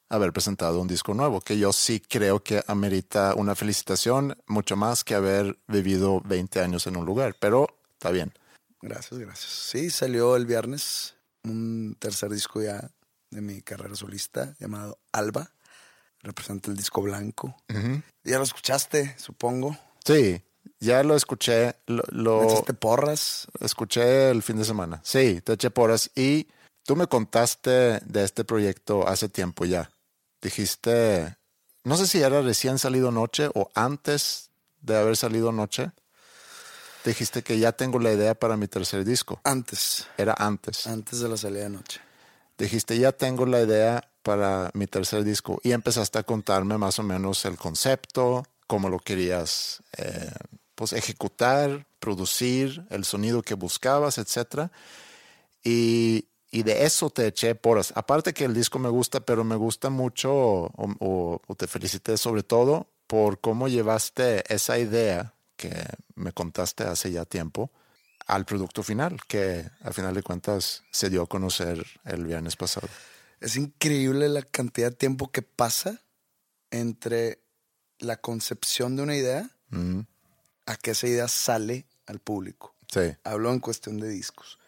haber 0.10 0.34
presentado 0.34 0.82
un 0.82 0.88
disco 0.88 1.14
nuevo, 1.14 1.42
que 1.42 1.58
yo 1.60 1.72
sí 1.72 2.00
creo 2.00 2.44
que 2.44 2.64
amerita 2.68 3.36
una 3.36 3.56
felicitación 3.56 4.36
mucho 4.48 4.76
más 4.76 5.04
que 5.04 5.14
haber 5.14 5.58
vivido 5.68 6.22
20 6.22 6.60
años 6.62 6.88
en 6.88 6.98
un 6.98 7.06
lugar, 7.06 7.36
pero 7.40 7.68
está 7.94 8.10
bien. 8.10 8.34
Gracias, 8.82 9.20
gracias. 9.20 9.52
Sí, 9.52 9.90
salió 9.92 10.36
el 10.36 10.48
viernes 10.48 11.16
un 11.44 11.96
tercer 12.00 12.32
disco 12.32 12.62
ya 12.62 12.92
de 13.30 13.42
mi 13.42 13.62
carrera 13.62 13.96
solista 13.96 14.56
llamado 14.60 14.98
Alba. 15.12 15.52
Representa 16.24 16.70
el 16.70 16.78
disco 16.78 17.02
blanco. 17.02 17.56
Ya 18.24 18.38
lo 18.38 18.44
escuchaste, 18.44 19.16
supongo. 19.18 19.76
Sí, 20.06 20.42
ya 20.80 21.04
lo 21.04 21.16
escuché, 21.16 21.76
lo, 21.88 22.04
lo 22.12 22.42
¿Me 22.42 22.46
echaste 22.52 22.74
porras? 22.74 23.48
escuché 23.60 24.30
el 24.30 24.44
fin 24.44 24.58
de 24.58 24.66
semana. 24.66 25.02
Sí, 25.04 25.42
te 25.42 25.54
eché 25.54 25.70
porras 25.72 26.12
y 26.16 26.48
tú 26.84 26.96
me 26.96 27.08
contaste 27.08 28.00
de 28.00 28.24
este 28.24 28.44
proyecto 28.44 29.08
hace 29.08 29.30
tiempo 29.30 29.66
ya. 29.66 29.92
Dijiste, 30.42 31.38
no 31.84 31.98
sé 31.98 32.08
si 32.08 32.22
era 32.22 32.42
recién 32.42 32.78
salido 32.80 33.12
noche 33.12 33.50
o 33.54 33.70
antes 33.74 34.50
de 34.82 34.98
haber 34.98 35.18
salido 35.18 35.52
noche. 35.52 35.92
Dijiste 37.06 37.42
que 37.42 37.58
ya 37.58 37.72
tengo 37.72 37.98
la 38.00 38.12
idea 38.14 38.36
para 38.36 38.58
mi 38.58 38.68
tercer 38.68 39.04
disco. 39.04 39.42
Antes. 39.44 40.08
Era 40.18 40.36
antes. 40.38 40.86
Antes 40.86 41.20
de 41.20 41.30
la 41.30 41.38
salida 41.38 41.64
de 41.64 41.70
noche. 41.70 42.00
Dijiste, 42.58 42.98
ya 43.00 43.12
tengo 43.12 43.48
la 43.48 43.62
idea 43.62 44.11
para 44.24 44.72
mi 44.74 44.88
tercer 44.88 45.24
disco. 45.24 45.60
Y 45.64 45.72
empezaste 45.72 46.20
a 46.20 46.24
contarme 46.24 46.78
más 46.78 47.00
o 47.00 47.04
menos 47.04 47.46
el 47.46 47.58
concepto, 47.58 48.44
cómo 48.68 48.90
lo 48.90 49.00
querías 49.00 49.82
eh, 49.98 50.32
pues, 50.76 50.94
ejecutar, 50.94 51.86
producir, 52.00 52.86
el 52.90 53.06
sonido 53.06 53.42
que 53.42 53.54
buscabas, 53.56 54.18
etc. 54.18 54.70
Y, 55.64 56.26
y 56.52 56.64
de 56.64 56.86
eso 56.86 57.10
te 57.10 57.28
eché 57.28 57.56
porras. 57.56 57.94
Aparte 57.96 58.34
que 58.34 58.46
el 58.46 58.54
disco 58.54 58.80
me 58.80 58.90
gusta, 58.90 59.20
pero 59.22 59.44
me 59.44 59.56
gusta 59.56 59.90
mucho, 59.90 60.32
o, 60.34 60.72
o- 61.00 61.42
o 61.46 61.56
te 61.56 61.68
felicité 61.68 62.18
sobre 62.18 62.44
todo 62.44 62.88
por 63.08 63.40
cómo 63.40 63.68
llevaste 63.68 64.44
esa 64.54 64.78
idea 64.80 65.34
que 65.58 65.72
me 66.16 66.32
contaste 66.32 66.84
hace 66.84 67.12
ya 67.12 67.26
tiempo 67.26 67.70
al 68.28 68.46
producto 68.46 68.84
final, 68.84 69.20
que 69.28 69.70
al 69.82 69.94
final 69.94 70.14
de 70.14 70.24
cuentas 70.24 70.84
se 70.92 71.10
dio 71.10 71.24
a 71.24 71.28
conocer 71.28 71.86
el 72.06 72.26
viernes 72.26 72.56
pasado. 72.56 72.88
Es 73.42 73.56
increíble 73.56 74.30
la 74.30 74.44
cantidad 74.44 74.92
de 74.92 74.96
tiempo 74.96 75.32
que 75.32 75.42
pasa 75.42 76.02
entre 76.70 77.44
la 78.00 78.18
concepción 78.18 78.96
de 78.96 79.02
una 79.02 79.16
idea 79.16 79.50
a 80.66 80.76
que 80.78 80.92
esa 80.92 81.08
idea 81.08 81.28
sale 81.28 81.86
al 82.06 82.20
público. 82.20 82.76
sí. 82.92 83.16
Hablo 83.24 83.52
en 83.52 83.60
cuestión 83.60 84.00
de 84.00 84.10
discos. 84.10 84.60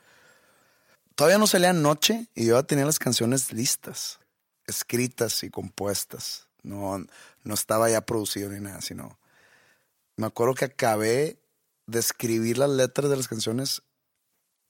Todavía 1.15 1.37
no 1.37 1.45
salía 1.45 1.73
noche 1.73 2.27
y 2.33 2.45
yo 2.47 2.55
ya 2.55 2.63
tenía 2.63 2.85
las 2.85 2.99
canciones 2.99 3.53
listas, 3.53 4.19
escritas 4.65 5.43
y 5.43 5.49
compuestas. 5.49 6.47
No, 6.63 7.05
no 7.43 7.53
estaba 7.53 7.89
ya 7.89 8.01
producido 8.01 8.49
ni 8.49 8.59
nada, 8.59 8.81
sino. 8.81 9.19
Me 10.15 10.25
acuerdo 10.25 10.55
que 10.55 10.65
acabé 10.65 11.39
de 11.85 11.99
escribir 11.99 12.57
las 12.57 12.69
letras 12.69 13.09
de 13.09 13.17
las 13.17 13.27
canciones 13.27 13.83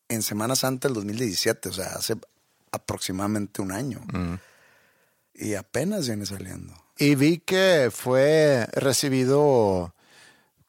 en 0.10 0.22
Semana 0.22 0.56
Santa 0.56 0.88
del 0.88 0.96
2017, 0.96 1.70
o 1.70 1.74
sea, 1.74 1.88
hace 1.88 2.18
aproximadamente 2.74 3.62
un 3.62 3.72
año. 3.72 4.02
Y 5.34 5.54
apenas 5.56 6.08
viene 6.08 6.26
saliendo. 6.26 6.74
Y 6.98 7.16
vi 7.16 7.38
que 7.40 7.90
fue 7.94 8.68
recibido 8.74 9.96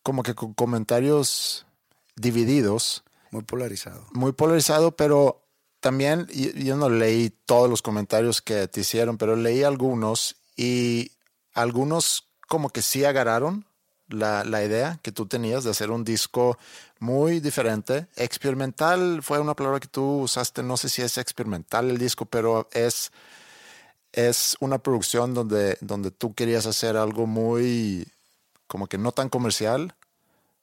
como 0.02 0.22
que 0.22 0.34
con 0.34 0.54
comentarios 0.54 1.66
divididos, 2.16 3.02
Muy 3.30 3.42
polarizado. 3.42 4.06
muy 4.12 4.32
polarizado, 4.32 4.94
pero 4.96 5.42
también 5.80 6.26
yo 6.28 6.76
no 6.76 6.88
leí 6.88 7.30
todos 7.46 7.68
los 7.68 7.82
comentarios 7.82 8.40
que 8.40 8.68
te 8.68 8.80
hicieron, 8.82 9.18
pero 9.18 9.34
leí 9.36 9.62
algunos 9.64 10.36
y 10.56 11.12
algunos 11.52 12.28
como 12.48 12.70
que 12.70 12.80
sí 12.82 13.04
agarraron 13.04 13.66
la, 14.08 14.44
la, 14.44 14.64
idea 14.64 14.98
que 15.02 15.12
tú 15.12 15.26
tenías 15.26 15.64
de 15.64 15.70
hacer 15.70 15.90
un 15.90 16.04
disco 16.04 16.58
muy 16.98 17.40
diferente. 17.40 18.06
Experimental 18.16 19.22
fue 19.22 19.38
una 19.38 19.54
palabra 19.54 19.80
que 19.80 19.88
tú 19.88 20.20
usaste, 20.20 20.62
no 20.62 20.76
sé 20.76 20.88
si 20.88 21.02
es 21.02 21.18
experimental 21.18 21.90
el 21.90 21.98
disco, 21.98 22.26
pero 22.26 22.68
es, 22.72 23.12
es 24.12 24.56
una 24.60 24.78
producción 24.78 25.34
donde, 25.34 25.78
donde 25.80 26.10
tú 26.10 26.34
querías 26.34 26.66
hacer 26.66 26.96
algo 26.96 27.26
muy, 27.26 28.06
como 28.66 28.86
que 28.86 28.98
no 28.98 29.12
tan 29.12 29.28
comercial, 29.28 29.94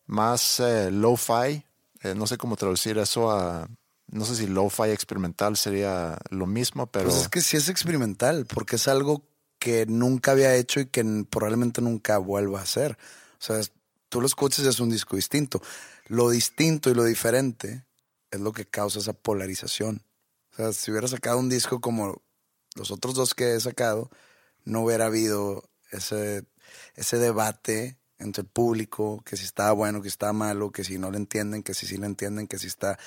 más 0.06 0.60
eh, 0.60 0.92
lo-fi. 0.92 1.64
Eh, 2.04 2.16
no 2.16 2.28
sé 2.28 2.38
cómo 2.38 2.56
traducir 2.56 2.98
eso 2.98 3.32
a... 3.32 3.68
No 4.08 4.26
sé 4.26 4.36
si 4.36 4.48
lo-fi 4.48 4.90
experimental 4.90 5.56
sería 5.56 6.18
lo 6.32 6.46
mismo, 6.46 6.86
pero... 6.88 7.06
Pues 7.06 7.22
es 7.22 7.30
que 7.30 7.40
sí 7.40 7.56
es 7.56 7.70
experimental, 7.70 8.46
porque 8.46 8.76
es 8.76 8.90
algo 8.90 9.24
que 9.58 9.86
nunca 9.86 10.32
había 10.32 10.56
hecho 10.56 10.82
y 10.82 10.88
que 10.88 11.26
probablemente 11.30 11.82
nunca 11.82 12.18
vuelva 12.18 12.60
a 12.60 12.64
hacer. 12.64 12.98
O 13.42 13.44
sea, 13.44 13.60
tú 14.10 14.22
lo 14.22 14.28
escuchas 14.28 14.64
y 14.64 14.68
es 14.68 14.80
un 14.80 14.90
disco 14.90 15.16
distinto. 15.16 15.62
Lo 16.08 16.30
distinto 16.30 16.90
y 16.92 16.94
lo 16.94 17.04
diferente 17.04 17.86
es 18.30 18.40
lo 18.40 18.52
que 18.52 18.66
causa 18.66 19.00
esa 19.00 19.14
polarización. 19.14 20.04
O 20.54 20.56
sea, 20.56 20.74
si 20.74 20.92
hubiera 20.92 21.08
sacado 21.08 21.40
un 21.40 21.50
disco 21.50 21.82
como 21.82 22.22
los 22.76 22.92
otros 22.92 23.16
dos 23.16 23.34
que 23.34 23.56
he 23.56 23.60
sacado, 23.60 24.10
no 24.64 24.82
hubiera 24.82 25.08
habido 25.08 25.70
ese, 25.92 26.46
ese 26.96 27.18
debate 27.18 27.98
entre 28.20 28.44
el 28.44 28.48
público, 28.48 29.24
que 29.26 29.36
si 29.36 29.46
estaba 29.46 29.72
bueno, 29.72 30.02
que 30.02 30.10
si 30.10 30.14
estaba 30.14 30.34
malo, 30.34 30.72
que 30.72 30.84
si 30.84 31.00
no 31.00 31.10
lo 31.10 31.18
entienden, 31.18 31.64
que 31.64 31.74
si 31.74 31.88
sí 31.88 31.98
lo 31.98 32.06
entienden, 32.06 32.48
que 32.48 32.60
si 32.60 32.68
está 32.68 33.00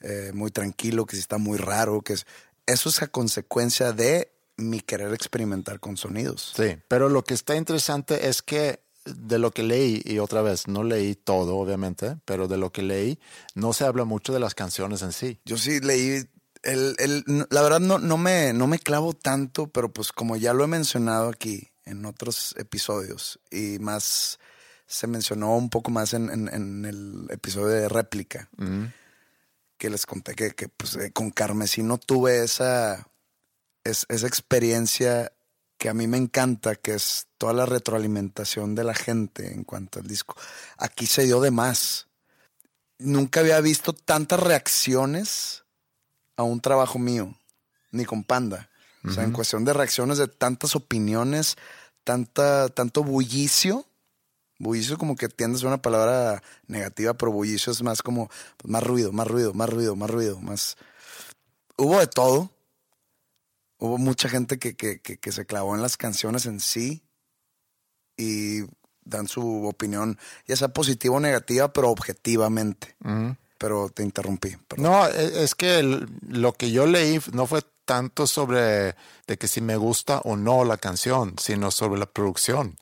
eh, 0.00 0.30
muy 0.32 0.50
tranquilo, 0.50 1.04
que 1.04 1.16
si 1.16 1.20
está 1.20 1.38
muy 1.38 1.58
raro, 1.58 2.00
que 2.00 2.14
es... 2.14 2.26
Eso 2.64 2.88
es 2.88 3.02
a 3.02 3.08
consecuencia 3.08 3.92
de 3.92 4.32
mi 4.56 4.80
querer 4.80 5.12
experimentar 5.12 5.80
con 5.80 5.96
sonidos. 5.96 6.52
Sí, 6.56 6.78
pero 6.88 7.08
lo 7.08 7.24
que 7.24 7.34
está 7.34 7.56
interesante 7.56 8.28
es 8.28 8.40
que 8.40 8.81
de 9.04 9.38
lo 9.38 9.50
que 9.50 9.62
leí, 9.62 10.00
y 10.04 10.18
otra 10.18 10.42
vez, 10.42 10.68
no 10.68 10.84
leí 10.84 11.14
todo, 11.14 11.56
obviamente, 11.56 12.18
pero 12.24 12.48
de 12.48 12.56
lo 12.56 12.70
que 12.70 12.82
leí, 12.82 13.18
no 13.54 13.72
se 13.72 13.84
habla 13.84 14.04
mucho 14.04 14.32
de 14.32 14.40
las 14.40 14.54
canciones 14.54 15.02
en 15.02 15.12
sí. 15.12 15.40
Yo 15.44 15.58
sí 15.58 15.80
leí, 15.80 16.24
el, 16.62 16.96
el, 16.98 17.24
la 17.50 17.62
verdad 17.62 17.80
no, 17.80 17.98
no, 17.98 18.16
me, 18.16 18.52
no 18.52 18.66
me 18.66 18.78
clavo 18.78 19.12
tanto, 19.12 19.66
pero 19.68 19.92
pues 19.92 20.12
como 20.12 20.36
ya 20.36 20.54
lo 20.54 20.64
he 20.64 20.68
mencionado 20.68 21.30
aquí 21.30 21.68
en 21.84 22.04
otros 22.04 22.54
episodios, 22.58 23.40
y 23.50 23.78
más 23.80 24.38
se 24.86 25.06
mencionó 25.06 25.56
un 25.56 25.70
poco 25.70 25.90
más 25.90 26.14
en, 26.14 26.30
en, 26.30 26.84
el 26.84 27.26
episodio 27.30 27.68
de 27.68 27.88
réplica, 27.88 28.50
que 29.78 29.90
les 29.90 30.06
conté 30.06 30.34
que, 30.34 30.52
que 30.52 30.68
pues, 30.68 30.94
eh, 30.96 31.10
con 31.12 31.30
Carmesí 31.30 31.82
tuve 32.06 32.44
esa, 32.44 33.08
esa 33.84 34.26
experiencia 34.26 35.32
que 35.82 35.88
a 35.88 35.94
mí 35.94 36.06
me 36.06 36.16
encanta, 36.16 36.76
que 36.76 36.94
es 36.94 37.26
toda 37.38 37.52
la 37.52 37.66
retroalimentación 37.66 38.76
de 38.76 38.84
la 38.84 38.94
gente 38.94 39.52
en 39.52 39.64
cuanto 39.64 39.98
al 39.98 40.06
disco. 40.06 40.36
Aquí 40.78 41.06
se 41.06 41.24
dio 41.24 41.40
de 41.40 41.50
más. 41.50 42.06
Nunca 43.00 43.40
había 43.40 43.60
visto 43.60 43.92
tantas 43.92 44.38
reacciones 44.38 45.64
a 46.36 46.44
un 46.44 46.60
trabajo 46.60 47.00
mío, 47.00 47.36
ni 47.90 48.04
con 48.04 48.22
Panda. 48.22 48.70
O 49.02 49.10
sea, 49.10 49.24
en 49.24 49.32
cuestión 49.32 49.64
de 49.64 49.72
reacciones 49.72 50.18
de 50.18 50.28
tantas 50.28 50.76
opiniones, 50.76 51.56
tanta, 52.04 52.68
tanto 52.68 53.02
bullicio 53.02 53.84
Bullicio 54.60 54.96
como 54.98 55.16
que 55.16 55.28
tiendes 55.28 55.64
a 55.64 55.66
una 55.66 55.82
palabra 55.82 56.44
negativa, 56.68 57.14
pero 57.14 57.32
bullicio 57.32 57.72
es 57.72 57.82
más 57.82 58.00
como 58.00 58.30
pues, 58.56 58.70
más 58.70 58.84
ruido, 58.84 59.10
más 59.10 59.26
ruido, 59.26 59.52
más 59.52 59.68
ruido, 59.68 59.96
más 59.96 60.08
ruido, 60.08 60.38
más... 60.38 60.76
Hubo 61.76 61.98
de 61.98 62.06
todo. 62.06 62.51
Hubo 63.82 63.98
mucha 63.98 64.28
gente 64.28 64.60
que, 64.60 64.76
que, 64.76 65.00
que, 65.00 65.32
se 65.32 65.44
clavó 65.44 65.74
en 65.74 65.82
las 65.82 65.96
canciones 65.96 66.46
en 66.46 66.60
sí 66.60 67.02
y 68.16 68.60
dan 69.04 69.26
su 69.26 69.66
opinión, 69.66 70.20
ya 70.46 70.54
sea 70.54 70.68
positiva 70.68 71.16
o 71.16 71.20
negativa, 71.20 71.72
pero 71.72 71.90
objetivamente. 71.90 72.94
Pero 73.58 73.88
te 73.88 74.04
interrumpí. 74.04 74.56
No, 74.76 75.08
e, 75.08 75.42
es 75.42 75.56
que 75.56 75.82
lo 75.82 76.52
que 76.52 76.70
yo 76.70 76.86
leí 76.86 77.18
no 77.32 77.48
fue 77.48 77.62
tanto 77.84 78.28
sobre 78.28 78.94
de 79.26 79.36
que 79.36 79.48
si 79.48 79.60
me 79.60 79.76
gusta 79.76 80.20
o 80.20 80.36
no 80.36 80.64
la 80.64 80.76
canción, 80.76 81.34
sino 81.40 81.72
sobre 81.72 81.98
la 81.98 82.06
producción. 82.06 82.78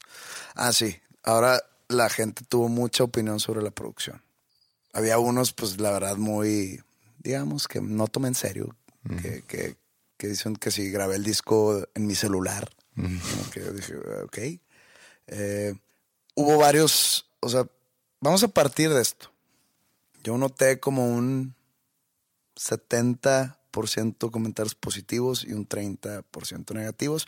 Ah, 0.54 0.74
sí. 0.74 1.00
Ahora 1.22 1.62
la 1.88 2.10
gente 2.10 2.44
tuvo 2.46 2.68
mucha 2.68 3.04
opinión 3.04 3.40
sobre 3.40 3.62
la 3.62 3.70
producción. 3.70 4.22
Había 4.92 5.18
unos, 5.18 5.54
pues 5.54 5.80
la 5.80 5.92
verdad, 5.92 6.18
muy, 6.18 6.82
digamos, 7.20 7.68
que 7.68 7.80
no 7.80 8.06
tomé 8.06 8.28
en 8.28 8.34
serio, 8.34 8.76
que, 9.22 9.42
que, 9.48 9.76
que, 10.20 10.28
dicen 10.28 10.54
que 10.54 10.70
si 10.70 10.90
grabé 10.90 11.16
el 11.16 11.24
disco 11.24 11.82
en 11.94 12.06
mi 12.06 12.14
celular, 12.14 12.70
que 13.52 13.60
yo 13.60 13.72
dije, 13.72 13.96
ok. 14.24 14.38
Eh, 15.28 15.74
hubo 16.34 16.58
varios, 16.58 17.30
o 17.40 17.48
sea, 17.48 17.66
vamos 18.20 18.42
a 18.42 18.48
partir 18.48 18.90
de 18.90 19.00
esto. 19.00 19.32
Yo 20.22 20.36
noté 20.36 20.78
como 20.78 21.06
un 21.06 21.54
70% 22.56 24.30
comentarios 24.30 24.74
positivos 24.74 25.44
y 25.44 25.54
un 25.54 25.66
30% 25.66 26.74
negativos, 26.74 27.26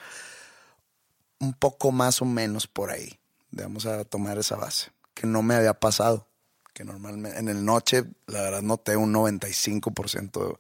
un 1.39 1.55
poco 1.55 1.93
más 1.93 2.21
o 2.21 2.27
menos 2.27 2.67
por 2.67 2.91
ahí 2.91 3.19
vamos 3.53 3.87
a 3.87 4.05
tomar 4.05 4.39
esa 4.39 4.57
base, 4.57 4.91
que 5.15 5.27
no 5.27 5.43
me 5.43 5.55
había 5.55 5.75
pasado, 5.75 6.29
que 6.75 6.85
normalmente 6.85 7.39
en 7.39 7.49
el 7.49 7.65
noche, 7.65 8.05
la 8.27 8.43
verdad, 8.43 8.63
noté 8.63 8.97
un 8.97 9.15
95% 9.15 10.59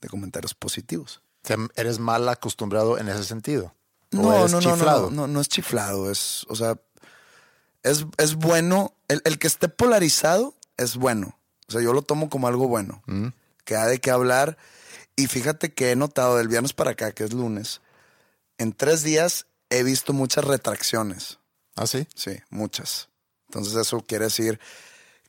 de 0.00 0.08
comentarios 0.08 0.54
positivos. 0.54 1.21
¿Eres 1.76 1.98
mal 1.98 2.28
acostumbrado 2.28 2.98
en 2.98 3.08
ese 3.08 3.24
sentido? 3.24 3.74
No, 4.12 4.46
no, 4.46 4.60
no, 4.60 4.76
no, 4.76 5.10
no, 5.10 5.26
no, 5.26 5.40
es 5.40 5.48
chiflado, 5.48 6.10
es, 6.10 6.44
o 6.48 6.54
sea, 6.54 6.78
es, 7.82 8.04
es 8.18 8.34
bueno, 8.34 8.94
el, 9.08 9.22
el, 9.24 9.38
que 9.38 9.46
esté 9.46 9.68
polarizado 9.68 10.54
es 10.76 10.96
bueno, 10.96 11.38
o 11.66 11.72
sea, 11.72 11.80
yo 11.80 11.94
lo 11.94 12.02
tomo 12.02 12.28
como 12.28 12.46
algo 12.46 12.68
bueno, 12.68 13.02
mm. 13.06 13.28
que 13.64 13.74
ha 13.74 13.86
de 13.86 14.00
qué 14.00 14.10
hablar, 14.10 14.58
y 15.16 15.28
fíjate 15.28 15.72
que 15.72 15.92
he 15.92 15.96
notado 15.96 16.36
del 16.36 16.48
viernes 16.48 16.74
para 16.74 16.90
acá, 16.90 17.12
que 17.12 17.24
es 17.24 17.32
lunes, 17.32 17.80
en 18.58 18.74
tres 18.74 19.02
días 19.02 19.46
he 19.70 19.82
visto 19.82 20.12
muchas 20.12 20.44
retracciones. 20.44 21.38
¿Ah, 21.74 21.86
sí? 21.86 22.06
Sí, 22.14 22.38
muchas. 22.50 23.08
Entonces 23.48 23.74
eso 23.74 24.02
quiere 24.02 24.26
decir 24.26 24.60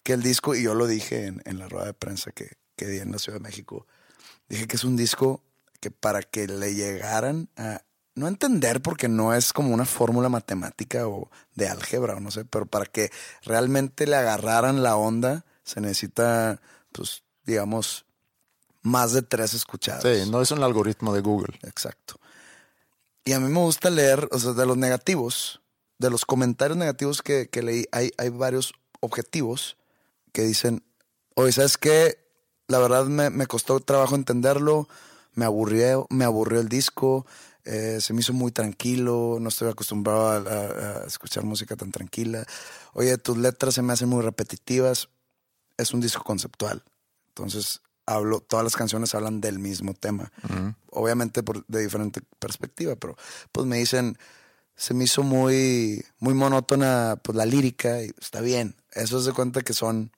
que 0.03 0.13
el 0.13 0.21
disco, 0.21 0.55
y 0.55 0.63
yo 0.63 0.75
lo 0.75 0.87
dije 0.87 1.27
en, 1.27 1.59
la 1.59 1.69
rueda 1.69 1.85
de 1.85 1.93
prensa 1.93 2.31
que, 2.31 2.57
que 2.75 2.85
di 2.87 2.99
en 2.99 3.11
la 3.11 3.19
Ciudad 3.19 3.39
de 3.39 3.43
México, 3.43 3.87
dije 4.49 4.67
que 4.67 4.75
es 4.75 4.83
un 4.83 4.97
disco 4.97 5.41
que 5.83 5.91
para 5.91 6.21
que 6.21 6.47
le 6.47 6.73
llegaran 6.73 7.49
a 7.57 7.81
no 8.15 8.29
entender 8.29 8.81
porque 8.81 9.09
no 9.09 9.33
es 9.33 9.51
como 9.51 9.73
una 9.73 9.83
fórmula 9.83 10.29
matemática 10.29 11.09
o 11.09 11.29
de 11.55 11.67
álgebra 11.67 12.15
o 12.15 12.21
no 12.21 12.31
sé, 12.31 12.45
pero 12.45 12.65
para 12.65 12.85
que 12.85 13.11
realmente 13.41 14.07
le 14.07 14.15
agarraran 14.15 14.81
la 14.81 14.95
onda 14.95 15.43
se 15.65 15.81
necesita, 15.81 16.61
pues, 16.93 17.23
digamos, 17.43 18.05
más 18.81 19.11
de 19.11 19.23
tres 19.23 19.53
escuchadas. 19.53 20.03
Sí, 20.03 20.31
no 20.31 20.41
es 20.41 20.51
un 20.51 20.63
algoritmo 20.63 21.13
de 21.13 21.19
Google. 21.19 21.59
Exacto. 21.63 22.17
Y 23.25 23.33
a 23.33 23.41
mí 23.41 23.49
me 23.49 23.59
gusta 23.59 23.89
leer, 23.89 24.29
o 24.31 24.39
sea, 24.39 24.53
de 24.53 24.65
los 24.65 24.77
negativos, 24.77 25.59
de 25.97 26.09
los 26.09 26.23
comentarios 26.23 26.77
negativos 26.77 27.21
que, 27.21 27.49
leí, 27.61 27.87
hay, 27.91 28.11
hay 28.17 28.29
varios 28.29 28.73
objetivos 29.01 29.75
que 30.31 30.43
dicen, 30.43 30.81
oye, 31.35 31.51
¿sabes 31.51 31.77
qué? 31.77 32.23
La 32.67 32.79
verdad 32.79 33.05
me, 33.05 33.47
costó 33.47 33.81
trabajo 33.81 34.15
entenderlo, 34.15 34.87
me 35.35 35.45
aburrió, 35.45 36.07
me 36.09 36.25
aburrió 36.25 36.59
el 36.59 36.69
disco, 36.69 37.25
eh, 37.65 37.99
se 38.01 38.13
me 38.13 38.19
hizo 38.19 38.33
muy 38.33 38.51
tranquilo, 38.51 39.37
no 39.39 39.49
estoy 39.49 39.69
acostumbrado 39.69 40.27
a, 40.49 41.05
escuchar 41.07 41.43
música 41.43 41.75
tan 41.75 41.91
tranquila. 41.91 42.45
Oye, 42.93 43.17
tus 43.17 43.37
letras 43.37 43.75
se 43.75 43.81
me 43.81 43.93
hacen 43.93 44.09
muy 44.09 44.21
repetitivas. 44.21 45.09
Es 45.77 45.93
un 45.93 46.01
disco 46.01 46.23
conceptual. 46.23 46.83
Entonces, 47.29 47.81
hablo, 48.05 48.41
todas 48.41 48.63
las 48.63 48.75
canciones 48.75 49.15
hablan 49.15 49.41
del 49.41 49.59
mismo 49.59 49.93
tema. 49.93 50.31
Obviamente 50.89 51.41
por, 51.41 51.65
de 51.67 51.81
diferente 51.81 52.21
perspectiva, 52.39 52.95
pero 52.95 53.15
pues 53.51 53.65
me 53.65 53.77
dicen, 53.77 54.17
se 54.75 54.93
me 54.93 55.05
hizo 55.05 55.23
muy, 55.23 56.05
muy 56.19 56.33
monótona 56.33 57.17
pues, 57.21 57.35
la 57.35 57.45
lírica 57.45 58.03
y 58.03 58.11
está 58.19 58.41
bien. 58.41 58.75
Eso 58.91 59.17
es 59.19 59.25
de 59.25 59.33
cuenta 59.33 59.61
que 59.61 59.73
son, 59.73 60.11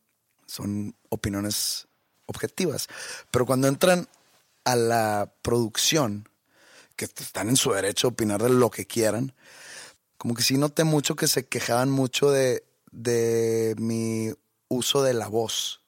son 0.45 0.95
opiniones 1.09 1.88
objetivas. 2.26 2.88
Pero 3.32 3.45
cuando 3.45 3.68
entran 3.68 4.07
a 4.66 4.76
la 4.76 5.32
producción, 5.41 6.28
que 6.95 7.05
están 7.05 7.49
en 7.49 7.55
su 7.55 7.72
derecho 7.72 8.07
a 8.07 8.11
opinar 8.11 8.41
de 8.41 8.49
lo 8.49 8.70
que 8.72 8.86
quieran, 8.86 9.34
como 10.18 10.34
que 10.34 10.43
sí 10.43 10.57
noté 10.57 10.84
mucho 10.84 11.16
que 11.16 11.28
se 11.28 11.45
quejaban 11.45 11.89
mucho 11.89 12.32
de, 12.32 12.66
de 12.91 13.76
mi 13.78 14.32
uso 14.68 15.03
de 15.03 15.13
la 15.13 15.28
voz. 15.28 15.82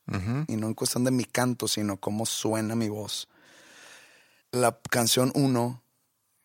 Y 0.47 0.55
no 0.55 0.67
en 0.67 0.73
cuestión 0.73 1.03
de 1.03 1.11
mi 1.11 1.25
canto, 1.25 1.67
sino 1.67 1.97
cómo 1.97 2.25
suena 2.25 2.75
mi 2.75 2.87
voz. 2.87 3.27
La 4.51 4.79
canción 4.89 5.33
1, 5.35 5.83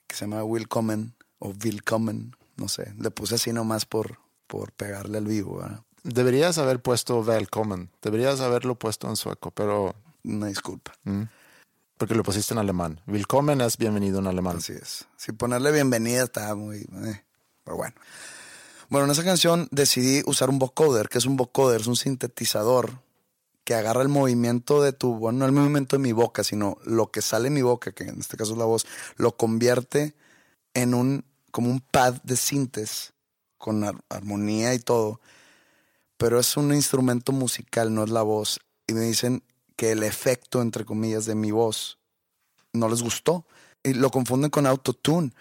que 0.09 0.16
se 0.16 0.24
llama 0.24 0.43
Willkommen, 0.43 1.14
o 1.39 1.53
Willkommen, 1.62 2.35
no 2.57 2.66
sé, 2.66 2.93
le 2.99 3.12
puse 3.12 3.37
así 3.37 3.53
nomás 3.53 3.87
por, 3.87 4.18
por 4.49 4.72
pegarle 4.72 5.18
al 5.18 5.26
vivo. 5.26 5.64
Deberías 6.03 6.59
haber 6.59 6.83
puesto 6.83 7.20
Willkommen, 7.20 7.91
deberías 8.03 8.41
haberlo 8.41 8.74
puesto 8.74 9.09
en 9.09 9.14
sueco, 9.14 9.53
pero... 9.53 9.95
Una 10.24 10.49
disculpa. 10.49 10.93
Mm. 11.05 11.22
Porque 11.97 12.14
lo 12.14 12.22
pusiste 12.22 12.55
en 12.55 12.59
alemán. 12.59 13.01
Willkommen 13.07 13.61
es 13.61 13.76
bienvenido 13.76 14.18
en 14.18 14.26
alemán. 14.26 14.57
Así 14.57 14.72
es. 14.72 15.07
Si 15.16 15.32
ponerle 15.32 15.72
bienvenida 15.72 16.24
está 16.24 16.55
muy... 16.55 16.78
Eh, 16.78 17.24
Pero 17.64 17.76
bueno. 17.76 17.95
Bueno, 18.88 19.07
en 19.07 19.12
esa 19.12 19.24
canción 19.24 19.68
decidí 19.70 20.22
usar 20.26 20.51
un 20.51 20.59
vocoder, 20.59 21.09
que 21.09 21.18
es 21.18 21.26
un 21.26 21.36
vocoder, 21.36 21.80
es 21.80 21.86
un 21.86 21.97
sintetizador 21.97 23.01
que 23.64 23.74
agarra 23.74 24.03
el 24.03 24.09
movimiento 24.09 24.82
de 24.82 24.93
tu, 24.93 25.14
bueno, 25.14 25.40
no 25.40 25.47
el 25.47 25.53
movimiento 25.53 25.97
de 25.97 26.03
mi 26.03 26.12
boca, 26.12 26.43
sino 26.45 26.76
lo 26.84 27.11
que 27.11 27.22
sale 27.22 27.45
de 27.45 27.51
mi 27.51 27.62
boca, 27.62 27.93
que 27.93 28.05
en 28.05 28.20
este 28.20 28.36
caso 28.36 28.53
es 28.53 28.59
la 28.59 28.64
voz, 28.64 28.86
lo 29.16 29.36
convierte 29.36 30.14
en 30.74 30.95
un, 30.95 31.24
como 31.53 31.70
un 31.70 31.80
pad 31.80 32.14
de 32.22 32.36
sintes, 32.36 33.12
con 33.57 33.84
armonía 34.09 34.74
y 34.74 34.80
todo, 34.80 35.20
pero 36.16 36.40
es 36.40 36.57
un 36.57 36.74
instrumento 36.74 37.32
musical, 37.32 37.95
no 37.95 38.03
es 38.03 38.11
la 38.11 38.22
voz. 38.22 38.61
Y 38.86 38.95
me 38.95 39.03
dicen 39.03 39.45
que 39.83 39.91
el 39.91 40.05
efecto, 40.05 40.62
entre 40.62 40.85
comillas, 40.85 41.26
de 41.26 41.35
mi 41.35 41.51
voz 41.51 41.99
no 42.72 42.89
les 42.89 43.03
gustó. 43.03 43.47
Y 43.83 43.95
lo 43.95 44.11
confunden 44.11 44.49
con 44.49 44.64
autotune. 44.64 45.33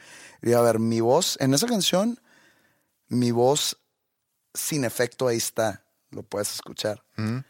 Y 0.41 0.53
a 0.53 0.61
ver, 0.61 0.79
mi 0.79 0.99
voz, 0.99 1.37
en 1.39 1.53
esa 1.53 1.67
canción, 1.67 2.19
mi 3.07 3.29
voz 3.29 3.77
sin 4.55 4.83
efecto 4.83 5.27
ahí 5.27 5.37
está, 5.37 5.85
lo 6.09 6.23
puedes 6.23 6.51
escuchar. 6.55 7.03
Mm 7.17 7.41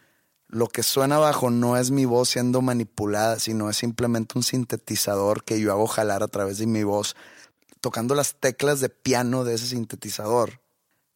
lo 0.51 0.67
que 0.67 0.83
suena 0.83 1.15
abajo 1.15 1.49
no 1.49 1.77
es 1.77 1.91
mi 1.91 2.03
voz 2.03 2.29
siendo 2.29 2.61
manipulada, 2.61 3.39
sino 3.39 3.69
es 3.69 3.77
simplemente 3.77 4.37
un 4.37 4.43
sintetizador 4.43 5.45
que 5.45 5.61
yo 5.61 5.71
hago 5.71 5.87
jalar 5.87 6.23
a 6.23 6.27
través 6.27 6.57
de 6.57 6.67
mi 6.67 6.83
voz, 6.83 7.15
tocando 7.79 8.15
las 8.15 8.35
teclas 8.35 8.81
de 8.81 8.89
piano 8.89 9.45
de 9.45 9.55
ese 9.55 9.67
sintetizador, 9.67 10.61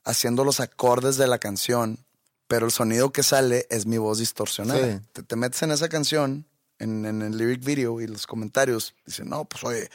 haciendo 0.05 0.45
los 0.45 0.61
acordes 0.61 1.17
de 1.17 1.27
la 1.27 1.37
canción, 1.37 2.05
pero 2.47 2.65
el 2.65 2.71
sonido 2.71 3.11
que 3.11 3.23
sale 3.23 3.65
es 3.69 3.85
mi 3.85 3.97
voz 3.97 4.19
distorsionada. 4.19 5.01
Te, 5.27 5.35
metes 5.35 5.61
en 5.63 5.71
esa 5.71 5.89
canción, 5.89 6.45
en, 6.79 7.05
el 7.05 7.37
lyric 7.37 7.63
video 7.63 8.01
y 8.01 8.07
los 8.07 8.27
comentarios, 8.27 8.95
dicen, 9.05 9.29
no, 9.29 9.45
pues 9.45 9.63
oye, 9.63 9.89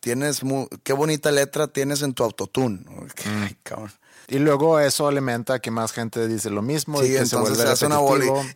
tienes, 0.00 0.40
qué 0.82 0.92
bonita 0.92 1.30
letra 1.30 1.68
tienes 1.68 2.02
en 2.02 2.14
tu 2.14 2.24
autotune. 2.24 2.78
Mm. 2.78 3.42
Ay, 3.42 3.56
cabrón. 3.62 3.92
Y 4.28 4.38
luego 4.38 4.78
eso 4.78 5.08
alimenta 5.08 5.58
que 5.58 5.72
más 5.72 5.92
gente 5.92 6.28
dice 6.28 6.50
lo 6.50 6.62
mismo 6.62 7.02
y 7.02 7.08
que 7.08 7.26
se 7.26 7.36
vuelve 7.36 7.64
hace 7.64 7.86
una 7.86 7.98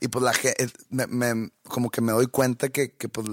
y, 0.00 0.06
pues 0.06 0.22
la 0.22 0.32
gente, 0.32 0.68
me, 0.90 1.50
como 1.64 1.90
que 1.90 2.00
me 2.00 2.12
doy 2.12 2.28
cuenta 2.28 2.68
que, 2.68 2.92
que 2.92 3.08
pues 3.08 3.26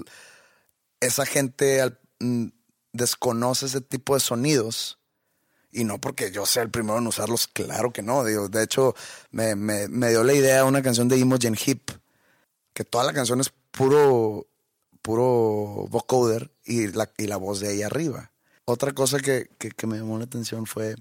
esa 1.00 1.28
gente 1.28 1.96
mm, 2.20 2.48
desconoce 2.94 3.68
ese 3.68 3.82
tipo 3.82 4.16
de 4.16 4.22
sonidos. 4.22 4.98
Y 5.72 5.84
no 5.84 6.00
porque 6.00 6.32
yo 6.32 6.46
sea 6.46 6.64
el 6.64 6.70
primero 6.70 6.98
en 6.98 7.08
usarlos, 7.08 7.48
claro 7.48 7.92
que 7.92 8.02
no. 8.02 8.24
Digo, 8.24 8.50
de 8.50 8.64
hecho, 8.64 8.96
me, 9.32 9.56
me, 9.56 9.88
me 9.88 10.10
dio 10.10 10.24
la 10.24 10.34
idea 10.34 10.66
una 10.66 10.82
canción 10.82 11.08
de 11.08 11.18
Imogen 11.18 11.58
Hip, 11.66 11.92
que 12.74 12.84
toda 12.84 13.04
la 13.04 13.14
canción 13.14 13.40
es 13.40 13.52
puro, 13.72 14.48
puro 15.02 15.88
vocoder 15.90 16.52
y 16.66 16.88
la, 16.88 17.10
y 17.18 17.28
la 17.28 17.38
voz 17.38 17.60
de 17.60 17.70
ahí 17.70 17.84
arriba. 17.84 18.32
Otra 18.66 18.92
cosa 18.94 19.20
que, 19.20 19.50
que, 19.58 19.72
que 19.72 19.88
me 19.88 19.98
llamó 19.98 20.18
la 20.18 20.26
atención 20.26 20.66
fue 20.66 20.96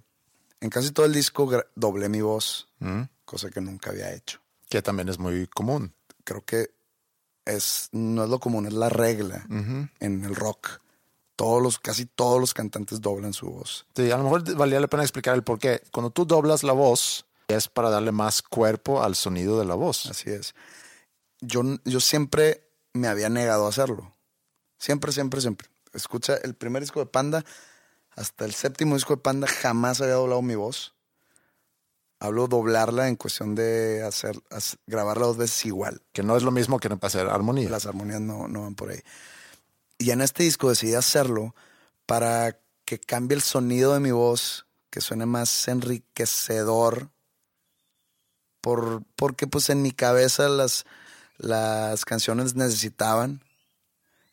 en 0.60 0.70
casi 0.70 0.90
todo 0.90 1.06
el 1.06 1.12
disco 1.12 1.50
doblé 1.74 2.08
mi 2.08 2.20
voz, 2.20 2.68
mm. 2.80 3.02
cosa 3.24 3.50
que 3.50 3.60
nunca 3.60 3.90
había 3.90 4.12
hecho. 4.12 4.40
Que 4.68 4.82
también 4.82 5.08
es 5.08 5.18
muy 5.18 5.46
común. 5.46 5.94
Creo 6.24 6.44
que 6.44 6.70
es, 7.46 7.88
no 7.92 8.24
es 8.24 8.30
lo 8.30 8.38
común, 8.38 8.66
es 8.66 8.74
la 8.74 8.88
regla 8.88 9.46
en 9.48 10.24
el 10.24 10.34
rock. 10.34 10.79
Todos 11.40 11.62
los, 11.62 11.78
casi 11.78 12.04
todos 12.04 12.38
los 12.38 12.52
cantantes 12.52 13.00
doblan 13.00 13.32
su 13.32 13.48
voz. 13.48 13.86
Sí, 13.96 14.10
a 14.10 14.18
lo 14.18 14.24
mejor 14.24 14.54
valía 14.56 14.78
la 14.78 14.88
pena 14.88 15.02
explicar 15.02 15.34
el 15.34 15.42
por 15.42 15.58
qué. 15.58 15.80
Cuando 15.90 16.10
tú 16.10 16.26
doblas 16.26 16.62
la 16.64 16.74
voz, 16.74 17.24
es 17.48 17.66
para 17.66 17.88
darle 17.88 18.12
más 18.12 18.42
cuerpo 18.42 19.02
al 19.02 19.14
sonido 19.14 19.58
de 19.58 19.64
la 19.64 19.74
voz. 19.74 20.04
Así 20.04 20.28
es. 20.28 20.54
Yo, 21.40 21.62
yo 21.86 21.98
siempre 22.00 22.68
me 22.92 23.08
había 23.08 23.30
negado 23.30 23.64
a 23.64 23.70
hacerlo. 23.70 24.12
Siempre, 24.76 25.12
siempre, 25.12 25.40
siempre. 25.40 25.68
Escucha, 25.94 26.36
el 26.36 26.52
primer 26.52 26.82
disco 26.82 27.00
de 27.00 27.06
Panda 27.06 27.42
hasta 28.10 28.44
el 28.44 28.52
séptimo 28.52 28.94
disco 28.94 29.16
de 29.16 29.22
Panda 29.22 29.46
jamás 29.46 30.02
había 30.02 30.16
doblado 30.16 30.42
mi 30.42 30.56
voz. 30.56 30.94
Hablo 32.18 32.48
doblarla 32.48 33.08
en 33.08 33.16
cuestión 33.16 33.54
de 33.54 34.02
hacer, 34.02 34.38
grabarla 34.86 35.24
dos 35.24 35.38
veces 35.38 35.64
igual. 35.64 36.02
Que 36.12 36.22
no 36.22 36.36
es 36.36 36.42
lo 36.42 36.50
mismo 36.50 36.78
que 36.78 36.94
hacer 37.00 37.28
armonía. 37.28 37.70
Las 37.70 37.86
armonías 37.86 38.20
no, 38.20 38.46
no 38.46 38.60
van 38.60 38.74
por 38.74 38.90
ahí. 38.90 39.00
Y 40.00 40.12
en 40.12 40.22
este 40.22 40.44
disco 40.44 40.70
decidí 40.70 40.94
hacerlo 40.94 41.54
para 42.06 42.58
que 42.86 42.98
cambie 42.98 43.36
el 43.36 43.42
sonido 43.42 43.92
de 43.92 44.00
mi 44.00 44.12
voz, 44.12 44.66
que 44.88 45.02
suene 45.02 45.26
más 45.26 45.68
enriquecedor. 45.68 47.10
Por, 48.62 49.04
porque 49.14 49.46
pues 49.46 49.68
en 49.68 49.82
mi 49.82 49.92
cabeza 49.92 50.48
las, 50.48 50.86
las 51.36 52.06
canciones 52.06 52.54
necesitaban 52.54 53.44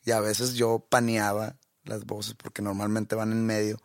y 0.06 0.12
a 0.12 0.20
veces 0.20 0.54
yo 0.54 0.86
paneaba 0.88 1.56
las 1.84 2.06
voces, 2.06 2.32
porque 2.32 2.62
normalmente 2.62 3.14
van 3.14 3.32
en 3.32 3.44
medio, 3.44 3.78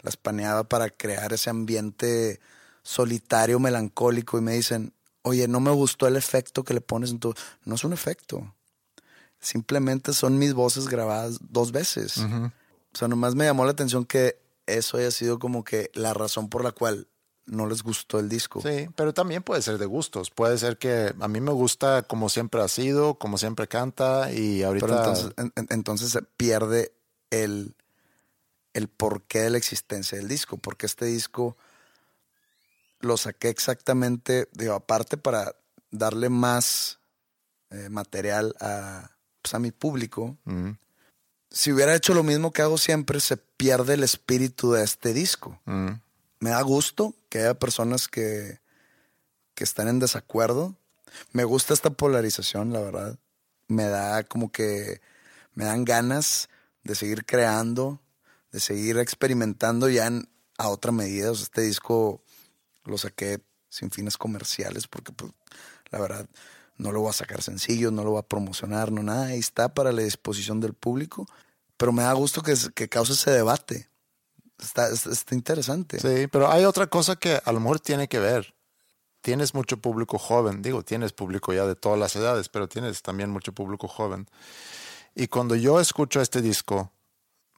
las 0.00 0.18
paneaba 0.18 0.64
para 0.64 0.90
crear 0.90 1.32
ese 1.32 1.48
ambiente 1.48 2.38
solitario, 2.82 3.58
melancólico, 3.58 4.36
y 4.36 4.42
me 4.42 4.52
dicen, 4.52 4.92
oye, 5.22 5.48
no 5.48 5.60
me 5.60 5.70
gustó 5.70 6.06
el 6.06 6.16
efecto 6.16 6.64
que 6.64 6.74
le 6.74 6.82
pones 6.82 7.12
en 7.12 7.18
tu... 7.18 7.32
No 7.64 7.76
es 7.76 7.84
un 7.84 7.94
efecto, 7.94 8.54
simplemente 9.40 10.12
son 10.12 10.38
mis 10.38 10.54
voces 10.54 10.88
grabadas 10.88 11.38
dos 11.40 11.72
veces. 11.72 12.18
O 12.18 12.98
sea, 12.98 13.08
nomás 13.08 13.34
me 13.34 13.44
llamó 13.44 13.64
la 13.64 13.72
atención 13.72 14.04
que 14.04 14.38
eso 14.66 14.98
haya 14.98 15.10
sido 15.10 15.38
como 15.38 15.64
que 15.64 15.90
la 15.94 16.14
razón 16.14 16.48
por 16.48 16.62
la 16.62 16.72
cual 16.72 17.08
no 17.46 17.66
les 17.66 17.82
gustó 17.82 18.20
el 18.20 18.28
disco. 18.28 18.60
Sí, 18.60 18.88
pero 18.94 19.12
también 19.12 19.42
puede 19.42 19.62
ser 19.62 19.78
de 19.78 19.86
gustos. 19.86 20.30
Puede 20.30 20.58
ser 20.58 20.78
que 20.78 21.14
a 21.18 21.28
mí 21.28 21.40
me 21.40 21.52
gusta 21.52 22.02
como 22.02 22.28
siempre 22.28 22.62
ha 22.62 22.68
sido, 22.68 23.14
como 23.14 23.38
siempre 23.38 23.66
canta 23.66 24.32
y 24.32 24.62
ahorita... 24.62 24.86
Pero 24.86 24.98
entonces, 24.98 25.32
entonces 25.70 26.10
se 26.10 26.22
pierde 26.22 26.92
el, 27.30 27.74
el 28.72 28.88
porqué 28.88 29.40
de 29.40 29.50
la 29.50 29.58
existencia 29.58 30.18
del 30.18 30.28
disco, 30.28 30.58
porque 30.58 30.86
este 30.86 31.06
disco 31.06 31.56
lo 33.00 33.16
saqué 33.16 33.48
exactamente, 33.48 34.48
digo, 34.52 34.74
aparte 34.74 35.16
para 35.16 35.56
darle 35.90 36.28
más 36.28 37.00
eh, 37.70 37.88
material 37.88 38.54
a, 38.60 39.10
pues, 39.50 39.54
a 39.54 39.58
mi 39.58 39.70
público. 39.72 40.36
Si 41.50 41.72
hubiera 41.72 41.94
hecho 41.94 42.14
lo 42.14 42.22
mismo 42.22 42.52
que 42.52 42.62
hago 42.62 42.78
siempre, 42.78 43.18
se 43.20 43.36
pierde 43.36 43.94
el 43.94 44.04
espíritu 44.04 44.72
de 44.72 44.84
este 44.84 45.12
disco. 45.12 45.58
Me 46.38 46.50
da 46.50 46.62
gusto 46.62 47.14
que 47.28 47.40
haya 47.40 47.54
personas 47.54 48.08
que, 48.08 48.60
que 49.54 49.64
están 49.64 49.88
en 49.88 49.98
desacuerdo. 49.98 50.76
Me 51.32 51.44
gusta 51.44 51.74
esta 51.74 51.90
polarización, 51.90 52.72
la 52.72 52.80
verdad. 52.80 53.18
Me 53.66 53.84
da 53.84 54.22
como 54.22 54.50
que 54.52 55.00
me 55.54 55.64
dan 55.64 55.84
ganas 55.84 56.48
de 56.84 56.94
seguir 56.94 57.26
creando, 57.26 58.00
de 58.52 58.60
seguir 58.60 58.98
experimentando 58.98 59.88
ya 59.88 60.10
a 60.58 60.68
otra 60.68 60.92
medida. 60.92 61.32
este 61.32 61.62
disco 61.62 62.22
lo 62.84 62.96
saqué 62.96 63.40
sin 63.68 63.90
fines 63.90 64.16
comerciales 64.16 64.86
porque 64.86 65.12
pues, 65.12 65.32
la 65.90 66.00
verdad 66.00 66.28
no 66.80 66.92
lo 66.92 67.00
voy 67.00 67.10
a 67.10 67.12
sacar 67.12 67.42
sencillo, 67.42 67.90
no 67.90 68.02
lo 68.04 68.12
voy 68.12 68.20
a 68.20 68.26
promocionar, 68.26 68.90
no 68.90 69.02
nada. 69.02 69.26
Ahí 69.26 69.38
está 69.38 69.74
para 69.74 69.92
la 69.92 70.02
disposición 70.02 70.60
del 70.60 70.74
público. 70.74 71.26
Pero 71.76 71.92
me 71.92 72.02
da 72.02 72.12
gusto 72.12 72.42
que, 72.42 72.54
que 72.74 72.88
cause 72.88 73.12
ese 73.12 73.30
debate. 73.30 73.88
Está, 74.58 74.90
interesante. 75.34 75.98
Sí, 75.98 76.26
pero 76.26 76.50
hay 76.50 76.64
otra 76.64 76.86
cosa 76.86 77.16
que 77.16 77.40
a 77.44 77.52
lo 77.52 77.60
mejor 77.60 77.80
tiene 77.80 78.08
que 78.08 78.18
ver. 78.18 78.54
Tienes 79.22 79.54
mucho 79.54 79.76
público 79.76 80.18
joven, 80.18 80.62
digo, 80.62 80.82
tienes 80.82 81.12
público 81.12 81.52
ya 81.52 81.66
de 81.66 81.76
todas 81.76 81.98
las 81.98 82.16
edades, 82.16 82.48
pero 82.48 82.68
tienes 82.68 83.02
también 83.02 83.30
mucho 83.30 83.52
público 83.52 83.86
joven. 83.86 84.28
Y 85.14 85.28
cuando 85.28 85.56
yo 85.56 85.80
escucho 85.80 86.22
este 86.22 86.40
disco, 86.40 86.90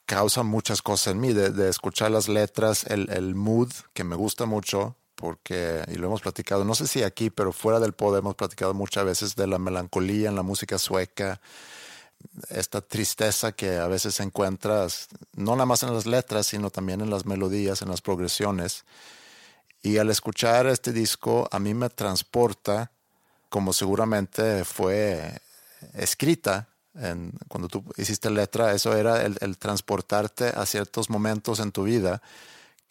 causa 0.07 0.43
muchas 0.43 0.83
cosas 0.83 1.13
en 1.13 1.21
mí, 1.21 1.33
de, 1.33 1.69
escuchar 1.69 2.11
las 2.11 2.29
letras, 2.29 2.85
el, 2.85 3.09
el, 3.11 3.37
mood 3.37 3.71
que 3.93 4.03
me 4.03 4.17
gusta 4.17 4.47
mucho, 4.47 4.97
porque, 5.23 5.85
y 5.87 5.95
lo 5.99 6.09
hemos 6.09 6.21
platicado, 6.21 6.65
no 6.65 6.75
sé 6.75 6.89
si 6.89 7.05
aquí, 7.05 7.31
pero 7.31 7.53
fuera 7.53 7.79
del 7.79 7.93
pod 7.93 8.19
hemos 8.19 8.35
platicado 8.35 8.75
muchas 8.75 9.05
veces 9.05 9.37
de 9.37 9.47
la 9.47 9.61
melancolía 9.61 10.29
en 10.29 10.35
la 10.35 10.43
música 10.43 10.79
sueca, 10.79 11.41
esta 12.49 12.81
tristeza 12.81 13.53
que 13.53 13.77
a 13.77 13.87
veces 13.87 14.19
encuentras, 14.19 15.07
no 15.37 15.53
nada 15.53 15.67
más 15.67 15.85
en 15.85 15.95
las 15.95 16.07
letras, 16.07 16.49
sino 16.49 16.71
también 16.71 17.01
en 17.03 17.09
las 17.09 17.25
melodías, 17.25 17.83
en 17.83 17.89
las 17.91 18.01
progresiones. 18.01 18.85
Y 19.81 19.99
al 19.99 20.11
escuchar 20.11 20.67
este 20.67 20.93
disco, 20.93 21.49
a 21.53 21.61
mí 21.61 21.73
me 21.73 21.89
transporta, 21.89 22.91
como 23.49 23.73
seguramente 23.73 24.65
fue 24.65 25.41
escrita 25.95 26.67
cuando 27.49 27.69
tú 27.69 27.85
hiciste 27.97 28.29
letra, 28.29 28.73
eso 28.73 28.97
era 28.97 29.23
el, 29.23 29.57
transportarte 29.57 30.49
a 30.49 30.67
ciertos 30.67 31.09
momentos 31.11 31.61
en 31.61 31.71
tu 31.71 31.85
vida 31.85 32.21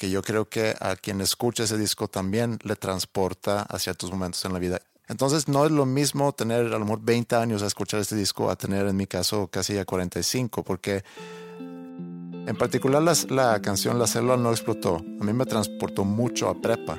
que 0.02 0.10
yo 0.10 0.24
creo 0.24 0.50
que 0.50 0.76
a 0.80 0.96
quien 0.96 1.22
escucha 1.22 1.66
ese 1.66 1.78
disco 1.78 2.08
también 2.08 2.58
le 2.64 2.76
transporta 2.76 3.62
a 3.62 3.78
ciertos 3.78 4.10
momentos 4.10 4.44
en 4.46 4.54
la 4.54 4.58
vida. 4.58 4.82
Entonces 5.08 5.48
no 5.48 5.64
es 5.64 5.72
lo 5.72 5.86
mismo 5.86 6.34
tener 6.34 6.62
a 6.74 6.80
lo 6.80 6.86
mejor 6.86 7.02
20 7.04 7.36
años 7.36 7.62
a 7.62 7.68
escuchar 7.68 8.00
este 8.00 8.16
disco 8.16 8.50
a 8.50 8.56
tener 8.56 8.88
en 8.88 8.96
mi 8.96 9.06
caso 9.06 9.48
casi 9.52 9.78
a 9.78 9.86
45, 9.86 10.64
porque 10.64 11.04
en 11.60 12.56
particular 12.58 13.04
la 13.30 13.62
canción 13.62 14.00
La 14.00 14.08
célula 14.08 14.38
no 14.38 14.50
explotó, 14.50 14.96
a 14.96 15.24
mí 15.24 15.34
me 15.34 15.46
transportó 15.46 16.04
mucho 16.04 16.50
a 16.50 16.60
prepa. 16.60 16.98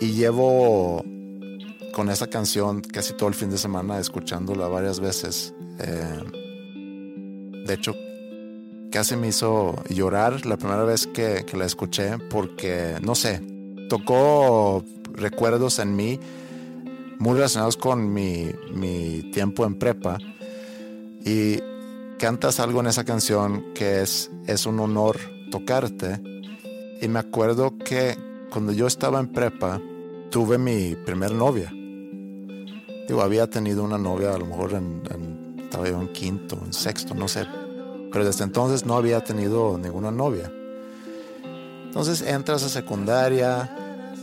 Y 0.00 0.10
llevo 0.10 1.04
con 1.92 2.10
esa 2.10 2.26
canción 2.26 2.80
casi 2.80 3.12
todo 3.12 3.28
el 3.28 3.36
fin 3.36 3.50
de 3.50 3.58
semana, 3.58 4.00
escuchándola 4.00 4.66
varias 4.66 4.98
veces. 4.98 5.54
Eh, 5.78 6.24
de 7.66 7.72
hecho, 7.72 7.94
casi 8.90 9.16
me 9.16 9.28
hizo 9.28 9.82
llorar 9.88 10.44
la 10.46 10.56
primera 10.56 10.84
vez 10.84 11.06
que, 11.06 11.44
la 11.54 11.64
escuché 11.64 12.18
porque, 12.18 12.96
no 13.02 13.14
sé, 13.14 13.40
tocó 13.88 14.84
recuerdos 15.12 15.78
en 15.78 15.96
mí 15.96 16.20
muy 17.18 17.34
relacionados 17.34 17.76
con 17.76 18.12
mi, 18.12 18.50
mi 18.72 19.30
tiempo 19.32 19.64
en 19.64 19.78
prepa 19.78 20.18
y 21.24 21.58
cantas 22.18 22.60
algo 22.60 22.80
en 22.80 22.86
esa 22.86 23.04
canción 23.04 23.72
que 23.74 24.02
es, 24.02 24.30
es 24.46 24.66
un 24.66 24.80
honor 24.80 25.18
tocarte. 25.50 26.20
Y 27.00 27.08
me 27.08 27.18
acuerdo 27.18 27.76
que 27.78 28.16
cuando 28.50 28.72
yo 28.72 28.86
estaba 28.86 29.20
en 29.20 29.28
prepa, 29.28 29.80
tuve 30.30 30.58
mi 30.58 30.96
primer 30.96 31.32
novia. 31.32 31.72
Digo, 33.08 33.22
había 33.22 33.48
tenido 33.48 33.82
una 33.82 33.98
novia 33.98 34.34
a 34.34 34.38
lo 34.38 34.46
mejor 34.46 34.74
en, 34.74 35.02
estaba 35.58 35.88
yo 35.88 36.00
en 36.00 36.08
quinto, 36.12 36.60
en 36.64 36.72
sexto, 36.72 37.14
no 37.14 37.26
sé. 37.28 37.46
Pero 38.10 38.24
desde 38.24 38.44
entonces 38.44 38.84
no 38.84 38.96
había 38.96 39.22
tenido 39.22 39.78
ninguna 39.78 40.10
novia. 40.10 40.52
Entonces 41.84 42.22
entras 42.22 42.62
a 42.62 42.68
secundaria, 42.68 43.76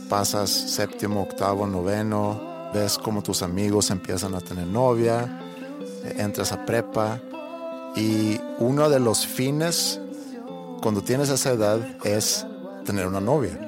pasas 0.08 0.50
séptimo, 0.50 1.22
octavo, 1.22 1.66
noveno, 1.66 2.70
ves 2.72 2.98
como 2.98 3.22
tus 3.22 3.42
amigos 3.42 3.90
empiezan 3.90 4.34
a 4.34 4.40
tener 4.40 4.66
novia, 4.66 5.40
entras 6.16 6.52
a 6.52 6.64
prepa 6.64 7.20
y 7.96 8.40
uno 8.58 8.88
de 8.88 9.00
los 9.00 9.26
fines 9.26 10.00
cuando 10.80 11.02
tienes 11.02 11.28
esa 11.28 11.52
edad 11.52 11.80
es 12.04 12.46
tener 12.84 13.06
una 13.06 13.20
novia. 13.20 13.67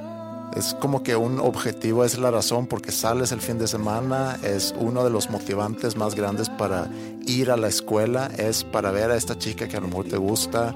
Es 0.56 0.74
como 0.74 1.02
que 1.02 1.14
un 1.14 1.38
objetivo 1.38 2.04
es 2.04 2.18
la 2.18 2.30
razón 2.30 2.66
porque 2.66 2.90
sales 2.90 3.30
el 3.32 3.40
fin 3.40 3.58
de 3.58 3.68
semana, 3.68 4.38
es 4.42 4.74
uno 4.78 5.04
de 5.04 5.10
los 5.10 5.30
motivantes 5.30 5.96
más 5.96 6.14
grandes 6.14 6.48
para 6.48 6.88
ir 7.26 7.50
a 7.50 7.56
la 7.56 7.68
escuela, 7.68 8.30
es 8.36 8.64
para 8.64 8.90
ver 8.90 9.10
a 9.10 9.16
esta 9.16 9.38
chica 9.38 9.68
que 9.68 9.76
a 9.76 9.80
lo 9.80 9.88
mejor 9.88 10.06
te 10.06 10.16
gusta 10.16 10.74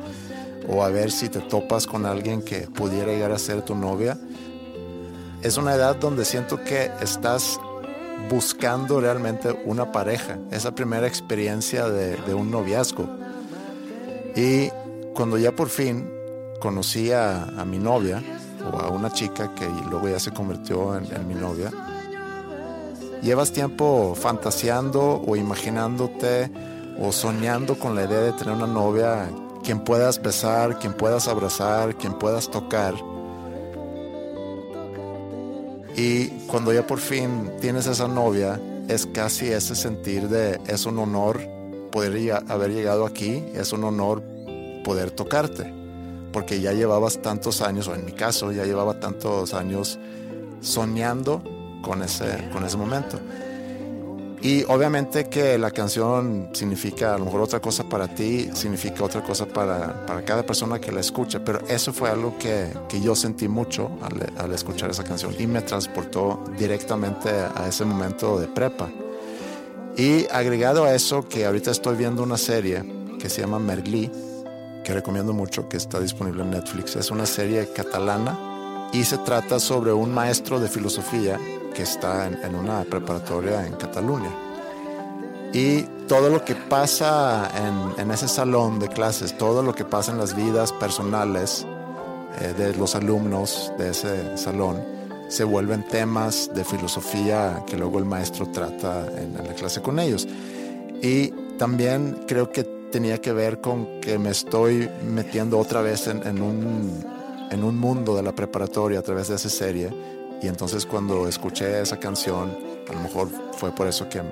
o 0.69 0.83
a 0.83 0.89
ver 0.91 1.11
si 1.11 1.29
te 1.29 1.41
topas 1.41 1.87
con 1.87 2.07
alguien 2.07 2.43
que 2.43 2.69
pudiera 2.69 3.09
llegar 3.09 3.33
a 3.33 3.39
ser 3.39 3.63
tu 3.63 3.75
novia. 3.75 4.17
Es 5.43 5.57
una 5.57 5.75
edad 5.75 5.97
donde 5.97 6.25
siento 6.25 6.63
que 6.63 6.91
estás 7.03 7.59
buscando 8.31 9.01
realmente 9.01 9.55
una 9.65 9.93
pareja, 9.93 10.39
esa 10.51 10.75
primera 10.75 11.07
experiencia 11.07 11.89
de, 11.89 12.35
un 12.35 12.51
noviazgo. 12.51 13.09
Y 14.35 14.69
cuando 15.15 15.39
ya 15.39 15.53
por 15.53 15.69
fin 15.69 16.09
conocí 16.61 17.13
a, 17.13 17.65
mi 17.67 17.79
novia, 17.79 18.23
o 18.73 18.79
a 18.79 18.89
una 18.89 19.11
chica 19.11 19.55
que 19.55 19.69
luego 19.89 20.09
ya 20.09 20.19
se 20.19 20.33
convirtió 20.33 20.97
en, 20.97 21.29
mi 21.29 21.35
novia, 21.35 21.71
llevas 23.23 23.53
tiempo 23.53 24.15
fantaseando 24.15 25.23
o 25.27 25.37
imaginándote 25.37 26.51
o 26.99 27.13
soñando 27.13 27.79
con 27.79 27.95
la 27.95 28.05
idea 28.05 28.21
de 28.21 28.33
tener 28.33 28.55
una 28.55 28.67
novia 28.67 29.29
quien 29.63 29.81
puedas 29.81 30.21
besar, 30.23 30.79
quien 30.79 30.93
puedas 30.93 31.27
abrazar, 31.29 31.97
quien 31.97 32.15
puedas 32.15 32.51
tocar. 32.51 32.95
Y 35.97 36.27
cuando 36.47 36.73
ya 36.73 36.87
por 36.87 36.99
fin 36.99 37.51
tienes 37.61 37.87
esa 37.87 38.09
novia, 38.09 38.61
es 38.89 39.07
casi 39.07 39.47
ese 39.47 39.75
sentir 39.75 40.29
de 40.29 40.61
es 40.67 40.87
un 40.87 40.99
honor 40.99 41.41
poder 41.91 42.43
haber 42.49 42.73
llegado 42.73 43.07
aquí, 43.07 43.45
es 43.55 43.73
un 43.73 43.85
honor 43.85 44.23
poder 44.85 45.11
tocarte, 45.13 45.73
porque 46.35 46.61
ya 46.61 46.73
llevabas 46.73 47.23
tantos 47.23 47.63
años, 47.63 47.87
o 47.87 47.95
en 47.95 48.05
mi 48.05 48.11
caso 48.11 48.51
ya 48.51 48.65
llevaba 48.65 48.99
tantos 48.99 49.55
años 49.55 50.01
soñando 50.61 51.41
con 51.81 52.03
ese, 52.03 52.51
con 52.53 52.65
ese 52.65 52.77
momento. 52.77 53.21
Y 54.43 54.65
obviamente 54.65 55.29
que 55.29 55.57
la 55.59 55.71
canción 55.71 56.51
significa 56.53 57.15
a 57.15 57.19
lo 57.19 57.27
mejor 57.27 57.43
otra 57.43 57.61
cosa 57.61 57.85
para 57.85 58.09
ti, 58.09 58.51
significa 58.53 59.05
otra 59.05 59.23
cosa 59.23 59.47
para, 59.47 60.05
para 60.07 60.25
cada 60.25 60.45
persona 60.45 60.81
que 60.81 60.91
la 60.91 61.01
escucha, 61.01 61.43
pero 61.45 61.61
eso 61.69 61.93
fue 61.93 62.11
algo 62.11 62.37
que, 62.37 62.69
que 62.89 63.01
yo 63.01 63.15
sentí 63.15 63.47
mucho 63.47 63.93
al, 64.03 64.33
al, 64.37 64.53
escuchar 64.53 64.91
esa 64.91 65.05
canción 65.05 65.37
y 65.39 65.47
me 65.47 65.63
transportó 65.63 66.43
directamente 66.59 67.31
a 67.31 67.69
ese 67.69 67.85
momento 67.85 68.41
de 68.41 68.49
prepa. 68.49 68.91
Y 69.97 70.27
agregado 70.33 70.85
a 70.85 70.95
eso, 70.97 71.29
que 71.29 71.47
ahorita 71.47 71.71
estoy 71.71 71.97
viendo 71.97 72.25
una 72.25 72.37
serie 72.37 72.85
que 73.21 73.31
se 73.31 73.41
llama 73.41 73.61
Merlí, 73.61 74.11
que 74.85 74.93
recomiendo 74.93 75.33
mucho, 75.33 75.69
que 75.69 75.77
está 75.77 75.99
disponible 75.99 76.43
en 76.43 76.51
Netflix. 76.51 76.95
Es 76.95 77.11
una 77.11 77.27
serie 77.27 77.73
catalana 77.73 78.89
y 78.93 79.03
se 79.03 79.19
trata 79.19 79.59
sobre 79.59 79.93
un 79.93 80.15
maestro 80.15 80.61
de 80.61 80.69
filosofía 80.69 81.41
que 81.75 81.83
está 81.83 82.29
en, 82.29 82.55
una 82.55 82.85
preparatoria 82.85 83.67
en 83.67 83.75
Cataluña. 83.75 84.31
Y 85.53 85.83
todo 86.07 86.29
lo 86.29 86.45
que 86.45 86.55
pasa 86.55 87.51
en, 87.99 88.11
ese 88.11 88.29
salón 88.29 88.79
de 88.79 88.89
clases, 88.89 89.37
todo 89.37 89.63
lo 89.63 89.75
que 89.75 89.85
pasa 89.85 90.13
en 90.13 90.19
las 90.19 90.37
vidas 90.37 90.73
personales 90.73 91.67
eh, 92.41 92.55
de 92.57 92.75
los 92.75 92.95
alumnos 92.95 93.73
de 93.79 93.91
ese 93.91 94.37
salón, 94.37 94.81
se 95.29 95.45
vuelven 95.45 95.83
temas 95.89 96.51
de 96.55 96.65
filosofía 96.65 97.65
que 97.67 97.77
luego 97.77 97.99
el 97.99 98.05
maestro 98.05 98.47
trata 98.47 99.07
en, 99.17 99.35
la 99.35 99.55
clase 99.55 99.81
con 99.83 99.99
ellos. 99.99 100.29
Y 101.03 101.29
también 101.59 102.25
creo 102.27 102.51
que 102.51 102.65
tenía 102.95 103.21
que 103.21 103.33
ver 103.33 103.61
con 103.61 104.01
que 104.01 104.21
me 104.21 104.31
estoy 104.31 104.89
metiendo 105.03 105.59
otra 105.59 105.83
vez 105.83 106.07
en, 106.07 106.41
un, 106.41 107.05
en 107.51 107.65
un 107.65 107.77
mundo 107.77 108.15
de 108.15 108.23
la 108.23 108.33
preparatoria 108.33 109.01
a 109.01 109.03
través 109.03 109.27
de 109.27 109.35
esa 109.35 109.49
serie 109.49 109.91
y 110.41 110.47
entonces 110.47 110.87
cuando 110.87 111.27
escuché 111.27 111.81
esa 111.81 111.99
canción, 111.99 112.57
a 112.89 112.93
lo 112.93 113.01
mejor 113.01 113.31
fue 113.59 113.75
por 113.75 113.89
eso 113.89 114.09
que 114.09 114.23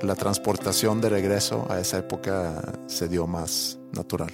la 0.00 0.14
transportación 0.14 1.00
de 1.00 1.08
regreso 1.08 1.66
a 1.68 1.80
esa 1.80 1.98
época 1.98 2.62
se 2.86 3.08
dio 3.08 3.26
más 3.26 3.80
natural. 3.90 4.30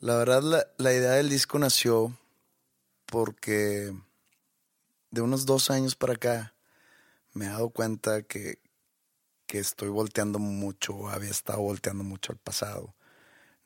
La 0.00 0.16
verdad, 0.16 0.66
la, 0.76 0.92
idea 0.92 1.12
del 1.12 1.28
disco 1.28 1.60
nació 1.60 2.18
porque 3.06 3.94
de 5.12 5.20
unos 5.20 5.46
dos 5.46 5.70
años 5.70 5.94
para 5.94 6.14
acá 6.14 6.52
me 7.32 7.44
he 7.44 7.48
dado 7.48 7.70
cuenta 7.70 8.22
que, 8.22 8.58
que 9.46 9.58
estoy 9.58 9.88
volteando 9.88 10.38
mucho, 10.38 11.08
había 11.08 11.30
estado 11.30 11.60
volteando 11.60 12.04
mucho 12.04 12.32
al 12.32 12.38
pasado. 12.38 12.94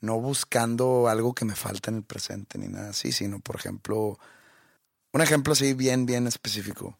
No 0.00 0.20
buscando 0.20 1.08
algo 1.08 1.34
que 1.34 1.44
me 1.44 1.54
falta 1.54 1.90
en 1.90 1.98
el 1.98 2.02
presente 2.04 2.58
ni 2.58 2.68
nada 2.68 2.90
así, 2.90 3.12
sino, 3.12 3.40
por 3.40 3.56
ejemplo, 3.56 4.18
un 5.12 5.20
ejemplo 5.20 5.52
así 5.52 5.74
bien, 5.74 6.06
bien 6.06 6.26
específico. 6.26 6.98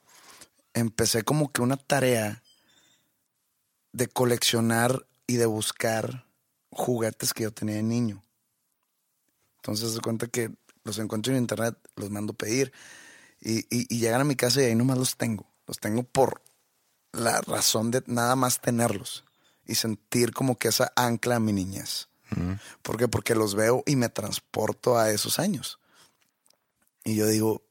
Empecé 0.75 1.23
como 1.23 1.53
que 1.53 1.63
una 1.63 1.77
tarea 1.77 2.43
de 3.93 4.09
coleccionar 4.09 5.07
y 5.27 5.37
de 5.37 5.47
buscar 5.47 6.27
juguetes 6.71 7.35
que 7.35 7.45
yo 7.45 7.53
tenía 7.53 7.77
de 7.77 7.83
niño. 7.83 8.25
Entonces 9.57 9.93
se 9.93 10.01
cuenta 10.01 10.27
que 10.27 10.51
los 10.85 10.99
encuentro 10.99 11.33
en 11.33 11.41
internet, 11.41 11.77
los 11.97 12.11
mando 12.11 12.33
pedir 12.33 12.73
y, 13.41 13.67
y, 13.71 13.99
llegan 13.99 14.21
a 14.21 14.25
mi 14.25 14.37
casa 14.37 14.63
y 14.63 14.67
ahí 14.67 14.75
nomás 14.75 14.99
los 14.99 15.17
tengo. 15.17 15.47
Los 15.67 15.79
tengo 15.79 16.03
por 16.03 16.43
la 17.13 17.41
razón 17.41 17.91
de 17.91 18.03
nada 18.07 18.37
más 18.37 18.61
tenerlos 18.61 19.25
y 19.67 19.75
sentir 19.75 20.33
como 20.33 20.57
que 20.57 20.69
esa 20.69 20.93
ancla 20.97 21.37
a 21.37 21.41
mi 21.41 21.53
niñez. 21.53 22.09
¿Por 22.83 22.99
qué? 22.99 23.09
Porque 23.09 23.35
los 23.35 23.55
veo 23.55 23.83
y 23.87 23.97
me 23.97 24.09
transporto 24.09 24.99
a 24.99 25.11
esos 25.11 25.39
años. 25.39 25.79
Y 27.05 27.15
yo 27.15 27.27
digo, 27.27 27.63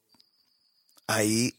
ahí, 1.06 1.56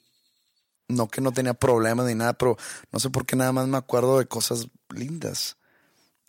no 0.88 1.08
que 1.08 1.20
no 1.20 1.32
tenía 1.32 1.54
problemas 1.54 2.06
ni 2.06 2.14
nada, 2.14 2.32
pero 2.32 2.56
no 2.90 2.98
sé 2.98 3.10
por 3.10 3.24
qué 3.24 3.36
nada 3.36 3.52
más 3.52 3.68
me 3.68 3.76
acuerdo 3.76 4.18
de 4.18 4.26
cosas 4.26 4.68
lindas. 4.88 5.56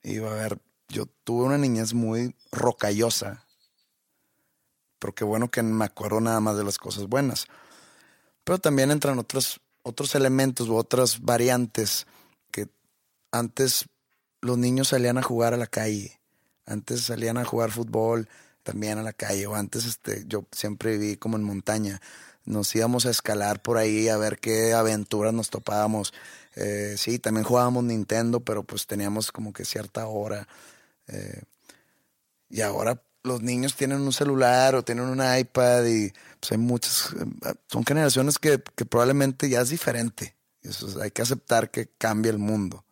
Y 0.03 0.17
a 0.19 0.29
ver, 0.29 0.59
yo 0.89 1.05
tuve 1.23 1.45
una 1.45 1.57
niñez 1.57 1.93
muy 1.93 2.35
rocallosa, 2.51 3.45
pero 4.99 5.13
qué 5.15 5.23
bueno 5.23 5.49
que 5.49 5.63
me 5.63 5.85
acuerdo 5.85 6.19
nada 6.21 6.39
más 6.39 6.57
de 6.57 6.63
las 6.63 6.77
cosas 6.77 7.07
buenas. 7.07 7.47
Pero 8.43 8.59
también 8.59 8.91
entran 8.91 9.19
otros, 9.19 9.61
otros 9.89 10.15
elementos 10.15 10.69
u 10.69 10.75
otras 10.75 11.21
variantes 11.21 12.07
que 12.51 12.67
antes 13.31 13.85
los 14.41 14.57
niños 14.57 14.89
salían 14.89 15.17
a 15.17 15.23
jugar 15.23 15.53
a 15.53 15.57
la 15.57 15.67
calle, 15.67 16.19
antes 16.65 17.01
salían 17.01 17.37
a 17.37 17.45
jugar 17.45 17.71
fútbol 17.71 18.29
también 18.63 18.97
a 18.97 19.03
la 19.03 19.13
calle, 19.13 19.47
o 19.47 19.55
antes 19.55 19.85
este, 19.85 20.23
yo 20.27 20.45
siempre 20.51 20.97
viví 20.97 21.17
como 21.17 21.37
en 21.37 21.43
montaña 21.43 21.99
nos 22.49 22.75
íbamos 22.75 23.05
a 23.05 23.11
escalar 23.11 23.61
por 23.61 23.77
ahí 23.77 24.09
a 24.09 24.17
ver 24.17 24.39
qué 24.39 24.73
aventuras 24.73 25.33
nos 25.33 25.51
topábamos. 25.51 26.13
Eh, 26.55 26.95
sí, 26.97 27.19
también 27.19 27.43
jugábamos 27.43 27.83
Nintendo, 27.83 28.39
pero 28.39 28.63
pues 28.63 28.87
teníamos 28.87 29.31
como 29.31 29.53
que 29.53 29.65
cierta 29.65 30.07
hora. 30.07 30.47
Eh, 31.07 31.43
y 32.49 32.61
ahora 32.61 33.03
los 33.23 33.41
niños 33.41 33.75
tienen 33.75 34.01
un 34.01 34.13
celular 34.13 34.75
o 34.75 34.83
tienen 34.83 35.05
un 35.05 35.21
iPad 35.21 35.85
y 35.85 36.11
pues 36.39 36.51
hay 36.51 36.57
muchas, 36.57 37.13
eh, 37.13 37.53
son 37.67 37.85
generaciones 37.85 38.37
que, 38.37 38.59
probablemente 38.59 39.49
ya 39.49 39.61
es 39.61 39.69
diferente. 39.69 40.35
Eso, 40.61 41.01
hay 41.01 41.11
que 41.11 41.21
aceptar 41.21 41.71
que 41.71 41.89
cambia 41.97 42.31
el 42.31 42.37
mundo. 42.37 42.85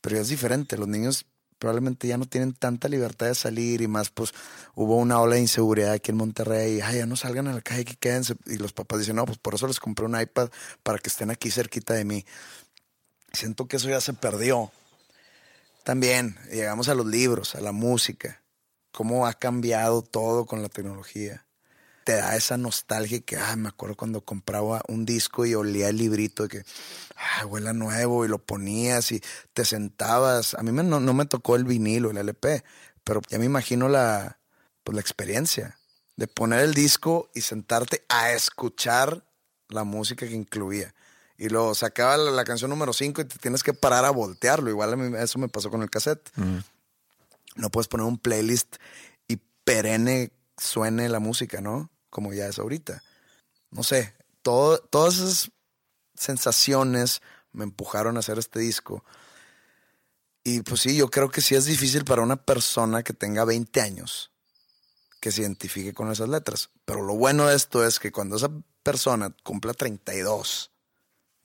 Pero 0.00 0.16
ya 0.16 0.22
es 0.22 0.28
diferente. 0.28 0.76
Los 0.76 0.88
niños 0.88 1.26
probablemente 1.58 2.06
ya 2.08 2.18
no 2.18 2.26
tienen 2.26 2.52
tanta 2.52 2.88
libertad 2.88 3.26
de 3.26 3.34
salir 3.34 3.80
y 3.80 3.88
más 3.88 4.10
pues 4.10 4.34
hubo 4.74 4.96
una 4.96 5.20
ola 5.20 5.36
de 5.36 5.40
inseguridad 5.40 5.92
aquí 5.92 6.10
en 6.10 6.18
Monterrey, 6.18 6.80
ay, 6.82 6.98
ya 6.98 7.06
no 7.06 7.16
salgan 7.16 7.48
a 7.48 7.54
la 7.54 7.62
calle, 7.62 7.84
que 7.84 7.96
quédense. 7.96 8.34
Y 8.46 8.58
los 8.58 8.72
papás 8.72 8.98
dicen, 8.98 9.16
no, 9.16 9.24
pues 9.24 9.38
por 9.38 9.54
eso 9.54 9.66
les 9.66 9.80
compré 9.80 10.04
un 10.04 10.20
iPad 10.20 10.50
para 10.82 10.98
que 10.98 11.08
estén 11.08 11.30
aquí 11.30 11.50
cerquita 11.50 11.94
de 11.94 12.04
mí. 12.04 12.24
Siento 13.32 13.66
que 13.66 13.76
eso 13.76 13.88
ya 13.88 14.00
se 14.00 14.12
perdió. 14.12 14.72
También 15.84 16.36
llegamos 16.50 16.88
a 16.88 16.94
los 16.94 17.06
libros, 17.06 17.54
a 17.54 17.60
la 17.60 17.72
música. 17.72 18.43
Cómo 18.94 19.26
ha 19.26 19.32
cambiado 19.34 20.02
todo 20.02 20.46
con 20.46 20.62
la 20.62 20.68
tecnología. 20.68 21.44
Te 22.04 22.14
da 22.14 22.36
esa 22.36 22.56
nostalgia 22.56 23.20
que, 23.20 23.36
ah, 23.36 23.56
me 23.56 23.68
acuerdo 23.68 23.96
cuando 23.96 24.20
compraba 24.20 24.82
un 24.88 25.04
disco 25.04 25.44
y 25.46 25.54
olía 25.54 25.88
el 25.88 25.96
librito 25.96 26.44
de 26.44 26.48
que, 26.48 26.64
ah, 27.16 27.44
huele 27.46 27.70
a 27.70 27.72
nuevo 27.72 28.24
y 28.24 28.28
lo 28.28 28.38
ponías 28.38 29.10
y 29.10 29.20
te 29.52 29.64
sentabas. 29.64 30.54
A 30.54 30.62
mí 30.62 30.70
no, 30.70 31.00
me 31.00 31.26
tocó 31.26 31.56
el 31.56 31.64
vinilo, 31.64 32.10
el 32.10 32.18
LP, 32.18 32.62
pero 33.02 33.20
ya 33.28 33.38
me 33.38 33.46
imagino 33.46 33.88
la, 33.88 34.38
pues, 34.84 34.94
la 34.94 35.00
experiencia 35.00 35.76
de 36.16 36.28
poner 36.28 36.60
el 36.60 36.72
disco 36.72 37.30
y 37.34 37.40
sentarte 37.40 38.04
a 38.08 38.32
escuchar 38.32 39.24
la 39.68 39.82
música 39.82 40.28
que 40.28 40.34
incluía. 40.34 40.94
Y 41.36 41.48
luego 41.48 41.74
sacaba 41.74 42.16
la, 42.16 42.44
canción 42.44 42.70
número 42.70 42.92
5 42.92 43.22
y 43.22 43.24
te 43.24 43.38
tienes 43.38 43.64
que 43.64 43.74
parar 43.74 44.04
a 44.04 44.10
voltearlo. 44.10 44.70
Igual 44.70 44.92
a 44.92 44.96
mí 44.96 45.16
eso 45.18 45.40
me 45.40 45.48
pasó 45.48 45.68
con 45.68 45.82
el 45.82 45.90
cassette. 45.90 46.30
No 47.54 47.70
puedes 47.70 47.88
poner 47.88 48.06
un 48.06 48.18
playlist 48.18 48.76
y 49.28 49.36
perenne 49.64 50.32
suene 50.56 51.08
la 51.08 51.20
música, 51.20 51.60
¿no? 51.60 51.90
Como 52.10 52.32
ya 52.32 52.46
es 52.46 52.58
ahorita. 52.58 53.02
No 53.70 53.82
sé, 53.82 54.14
todo, 54.42 54.78
todas 54.78 55.14
esas 55.18 55.50
sensaciones 56.14 57.22
me 57.52 57.64
empujaron 57.64 58.16
a 58.16 58.20
hacer 58.20 58.38
este 58.38 58.60
disco. 58.60 59.04
Y 60.42 60.60
pues 60.60 60.82
sí, 60.82 60.96
yo 60.96 61.10
creo 61.10 61.30
que 61.30 61.40
sí 61.40 61.54
es 61.54 61.64
difícil 61.64 62.04
para 62.04 62.22
una 62.22 62.36
persona 62.36 63.02
que 63.02 63.14
tenga 63.14 63.44
20 63.44 63.80
años 63.80 64.30
que 65.20 65.32
se 65.32 65.40
identifique 65.40 65.94
con 65.94 66.12
esas 66.12 66.28
letras. 66.28 66.70
Pero 66.84 67.02
lo 67.02 67.14
bueno 67.14 67.46
de 67.46 67.56
esto 67.56 67.86
es 67.86 67.98
que 67.98 68.12
cuando 68.12 68.36
esa 68.36 68.50
persona 68.82 69.34
cumpla 69.42 69.72
32, 69.72 70.70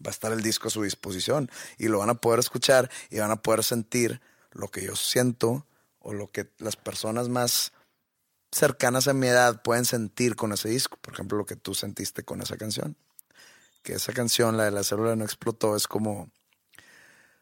va 0.05 0.09
a 0.09 0.11
estar 0.11 0.33
el 0.33 0.41
disco 0.41 0.67
a 0.67 0.71
su 0.71 0.83
disposición 0.83 1.49
y 1.77 1.87
lo 1.87 1.99
van 1.99 2.09
a 2.09 2.15
poder 2.15 2.41
escuchar 2.41 2.91
y 3.09 3.19
van 3.19 3.31
a 3.31 3.41
poder 3.41 3.63
sentir 3.63 4.19
lo 4.51 4.67
que 4.67 4.83
yo 4.83 4.97
siento 4.97 5.65
o 5.99 6.13
lo 6.13 6.31
que 6.31 6.49
las 6.57 6.75
personas 6.75 7.29
más 7.29 7.73
cercanas 8.51 9.07
a 9.07 9.13
mi 9.13 9.27
edad 9.27 9.61
pueden 9.61 9.85
sentir 9.85 10.35
con 10.35 10.51
ese 10.53 10.69
disco. 10.69 10.97
Por 11.01 11.13
ejemplo, 11.13 11.37
lo 11.37 11.45
que 11.45 11.55
tú 11.55 11.75
sentiste 11.75 12.23
con 12.23 12.41
esa 12.41 12.57
canción. 12.57 12.95
Que 13.83 13.93
esa 13.93 14.13
canción, 14.13 14.57
la 14.57 14.65
de 14.65 14.71
la 14.71 14.83
célula 14.83 15.15
no 15.15 15.23
explotó, 15.23 15.75
es 15.75 15.87
como, 15.87 16.29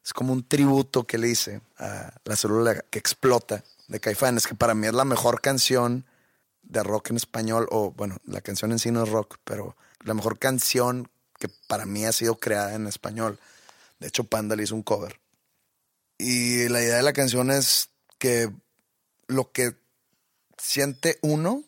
es 0.04 0.14
como 0.14 0.34
un 0.34 0.48
tributo 0.48 1.06
que 1.06 1.18
le 1.18 1.30
hice 1.30 1.62
a 1.78 2.14
la 2.24 2.36
célula 2.36 2.82
que 2.90 3.00
explota 3.00 3.64
de 3.88 4.00
Caifanes, 4.00 4.48
que 4.48 4.56
para 4.56 4.74
mí 4.74 4.88
es 4.88 4.94
la 4.94 5.06
mejor 5.06 5.42
canción 5.42 6.06
de 6.62 6.84
rock 6.84 7.12
en 7.12 7.16
español, 7.16 7.68
o 7.72 7.92
bueno, 7.92 8.18
la 8.26 8.42
canción 8.42 8.72
en 8.72 8.80
sí 8.80 8.92
no 8.92 9.04
es 9.04 9.10
rock, 9.10 9.38
pero 9.44 9.78
la 10.04 10.14
mejor 10.14 10.38
canción 10.38 11.10
que 11.40 11.50
para 11.68 11.86
mí 11.86 12.06
ha 12.06 12.12
sido 12.12 12.36
creada 12.36 12.74
en 12.74 12.88
español. 12.88 13.40
De 14.00 14.08
hecho, 14.08 14.26
Panda 14.26 14.56
le 14.56 14.64
hizo 14.64 14.76
un 14.76 14.84
cover. 14.84 15.20
Y 16.18 16.68
la 16.70 16.82
idea 16.82 16.98
de 16.98 17.04
la 17.04 17.14
canción 17.14 17.52
es 17.52 17.90
que 18.18 18.52
lo 19.28 19.52
que 19.52 19.76
siente 20.58 21.20
uno 21.22 21.64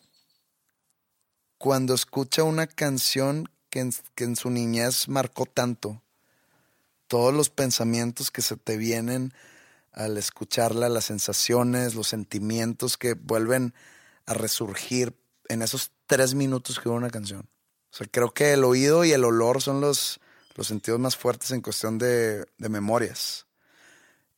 cuando 1.58 1.94
escucha 1.94 2.42
una 2.42 2.66
canción 2.66 3.48
que 3.68 3.80
en, 3.80 3.92
que 4.14 4.24
en 4.24 4.36
su 4.36 4.50
niñez 4.50 5.08
marcó 5.08 5.46
tanto, 5.46 6.02
todos 7.06 7.34
los 7.34 7.50
pensamientos 7.50 8.30
que 8.30 8.42
se 8.42 8.56
te 8.56 8.76
vienen 8.76 9.32
al 9.92 10.16
escucharla, 10.16 10.88
las 10.88 11.06
sensaciones, 11.06 11.94
los 11.94 12.08
sentimientos 12.08 12.96
que 12.96 13.14
vuelven 13.14 13.74
a 14.26 14.34
resurgir 14.34 15.14
en 15.48 15.62
esos 15.62 15.90
tres 16.06 16.34
minutos 16.34 16.78
que 16.78 16.88
hubo 16.88 16.96
una 16.96 17.10
canción. 17.10 17.48
O 17.92 17.96
sea, 17.96 18.06
creo 18.10 18.32
que 18.32 18.52
el 18.52 18.64
oído 18.64 19.04
y 19.04 19.12
el 19.12 19.24
olor 19.24 19.60
son 19.60 19.80
los, 19.80 20.20
los 20.54 20.68
sentidos 20.68 21.00
más 21.00 21.16
fuertes 21.16 21.50
en 21.50 21.60
cuestión 21.60 21.98
de, 21.98 22.46
de 22.58 22.68
memorias. 22.68 23.46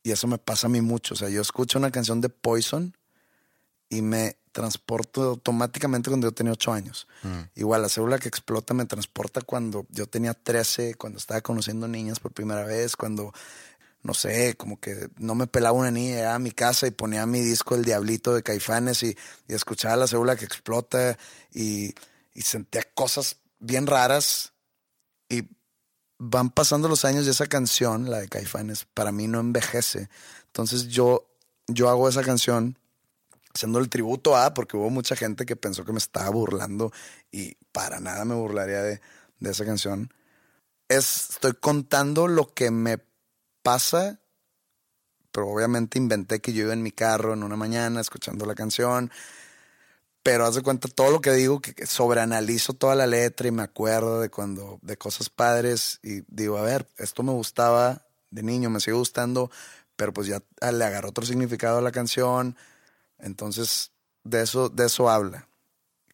Y 0.03 0.11
eso 0.11 0.27
me 0.27 0.37
pasa 0.37 0.67
a 0.67 0.69
mí 0.69 0.81
mucho. 0.81 1.13
O 1.13 1.17
sea, 1.17 1.29
yo 1.29 1.41
escucho 1.41 1.79
una 1.79 1.91
canción 1.91 2.21
de 2.21 2.29
Poison 2.29 2.95
y 3.89 4.01
me 4.01 4.37
transporto 4.51 5.23
automáticamente 5.23 6.09
cuando 6.09 6.27
yo 6.27 6.33
tenía 6.33 6.53
ocho 6.53 6.71
años. 6.71 7.07
Mm. 7.23 7.41
Igual 7.55 7.81
la 7.81 7.89
célula 7.89 8.19
que 8.19 8.27
explota 8.27 8.73
me 8.73 8.85
transporta 8.85 9.41
cuando 9.41 9.87
yo 9.89 10.05
tenía 10.07 10.33
13, 10.33 10.95
cuando 10.95 11.17
estaba 11.17 11.41
conociendo 11.41 11.87
niñas 11.87 12.19
por 12.19 12.33
primera 12.33 12.63
vez, 12.63 12.95
cuando 12.95 13.33
no 14.03 14.13
sé, 14.13 14.55
como 14.55 14.79
que 14.79 15.09
no 15.17 15.33
me 15.33 15.47
pelaba 15.47 15.77
una 15.77 15.89
niña, 15.89 16.17
llegaba 16.17 16.35
a 16.35 16.39
mi 16.39 16.51
casa 16.51 16.85
y 16.87 16.91
ponía 16.91 17.25
mi 17.25 17.39
disco 17.39 17.75
El 17.75 17.85
Diablito 17.85 18.35
de 18.35 18.43
Caifanes 18.43 19.01
y, 19.01 19.17
escuchaba 19.47 19.95
la 19.95 20.07
célula 20.07 20.35
que 20.35 20.45
explota 20.45 21.17
y, 21.53 21.95
sentía 22.35 22.83
cosas 22.93 23.37
bien 23.59 23.87
raras 23.87 24.53
y 25.29 25.47
van 26.17 26.49
pasando 26.49 26.87
los 26.87 27.05
años 27.05 27.25
y 27.25 27.29
esa 27.29 27.47
canción, 27.47 28.09
la 28.09 28.19
de 28.19 28.29
Caifanes, 28.29 28.85
para 28.93 29.11
mí 29.11 29.27
no 29.27 29.39
envejece. 29.39 30.09
Entonces 30.47 30.87
yo, 30.87 31.27
yo 31.67 31.89
hago 31.89 32.07
esa 32.07 32.23
canción 32.23 32.77
haciendo 33.53 33.79
el 33.79 33.89
tributo 33.89 34.35
a, 34.35 34.53
porque 34.53 34.77
hubo 34.77 34.89
mucha 34.89 35.15
gente 35.15 35.45
que 35.45 35.55
pensó 35.55 35.85
que 35.85 35.91
me 35.91 35.99
estaba 35.99 36.29
burlando 36.29 36.91
y 37.31 37.55
para 37.71 37.99
nada 37.99 38.25
me 38.25 38.35
burlaría 38.35 38.81
de, 38.81 39.01
de 39.39 39.51
esa 39.51 39.65
canción. 39.65 40.13
Es, 40.87 41.29
estoy 41.31 41.53
contando 41.53 42.27
lo 42.27 42.53
que 42.53 42.71
me 42.71 42.99
pasa, 43.61 44.19
pero 45.31 45.47
obviamente 45.49 45.97
inventé 45.97 46.39
que 46.39 46.53
yo 46.53 46.63
iba 46.63 46.73
en 46.73 46.83
mi 46.83 46.91
carro 46.91 47.33
en 47.33 47.43
una 47.43 47.55
mañana 47.55 48.01
escuchando 48.01 48.45
la 48.45 48.55
canción. 48.55 49.11
Pero 50.23 50.45
haz 50.45 50.55
de 50.55 50.61
cuenta 50.61 50.87
todo 50.87 51.11
lo 51.11 51.21
que 51.21 51.31
digo, 51.31 51.59
que 51.59 51.85
sobreanalizo 51.85 52.73
toda 52.73 52.95
la 52.95 53.05
letra 53.07 53.47
y 53.47 53.51
me 53.51 53.61
acuerdo 53.61 54.21
de 54.21 54.29
cuando, 54.29 54.79
de 54.81 54.97
cosas 54.97 55.29
padres 55.29 55.99
y 56.01 56.23
digo, 56.27 56.57
a 56.57 56.61
ver, 56.61 56.87
esto 56.97 57.23
me 57.23 57.33
gustaba 57.33 58.05
de 58.31 58.41
niño, 58.41 58.69
me 58.69 58.79
sigue 58.79 58.95
gustando, 58.95 59.51
pero 59.97 60.13
pues 60.13 60.27
ya 60.27 60.41
le 60.71 60.85
agarró 60.85 61.09
otro 61.09 61.25
significado 61.25 61.79
a 61.79 61.81
la 61.81 61.91
canción. 61.91 62.55
Entonces, 63.19 63.91
de 64.23 64.41
eso, 64.41 64.69
de 64.69 64.85
eso 64.85 65.09
habla. 65.09 65.47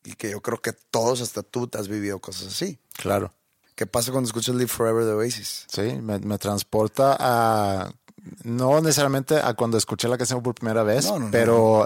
Y 0.04 0.14
que 0.14 0.32
yo 0.32 0.42
creo 0.42 0.62
que 0.62 0.74
todos, 0.74 1.22
hasta 1.22 1.44
tú, 1.44 1.70
has 1.74 1.88
vivido 1.88 2.20
cosas 2.20 2.48
así. 2.48 2.80
Claro. 2.94 3.34
¿Qué 3.76 3.86
pasa 3.86 4.12
cuando 4.12 4.28
escuchas 4.28 4.56
Live 4.56 4.68
Forever 4.68 5.06
de 5.06 5.14
Oasis? 5.14 5.66
Sí, 5.70 6.02
me, 6.02 6.38
transporta 6.38 7.16
a 7.18 7.94
no 8.44 8.82
necesariamente 8.82 9.38
a 9.38 9.54
cuando 9.54 9.78
escuché 9.78 10.08
la 10.08 10.18
canción 10.18 10.42
por 10.42 10.56
primera 10.56 10.84
vez, 10.84 11.12
pero 11.32 11.86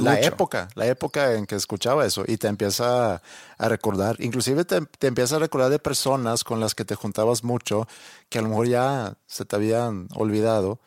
la 0.00 0.20
época, 0.20 0.68
la 0.74 0.86
época 0.86 1.34
en 1.34 1.46
que 1.46 1.54
escuchaba 1.54 2.04
eso 2.04 2.24
y 2.26 2.36
te 2.36 2.48
empieza 2.48 3.22
a 3.58 3.68
recordar, 3.68 4.16
inclusive 4.20 4.64
te, 4.64 4.80
te, 4.98 5.06
empieza 5.06 5.36
a 5.36 5.38
recordar 5.38 5.70
de 5.70 5.78
personas 5.78 6.44
con 6.44 6.60
las 6.60 6.74
que 6.74 6.84
te 6.84 6.94
juntabas 6.94 7.44
mucho 7.44 7.86
que 8.28 8.38
a 8.38 8.42
lo 8.42 8.48
mejor 8.48 8.68
ya 8.68 9.16
se 9.26 9.44
te 9.44 9.56
habían 9.56 10.08
olvidado 10.14 10.80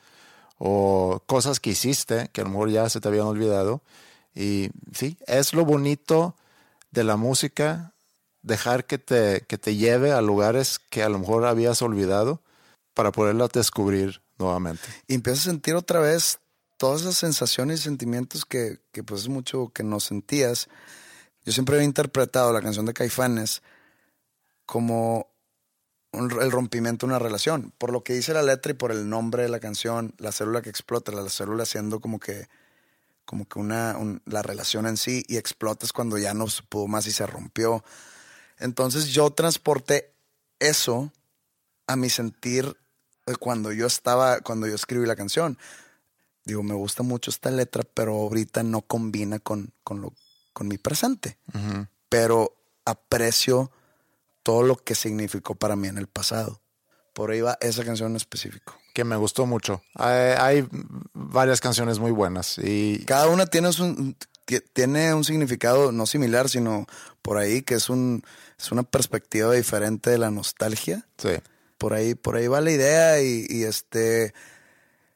o 0.58 1.24
cosas 1.26 1.60
que 1.60 1.72
hiciste 1.72 2.30
que 2.34 2.42
a 2.42 2.44
lo 2.44 2.52
mejor 2.52 2.70
ya 2.70 2.90
se 2.90 3.00
te 3.00 3.08
habían 3.08 3.26
olvidado. 3.26 3.82
Y 4.36 4.70
sí, 4.94 5.18
es 5.26 5.54
lo 5.54 5.66
bonito 5.66 6.36
de 6.92 7.04
la 7.04 7.18
música 7.18 7.94
dejar 8.42 8.86
que 8.86 8.98
te, 8.98 9.46
que 9.48 9.58
te 9.58 9.76
lleve 9.76 10.12
a 10.12 10.22
lugares 10.22 10.80
que 10.80 11.04
a 11.04 11.10
lo 11.10 11.20
mejor 11.20 11.46
habías 11.46 11.82
olvidado 11.82 12.42
para 12.94 13.12
poderla 13.12 13.48
descubrir 13.48 14.22
nuevamente. 14.40 14.82
Y 15.08 15.14
empiezas 15.14 15.42
a 15.48 15.52
sentir 15.52 15.76
otra 15.76 16.00
vez 16.00 16.40
todas 16.78 17.02
esas 17.02 17.18
sensaciones 17.18 17.82
y 17.82 17.84
sentimientos 17.84 18.46
que, 18.46 18.80
que 18.92 19.04
pues 19.04 19.22
es 19.22 19.28
mucho 19.28 19.70
que 19.74 19.84
no 19.84 20.00
sentías. 20.00 20.70
Yo 21.46 21.52
siempre 21.52 21.78
he 21.78 21.84
interpretado 21.84 22.52
la 22.54 22.62
canción 22.62 22.86
de 22.86 22.94
Caifanes 22.94 23.62
como 24.66 25.30
el 26.14 26.52
rompimiento 26.52 27.06
de 27.06 27.12
una 27.12 27.20
relación. 27.20 27.74
Por 27.78 27.92
lo 27.92 28.04
que 28.04 28.14
dice 28.14 28.34
la 28.34 28.42
letra 28.42 28.72
y 28.72 28.76
por 28.76 28.92
el 28.92 29.10
nombre 29.10 29.44
de 29.44 29.50
la 29.50 29.60
canción, 29.60 30.14
la 30.18 30.32
célula 30.32 30.62
que 30.62 30.70
explota, 30.70 31.12
la 31.12 31.30
célula 31.30 31.66
siendo 31.66 32.00
como 32.00 32.20
que, 32.20 32.48
como 33.26 33.48
que 33.48 33.60
una, 33.60 33.96
la 34.26 34.42
relación 34.42 34.88
en 34.88 34.98
sí 34.98 35.24
y 35.28 35.38
explotas 35.38 35.94
cuando 35.94 36.18
ya 36.18 36.34
no 36.34 36.48
se 36.48 36.64
pudo 36.64 36.88
más 36.88 37.06
y 37.06 37.12
se 37.12 37.28
rompió. 37.28 37.84
Entonces 38.58 39.08
yo 39.08 39.30
transporté 39.32 40.14
eso 40.60 41.12
a 41.88 41.96
mi 41.96 42.10
sentir 42.10 42.76
cuando 43.38 43.72
yo 43.72 43.88
estaba, 43.88 44.42
cuando 44.42 44.68
yo 44.68 44.76
escribí 44.76 45.06
la 45.06 45.16
canción. 45.16 45.58
Digo, 46.46 46.64
me 46.64 46.74
gusta 46.74 47.04
mucho 47.04 47.30
esta 47.30 47.52
letra, 47.52 47.84
pero 47.94 48.14
ahorita 48.14 48.64
no 48.64 48.82
combina 48.82 49.40
con, 49.40 49.72
con, 49.84 50.02
lo, 50.02 50.14
con 50.54 50.68
mi 50.68 50.78
presente. 50.78 51.38
Pero 52.10 52.56
aprecio 52.86 53.72
todo 54.44 54.64
lo 54.64 54.78
que 54.78 54.96
significó 54.96 55.56
para 55.56 55.76
mí 55.76 55.88
en 55.88 55.98
el 55.98 56.08
pasado. 56.08 56.62
Por 57.14 57.32
ahí 57.32 57.42
va 57.42 57.58
esa 57.62 57.84
canción 57.84 58.12
en 58.12 58.16
específico. 58.16 58.76
Que 58.94 59.04
me 59.04 59.16
gustó 59.16 59.46
mucho. 59.46 59.82
Hay, 59.96 60.36
hay 60.38 60.68
varias 61.14 61.62
canciones 61.62 62.00
muy 62.00 62.12
buenas 62.12 62.58
y... 62.58 63.04
Cada 63.06 63.28
una 63.28 63.46
tiene 63.46 63.70
un, 63.80 64.16
tiene 64.74 65.14
un 65.14 65.24
significado 65.24 65.92
no 65.92 66.06
similar, 66.06 66.50
sino 66.50 66.88
por 67.22 67.38
ahí 67.38 67.62
que 67.62 67.76
es 67.76 67.90
un 67.90 68.24
es 68.58 68.72
una 68.72 68.84
perspectiva 68.84 69.54
diferente 69.54 70.10
de 70.10 70.18
la 70.18 70.32
nostalgia. 70.32 71.06
Sí. 71.18 71.30
Por 71.80 71.94
ahí, 71.94 72.14
por 72.14 72.36
ahí 72.36 72.48
va 72.48 72.62
la 72.62 72.72
idea 72.72 73.22
y, 73.22 73.64
este 73.64 74.34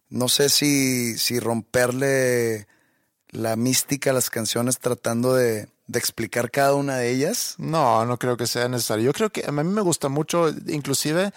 no 0.09 0.29
sé 0.29 0.49
si, 0.49 1.17
si 1.17 1.39
romperle 1.39 2.67
la 3.29 3.55
mística 3.55 4.11
a 4.11 4.13
las 4.13 4.29
canciones 4.29 4.79
tratando 4.79 5.33
de, 5.33 5.67
de, 5.87 5.99
explicar 5.99 6.51
cada 6.51 6.75
una 6.75 6.97
de 6.97 7.11
ellas. 7.11 7.55
No, 7.57 8.05
no 8.05 8.17
creo 8.17 8.37
que 8.37 8.47
sea 8.47 8.67
necesario. 8.67 9.05
Yo 9.05 9.13
creo 9.13 9.29
que 9.31 9.43
a 9.45 9.51
mí 9.51 9.63
me 9.63 9.81
gusta 9.81 10.09
mucho, 10.09 10.49
inclusive 10.67 11.33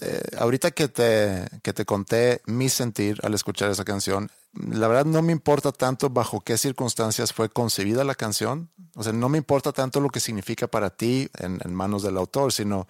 eh, 0.00 0.20
ahorita 0.38 0.72
que 0.72 0.88
te, 0.88 1.46
que 1.62 1.72
te 1.72 1.84
conté 1.84 2.42
mi 2.46 2.68
sentir 2.68 3.18
al 3.22 3.34
escuchar 3.34 3.70
esa 3.70 3.84
canción, 3.84 4.30
la 4.52 4.88
verdad 4.88 5.04
no 5.04 5.22
me 5.22 5.32
importa 5.32 5.72
tanto 5.72 6.10
bajo 6.10 6.40
qué 6.40 6.58
circunstancias 6.58 7.32
fue 7.32 7.48
concebida 7.48 8.04
la 8.04 8.14
canción. 8.14 8.70
O 8.94 9.02
sea, 9.02 9.12
no 9.12 9.28
me 9.28 9.38
importa 9.38 9.72
tanto 9.72 10.00
lo 10.00 10.08
que 10.08 10.20
significa 10.20 10.66
para 10.66 10.90
ti 10.90 11.30
en, 11.38 11.60
en 11.64 11.74
manos 11.74 12.02
del 12.02 12.16
autor, 12.16 12.52
sino 12.52 12.86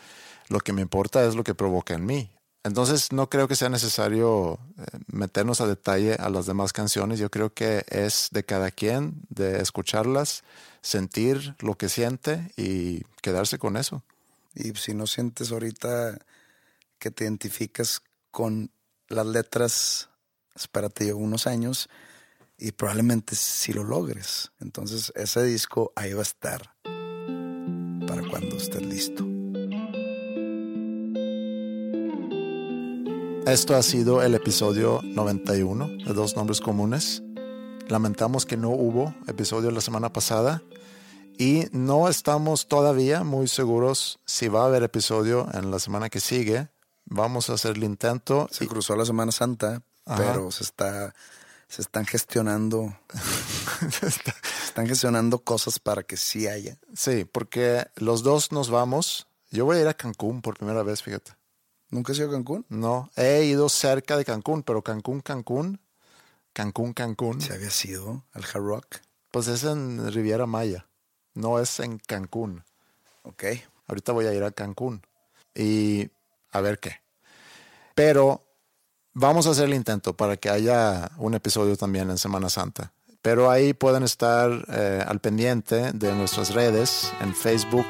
lo 0.48 0.60
que 0.60 0.72
me 0.72 0.82
importa 0.82 1.24
es 1.26 1.34
lo 1.34 1.44
que 1.44 1.54
provoca 1.54 1.94
en 1.94 2.06
mí. 2.06 2.30
Entonces 2.66 3.12
no 3.12 3.30
creo 3.30 3.46
que 3.46 3.54
sea 3.54 3.68
necesario 3.68 4.58
eh, 4.76 4.84
meternos 5.06 5.60
a 5.60 5.68
detalle 5.68 6.14
a 6.14 6.28
las 6.30 6.46
demás 6.46 6.72
canciones. 6.72 7.20
Yo 7.20 7.30
creo 7.30 7.54
que 7.54 7.84
es 7.88 8.28
de 8.32 8.44
cada 8.44 8.72
quien 8.72 9.22
de 9.28 9.60
escucharlas, 9.60 10.42
sentir 10.82 11.54
lo 11.60 11.76
que 11.78 11.88
siente 11.88 12.50
y 12.56 13.04
quedarse 13.22 13.58
con 13.58 13.76
eso. 13.76 14.02
Y 14.52 14.74
si 14.74 14.94
no 14.94 15.06
sientes 15.06 15.52
ahorita 15.52 16.18
que 16.98 17.12
te 17.12 17.22
identificas 17.22 18.02
con 18.32 18.72
las 19.08 19.26
letras, 19.26 20.08
espérate 20.56 21.06
yo 21.06 21.16
unos 21.16 21.46
años 21.46 21.88
y 22.58 22.72
probablemente 22.72 23.36
si 23.36 23.74
lo 23.74 23.84
logres. 23.84 24.50
Entonces 24.58 25.12
ese 25.14 25.44
disco 25.44 25.92
ahí 25.94 26.14
va 26.14 26.20
a 26.20 26.22
estar 26.22 26.74
para 28.08 28.28
cuando 28.28 28.56
estés 28.56 28.82
listo. 28.82 29.35
Esto 33.46 33.76
ha 33.76 33.82
sido 33.84 34.22
el 34.22 34.34
episodio 34.34 35.00
91 35.04 36.04
de 36.04 36.14
Dos 36.14 36.34
Nombres 36.34 36.60
Comunes. 36.60 37.22
Lamentamos 37.86 38.44
que 38.44 38.56
no 38.56 38.70
hubo 38.70 39.14
episodio 39.28 39.70
la 39.70 39.80
semana 39.80 40.12
pasada 40.12 40.64
y 41.38 41.66
no 41.70 42.08
estamos 42.08 42.66
todavía 42.66 43.22
muy 43.22 43.46
seguros 43.46 44.18
si 44.24 44.48
va 44.48 44.62
a 44.62 44.66
haber 44.66 44.82
episodio 44.82 45.46
en 45.54 45.70
la 45.70 45.78
semana 45.78 46.10
que 46.10 46.18
sigue. 46.18 46.70
Vamos 47.04 47.48
a 47.48 47.52
hacer 47.52 47.76
el 47.76 47.84
intento. 47.84 48.48
Se 48.50 48.66
cruzó 48.66 48.96
la 48.96 49.04
Semana 49.04 49.30
Santa, 49.30 49.80
pero 50.16 50.50
se 50.50 50.64
está 50.64 51.14
se 51.68 51.82
están 51.82 52.04
gestionando 52.04 52.98
se 54.00 54.08
están 54.64 54.88
gestionando 54.88 55.38
cosas 55.38 55.78
para 55.78 56.02
que 56.02 56.16
sí 56.16 56.48
haya. 56.48 56.78
Sí, 56.96 57.24
porque 57.24 57.86
los 57.94 58.24
dos 58.24 58.50
nos 58.50 58.70
vamos. 58.70 59.28
Yo 59.52 59.66
voy 59.66 59.76
a 59.76 59.82
ir 59.82 59.86
a 59.86 59.94
Cancún 59.94 60.42
por 60.42 60.56
primera 60.56 60.82
vez, 60.82 61.00
fíjate. 61.00 61.45
¿Nunca 61.90 62.12
has 62.12 62.18
ido 62.18 62.28
a 62.28 62.32
Cancún? 62.32 62.66
No, 62.68 63.10
he 63.16 63.44
ido 63.44 63.68
cerca 63.68 64.16
de 64.16 64.24
Cancún, 64.24 64.62
pero 64.62 64.82
Cancún, 64.82 65.20
Cancún, 65.20 65.80
Cancún, 66.52 66.92
Cancún. 66.92 67.40
¿Se 67.40 67.52
había 67.52 67.70
sido 67.70 68.24
al 68.32 68.44
Hard 68.44 68.62
Rock? 68.62 68.96
Pues 69.30 69.48
es 69.48 69.64
en 69.64 70.12
Riviera 70.12 70.46
Maya, 70.46 70.86
no 71.34 71.58
es 71.58 71.80
en 71.80 71.98
Cancún. 71.98 72.64
Ok. 73.22 73.44
Ahorita 73.88 74.12
voy 74.12 74.26
a 74.26 74.34
ir 74.34 74.42
a 74.42 74.50
Cancún 74.50 75.02
y 75.54 76.08
a 76.50 76.60
ver 76.60 76.78
qué. 76.78 76.96
Pero 77.94 78.42
vamos 79.12 79.46
a 79.46 79.50
hacer 79.50 79.64
el 79.64 79.74
intento 79.74 80.16
para 80.16 80.36
que 80.36 80.50
haya 80.50 81.10
un 81.18 81.34
episodio 81.34 81.76
también 81.76 82.10
en 82.10 82.18
Semana 82.18 82.48
Santa. 82.48 82.92
Pero 83.22 83.50
ahí 83.50 83.72
pueden 83.72 84.02
estar 84.02 84.50
eh, 84.68 85.04
al 85.06 85.20
pendiente 85.20 85.92
de 85.92 86.14
nuestras 86.14 86.54
redes 86.54 87.12
en 87.20 87.34
Facebook, 87.34 87.86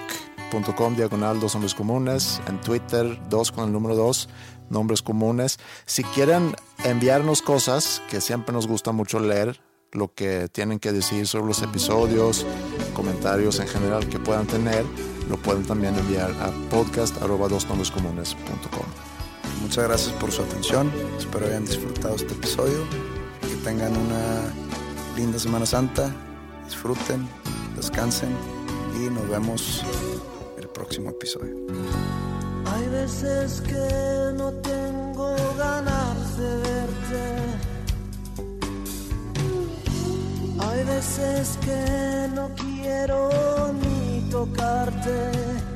com 0.76 0.94
diagonal 0.94 1.40
dos 1.40 1.54
nombres 1.54 1.74
comunes, 1.74 2.40
en 2.46 2.60
Twitter 2.60 3.18
dos 3.28 3.52
con 3.52 3.64
el 3.64 3.72
número 3.72 3.94
dos, 3.94 4.28
nombres 4.70 5.02
comunes. 5.02 5.58
Si 5.84 6.02
quieren 6.04 6.54
enviarnos 6.84 7.42
cosas, 7.42 8.02
que 8.08 8.20
siempre 8.20 8.52
nos 8.52 8.66
gusta 8.66 8.92
mucho 8.92 9.18
leer 9.18 9.60
lo 9.92 10.12
que 10.14 10.48
tienen 10.48 10.78
que 10.78 10.92
decir 10.92 11.26
sobre 11.26 11.46
los 11.46 11.62
episodios, 11.62 12.44
comentarios 12.94 13.60
en 13.60 13.68
general 13.68 14.08
que 14.08 14.18
puedan 14.18 14.46
tener, 14.46 14.84
lo 15.28 15.36
pueden 15.36 15.64
también 15.64 15.96
enviar 15.96 16.30
a 16.40 16.50
podcast 16.70 17.20
arroba 17.22 17.48
dos 17.48 17.66
nombres 17.66 17.90
comunes.com. 17.90 18.86
Muchas 19.62 19.84
gracias 19.84 20.12
por 20.16 20.30
su 20.30 20.42
atención, 20.42 20.92
espero 21.18 21.46
hayan 21.46 21.64
disfrutado 21.64 22.14
este 22.14 22.32
episodio, 22.34 22.84
que 23.40 23.56
tengan 23.64 23.96
una 23.96 24.52
linda 25.16 25.38
Semana 25.38 25.66
Santa, 25.66 26.14
disfruten, 26.66 27.26
descansen 27.74 28.36
y 28.96 29.10
nos 29.10 29.28
vemos 29.28 29.82
próximo 30.76 31.08
episodio. 31.08 31.56
Hay 32.66 32.86
veces 32.88 33.62
que 33.62 33.88
no 34.36 34.52
tengo 34.60 35.34
ganas 35.56 36.36
de 36.36 36.50
verte. 36.68 37.24
Hay 40.60 40.84
veces 40.84 41.58
que 41.64 42.28
no 42.34 42.50
quiero 42.54 43.30
ni 43.72 44.28
tocarte. 44.30 45.75